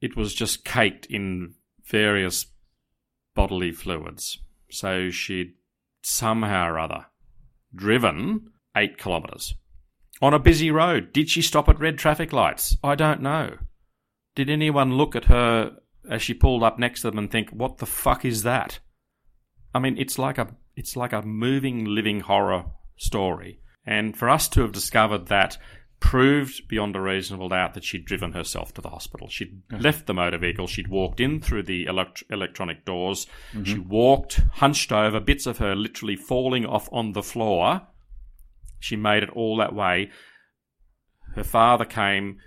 it 0.02 0.18
was 0.18 0.34
just 0.34 0.66
caked 0.66 1.06
in 1.06 1.54
various 1.86 2.48
bodily 3.36 3.72
fluids. 3.72 4.40
So 4.70 5.12
she'd 5.12 5.54
somehow 6.02 6.68
or 6.68 6.80
other 6.80 7.06
driven 7.74 8.52
eight 8.76 8.98
kilometres 8.98 9.54
on 10.22 10.34
a 10.34 10.40
busy 10.40 10.72
road. 10.72 11.14
Did 11.14 11.30
she 11.30 11.42
stop 11.42 11.70
at 11.70 11.80
red 11.80 11.98
traffic 11.98 12.34
lights? 12.34 12.76
I 12.84 12.96
don't 12.96 13.22
know. 13.22 13.58
Did 14.36 14.50
anyone 14.50 14.98
look 14.98 15.16
at 15.16 15.26
her 15.26 15.78
as 16.10 16.22
she 16.22 16.34
pulled 16.34 16.64
up 16.64 16.80
next 16.80 17.02
to 17.02 17.10
them 17.10 17.18
and 17.18 17.32
think, 17.32 17.50
"What 17.50 17.78
the 17.78 17.86
fuck 17.86 18.26
is 18.26 18.44
that?" 18.44 18.80
I 19.74 19.80
mean, 19.80 19.98
it's 19.98 20.18
like 20.18 20.38
a 20.38 20.56
it's 20.76 20.96
like 20.96 21.14
a 21.14 21.22
moving, 21.22 21.86
living 21.86 22.22
horror 22.22 22.66
story. 22.98 23.60
And 23.86 24.16
for 24.16 24.30
us 24.30 24.48
to 24.50 24.62
have 24.62 24.72
discovered 24.72 25.28
that 25.28 25.58
proved 26.02 26.68
beyond 26.68 26.96
a 26.96 27.00
reasonable 27.00 27.48
doubt 27.48 27.76
that 27.76 27.84
she'd 27.84 28.04
driven 28.04 28.34
herself 28.34 28.74
to 28.74 28.82
the 28.82 28.90
hospital. 28.90 29.30
She'd 29.30 29.62
uh-huh. 29.72 29.82
left 29.82 30.08
the 30.08 30.14
motor 30.14 30.40
vehicle. 30.40 30.68
She'd 30.68 30.90
walked 30.90 31.22
in 31.22 31.40
through 31.40 31.64
the 31.64 31.86
elect- 31.86 32.24
electronic 32.30 32.84
doors. 32.84 33.28
Mm-hmm. 33.54 33.64
She 33.64 33.80
walked, 33.80 34.42
hunched 34.54 34.92
over, 34.92 35.20
bits 35.20 35.46
of 35.46 35.60
her 35.60 35.76
literally 35.76 36.16
falling 36.18 36.66
off 36.66 36.90
on 36.92 37.14
the 37.14 37.24
floor. 37.24 37.82
She 38.80 38.96
made 38.96 39.24
it 39.24 39.30
all 39.30 39.58
that 39.58 39.76
way. 39.76 40.10
Her 41.36 41.44
father 41.44 41.86
came. 41.86 42.40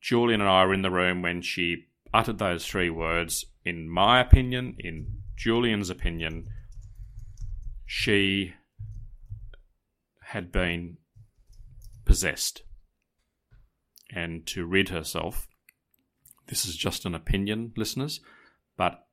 Julian 0.00 0.40
and 0.40 0.50
I 0.50 0.64
were 0.64 0.74
in 0.74 0.82
the 0.82 0.90
room 0.90 1.22
when 1.22 1.42
she 1.42 1.84
uttered 2.14 2.38
those 2.38 2.66
three 2.66 2.90
words. 2.90 3.46
In 3.64 3.88
my 3.88 4.20
opinion, 4.20 4.76
in 4.78 5.18
Julian's 5.36 5.90
opinion, 5.90 6.48
she 7.86 8.54
had 10.26 10.50
been 10.50 10.96
possessed 12.04 12.62
and 14.14 14.46
to 14.46 14.64
rid 14.66 14.88
herself. 14.88 15.48
This 16.48 16.64
is 16.66 16.76
just 16.76 17.04
an 17.06 17.14
opinion, 17.14 17.72
listeners, 17.76 18.20
but 18.76 19.06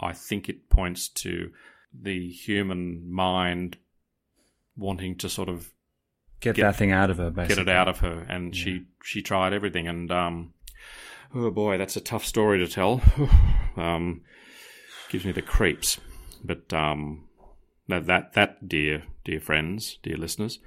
I 0.00 0.12
think 0.12 0.48
it 0.48 0.68
points 0.70 1.08
to 1.08 1.50
the 1.92 2.28
human 2.30 3.10
mind 3.10 3.78
wanting 4.76 5.16
to 5.16 5.28
sort 5.28 5.48
of 5.48 5.72
Get, 6.38 6.54
Get- 6.56 6.62
that 6.64 6.76
thing 6.76 6.92
out 6.92 7.08
of 7.10 7.16
her, 7.16 7.30
basically. 7.30 7.64
get 7.64 7.70
it 7.70 7.74
out 7.74 7.88
of 7.88 8.00
her, 8.00 8.20
and 8.28 8.54
she 8.54 8.84
she 9.02 9.22
tried 9.22 9.54
everything, 9.54 9.88
and 9.88 10.10
um, 10.12 10.52
oh 11.34 11.50
boy, 11.50 11.78
that's 11.78 11.96
a 11.96 12.00
tough 12.00 12.24
story 12.24 12.58
to 12.58 12.68
tell. 12.68 13.00
um, 13.76 14.22
gives 15.08 15.24
me 15.24 15.32
the 15.32 15.42
creeps, 15.42 15.98
but 16.44 16.72
um, 16.72 17.24
that 17.88 18.06
that 18.06 18.32
that 18.34 18.68
dear 18.68 19.04
dear 19.24 19.40
friends, 19.40 19.98
dear 20.02 20.16
listeners, 20.16 20.58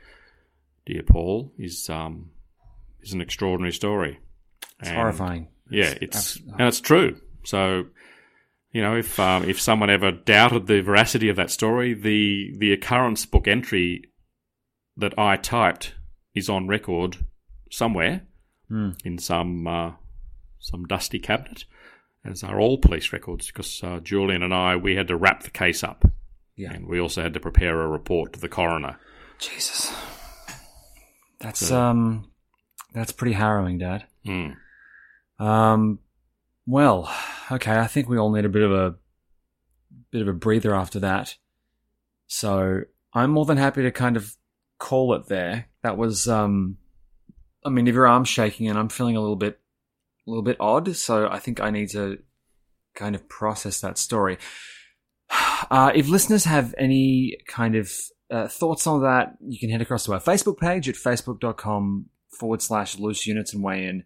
dear 0.85 1.03
Paul 1.03 1.51
is 1.57 1.89
um 1.89 2.31
is 3.01 3.13
an 3.13 3.21
extraordinary 3.21 3.73
story. 3.73 4.19
It's 4.79 4.89
And- 4.89 4.97
horrifying. 4.97 5.47
Yeah, 5.71 5.93
It's 6.01 6.01
it's 6.01 6.17
abs- 6.37 6.41
and 6.57 6.67
it's 6.67 6.81
true. 6.81 7.21
So, 7.43 7.85
you 8.71 8.81
know, 8.81 8.95
if 8.97 9.19
um, 9.19 9.47
if 9.47 9.61
someone 9.61 9.89
ever 9.91 10.11
doubted 10.11 10.65
the 10.65 10.81
veracity 10.81 11.29
of 11.29 11.35
that 11.35 11.51
story, 11.51 11.93
the 11.93 12.55
the 12.57 12.73
occurrence 12.73 13.25
book 13.27 13.47
entry 13.47 14.03
that 14.97 15.17
I 15.17 15.37
typed 15.37 15.93
is 16.33 16.49
on 16.49 16.67
record 16.67 17.17
somewhere 17.71 18.23
Hmm. 18.67 18.91
in 19.05 19.17
some 19.19 19.67
uh, 19.67 19.91
some 20.59 20.85
dusty 20.85 21.19
cabinet, 21.19 21.65
as 22.25 22.43
are 22.43 22.59
all 22.59 22.77
police 22.77 23.11
records. 23.13 23.47
Because 23.47 23.81
uh, 23.83 23.99
Julian 24.01 24.43
and 24.43 24.53
I, 24.53 24.75
we 24.75 24.95
had 24.95 25.07
to 25.07 25.15
wrap 25.17 25.43
the 25.43 25.49
case 25.49 25.83
up, 25.83 26.05
Yeah. 26.55 26.73
and 26.73 26.87
we 26.87 26.99
also 26.99 27.21
had 27.21 27.33
to 27.33 27.39
prepare 27.39 27.81
a 27.81 27.87
report 27.87 28.33
to 28.33 28.39
the 28.39 28.49
coroner. 28.49 28.97
Jesus. 29.39 29.91
That's 31.39 31.67
So- 31.67 31.79
um 31.81 32.31
that's 32.93 33.11
pretty 33.11 33.33
harrowing, 33.33 33.77
Dad. 33.77 34.05
Mm. 34.25 34.55
Um 35.39 35.99
well, 36.65 37.09
okay, 37.51 37.77
I 37.79 37.87
think 37.87 38.09
we 38.09 38.17
all 38.17 38.31
need 38.31 38.45
a 38.45 38.49
bit 38.49 38.63
of 38.63 38.71
a 38.71 38.95
bit 40.11 40.21
of 40.21 40.27
a 40.27 40.33
breather 40.33 40.75
after 40.75 40.99
that. 40.99 41.37
So 42.27 42.81
I'm 43.13 43.31
more 43.31 43.45
than 43.45 43.57
happy 43.57 43.83
to 43.83 43.91
kind 43.91 44.17
of 44.17 44.35
call 44.79 45.13
it 45.13 45.27
there. 45.27 45.67
That 45.83 45.97
was 45.97 46.27
um 46.27 46.77
I 47.65 47.69
mean 47.69 47.87
if 47.87 47.93
your 47.95 48.07
arm's 48.07 48.27
shaking 48.29 48.67
and 48.67 48.77
I'm 48.77 48.89
feeling 48.89 49.15
a 49.15 49.21
little 49.21 49.35
bit 49.37 49.59
a 50.25 50.29
little 50.29 50.43
bit 50.43 50.57
odd, 50.59 50.95
so 50.95 51.27
I 51.29 51.39
think 51.39 51.59
I 51.59 51.69
need 51.69 51.89
to 51.89 52.19
kind 52.95 53.15
of 53.15 53.27
process 53.29 53.81
that 53.81 53.97
story. 53.97 54.37
Uh, 55.69 55.91
if 55.93 56.07
listeners 56.07 56.45
have 56.45 56.73
any 56.77 57.37
kind 57.45 57.75
of 57.75 57.91
uh, 58.31 58.47
thoughts 58.47 58.87
on 58.87 59.03
that, 59.03 59.35
you 59.45 59.59
can 59.59 59.69
head 59.69 59.81
across 59.81 60.05
to 60.05 60.13
our 60.13 60.19
Facebook 60.19 60.57
page 60.57 60.87
at 60.87 60.95
facebook.com 60.95 62.05
forward 62.39 62.61
slash 62.61 62.97
loose 62.97 63.27
units 63.27 63.53
and 63.53 63.61
weigh 63.61 63.85
in. 63.85 64.03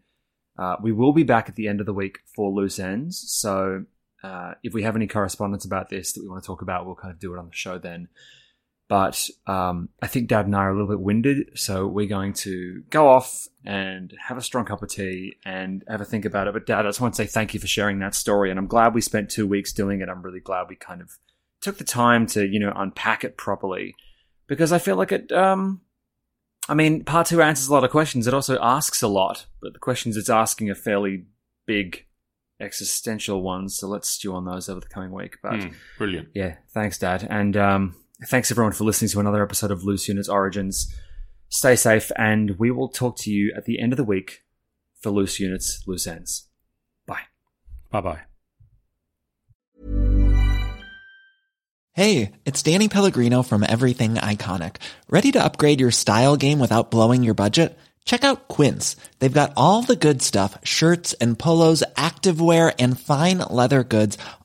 Uh, 0.58 0.76
we 0.82 0.92
will 0.92 1.14
be 1.14 1.24
back 1.24 1.48
at 1.48 1.56
the 1.56 1.68
end 1.68 1.80
of 1.80 1.86
the 1.86 1.94
week 1.94 2.20
for 2.36 2.52
loose 2.52 2.80
ends. 2.80 3.24
So 3.28 3.86
uh, 4.24 4.54
if 4.64 4.74
we 4.74 4.84
have 4.84 4.96
any 4.96 5.08
correspondence 5.08 5.64
about 5.64 5.90
this 5.90 6.14
that 6.14 6.22
we 6.22 6.30
want 6.30 6.44
to 6.44 6.48
talk 6.48 6.62
about, 6.62 6.86
we'll 6.86 6.96
kind 6.96 7.14
of 7.14 7.20
do 7.20 7.34
it 7.34 7.40
on 7.40 7.48
the 7.48 7.56
show 7.56 7.78
then. 7.78 8.08
But 8.90 9.30
um, 9.48 9.90
I 10.02 10.08
think 10.08 10.28
Dad 10.28 10.46
and 10.46 10.56
I 10.56 10.60
are 10.66 10.70
a 10.70 10.74
little 10.74 10.90
bit 10.90 11.00
winded, 11.00 11.58
so 11.58 11.88
we're 11.88 12.08
going 12.08 12.34
to 12.34 12.84
go 12.90 13.08
off 13.08 13.48
and 13.66 14.14
have 14.28 14.38
a 14.38 14.42
strong 14.42 14.66
cup 14.66 14.84
of 14.84 14.90
tea 14.90 15.38
and 15.46 15.84
have 15.88 16.02
a 16.02 16.06
think 16.06 16.26
about 16.26 16.48
it. 16.48 16.54
But 16.54 16.66
Dad, 16.66 16.86
I 16.86 16.90
just 16.90 17.00
want 17.02 17.14
to 17.16 17.18
say 17.18 17.26
thank 17.26 17.54
you 17.54 17.60
for 17.60 17.68
sharing 17.68 18.00
that 18.00 18.14
story, 18.14 18.50
and 18.52 18.60
I'm 18.60 18.68
glad 18.68 18.94
we 18.94 19.02
spent 19.02 19.30
two 19.32 19.48
weeks 19.48 19.72
doing 19.74 20.02
it. 20.02 20.10
I'm 20.10 20.22
really 20.22 20.42
glad 20.42 20.68
we 20.70 20.76
kind 20.76 21.02
of 21.02 21.18
took 21.62 21.78
the 21.78 21.84
time 21.86 22.28
to 22.28 22.46
you 22.46 22.60
know 22.60 22.74
unpack 22.76 23.24
it 23.24 23.38
properly 23.38 23.96
because 24.48 24.74
I 24.74 24.80
feel 24.80 24.98
like 24.98 25.14
it 25.14 25.32
um 25.32 25.80
I 26.70 26.74
mean, 26.76 27.04
part 27.04 27.28
two 27.28 27.42
answers 27.42 27.68
a 27.68 27.74
lot 27.74 27.84
of 27.84 27.92
questions. 27.92 28.26
It 28.28 28.34
also 28.34 28.58
asks 28.62 29.02
a 29.02 29.08
lot, 29.08 29.48
but 29.62 29.74
the 29.74 29.80
questions 29.80 30.16
it's 30.18 30.30
asking 30.30 30.70
are 30.70 30.76
fairly 30.76 31.26
big 31.66 32.06
existential 32.60 33.42
ones. 33.42 33.76
So 33.78 33.88
let's 33.88 34.10
stew 34.10 34.34
on 34.34 34.46
those 34.46 34.70
over 34.70 34.80
the 34.80 34.88
coming 34.88 35.12
week. 35.12 35.38
But 35.44 35.54
Mm, 35.54 35.74
brilliant. 35.98 36.30
yeah, 36.34 36.56
thanks, 36.74 36.98
Dad. 36.98 37.28
And 37.30 37.58
um, 37.58 37.96
thanks 38.26 38.52
everyone 38.52 38.74
for 38.74 38.84
listening 38.84 39.10
to 39.10 39.20
another 39.20 39.44
episode 39.44 39.72
of 39.72 39.84
Loose 39.84 40.08
Units 40.08 40.30
Origins. 40.30 40.94
Stay 41.50 41.76
safe, 41.76 42.12
and 42.18 42.58
we 42.58 42.72
will 42.72 42.90
talk 42.90 43.18
to 43.20 43.32
you 43.32 43.54
at 43.56 43.66
the 43.66 43.80
end 43.80 43.94
of 43.94 43.98
the 43.98 44.04
week 44.04 44.44
for 45.02 45.12
Loose 45.12 45.40
Units, 45.40 45.84
Loose 45.86 46.08
Ends. 46.08 46.48
Bye. 47.06 47.22
Bye 47.92 48.02
bye. 48.02 48.20
Hey, 51.96 52.32
it's 52.44 52.64
Danny 52.64 52.88
Pellegrino 52.88 53.44
from 53.44 53.64
Everything 53.64 54.16
Iconic. 54.16 54.78
Ready 55.10 55.32
to 55.34 55.44
upgrade 55.46 55.80
your 55.80 55.92
style 55.92 56.38
game 56.38 56.58
without 56.58 56.90
blowing 56.90 57.22
your 57.22 57.36
budget? 57.36 57.78
Check 58.04 58.24
out 58.24 58.48
Quince. 58.48 58.96
They've 59.20 59.32
got 59.32 59.54
all 59.56 59.84
the 59.84 59.96
good 59.96 60.22
stuff 60.22 60.58
shirts 60.64 61.14
and 61.14 61.38
polos, 61.38 61.84
activewear, 61.96 62.74
and 62.80 63.00
fine 63.00 63.38
leather 63.50 63.84
goods, 63.84 64.18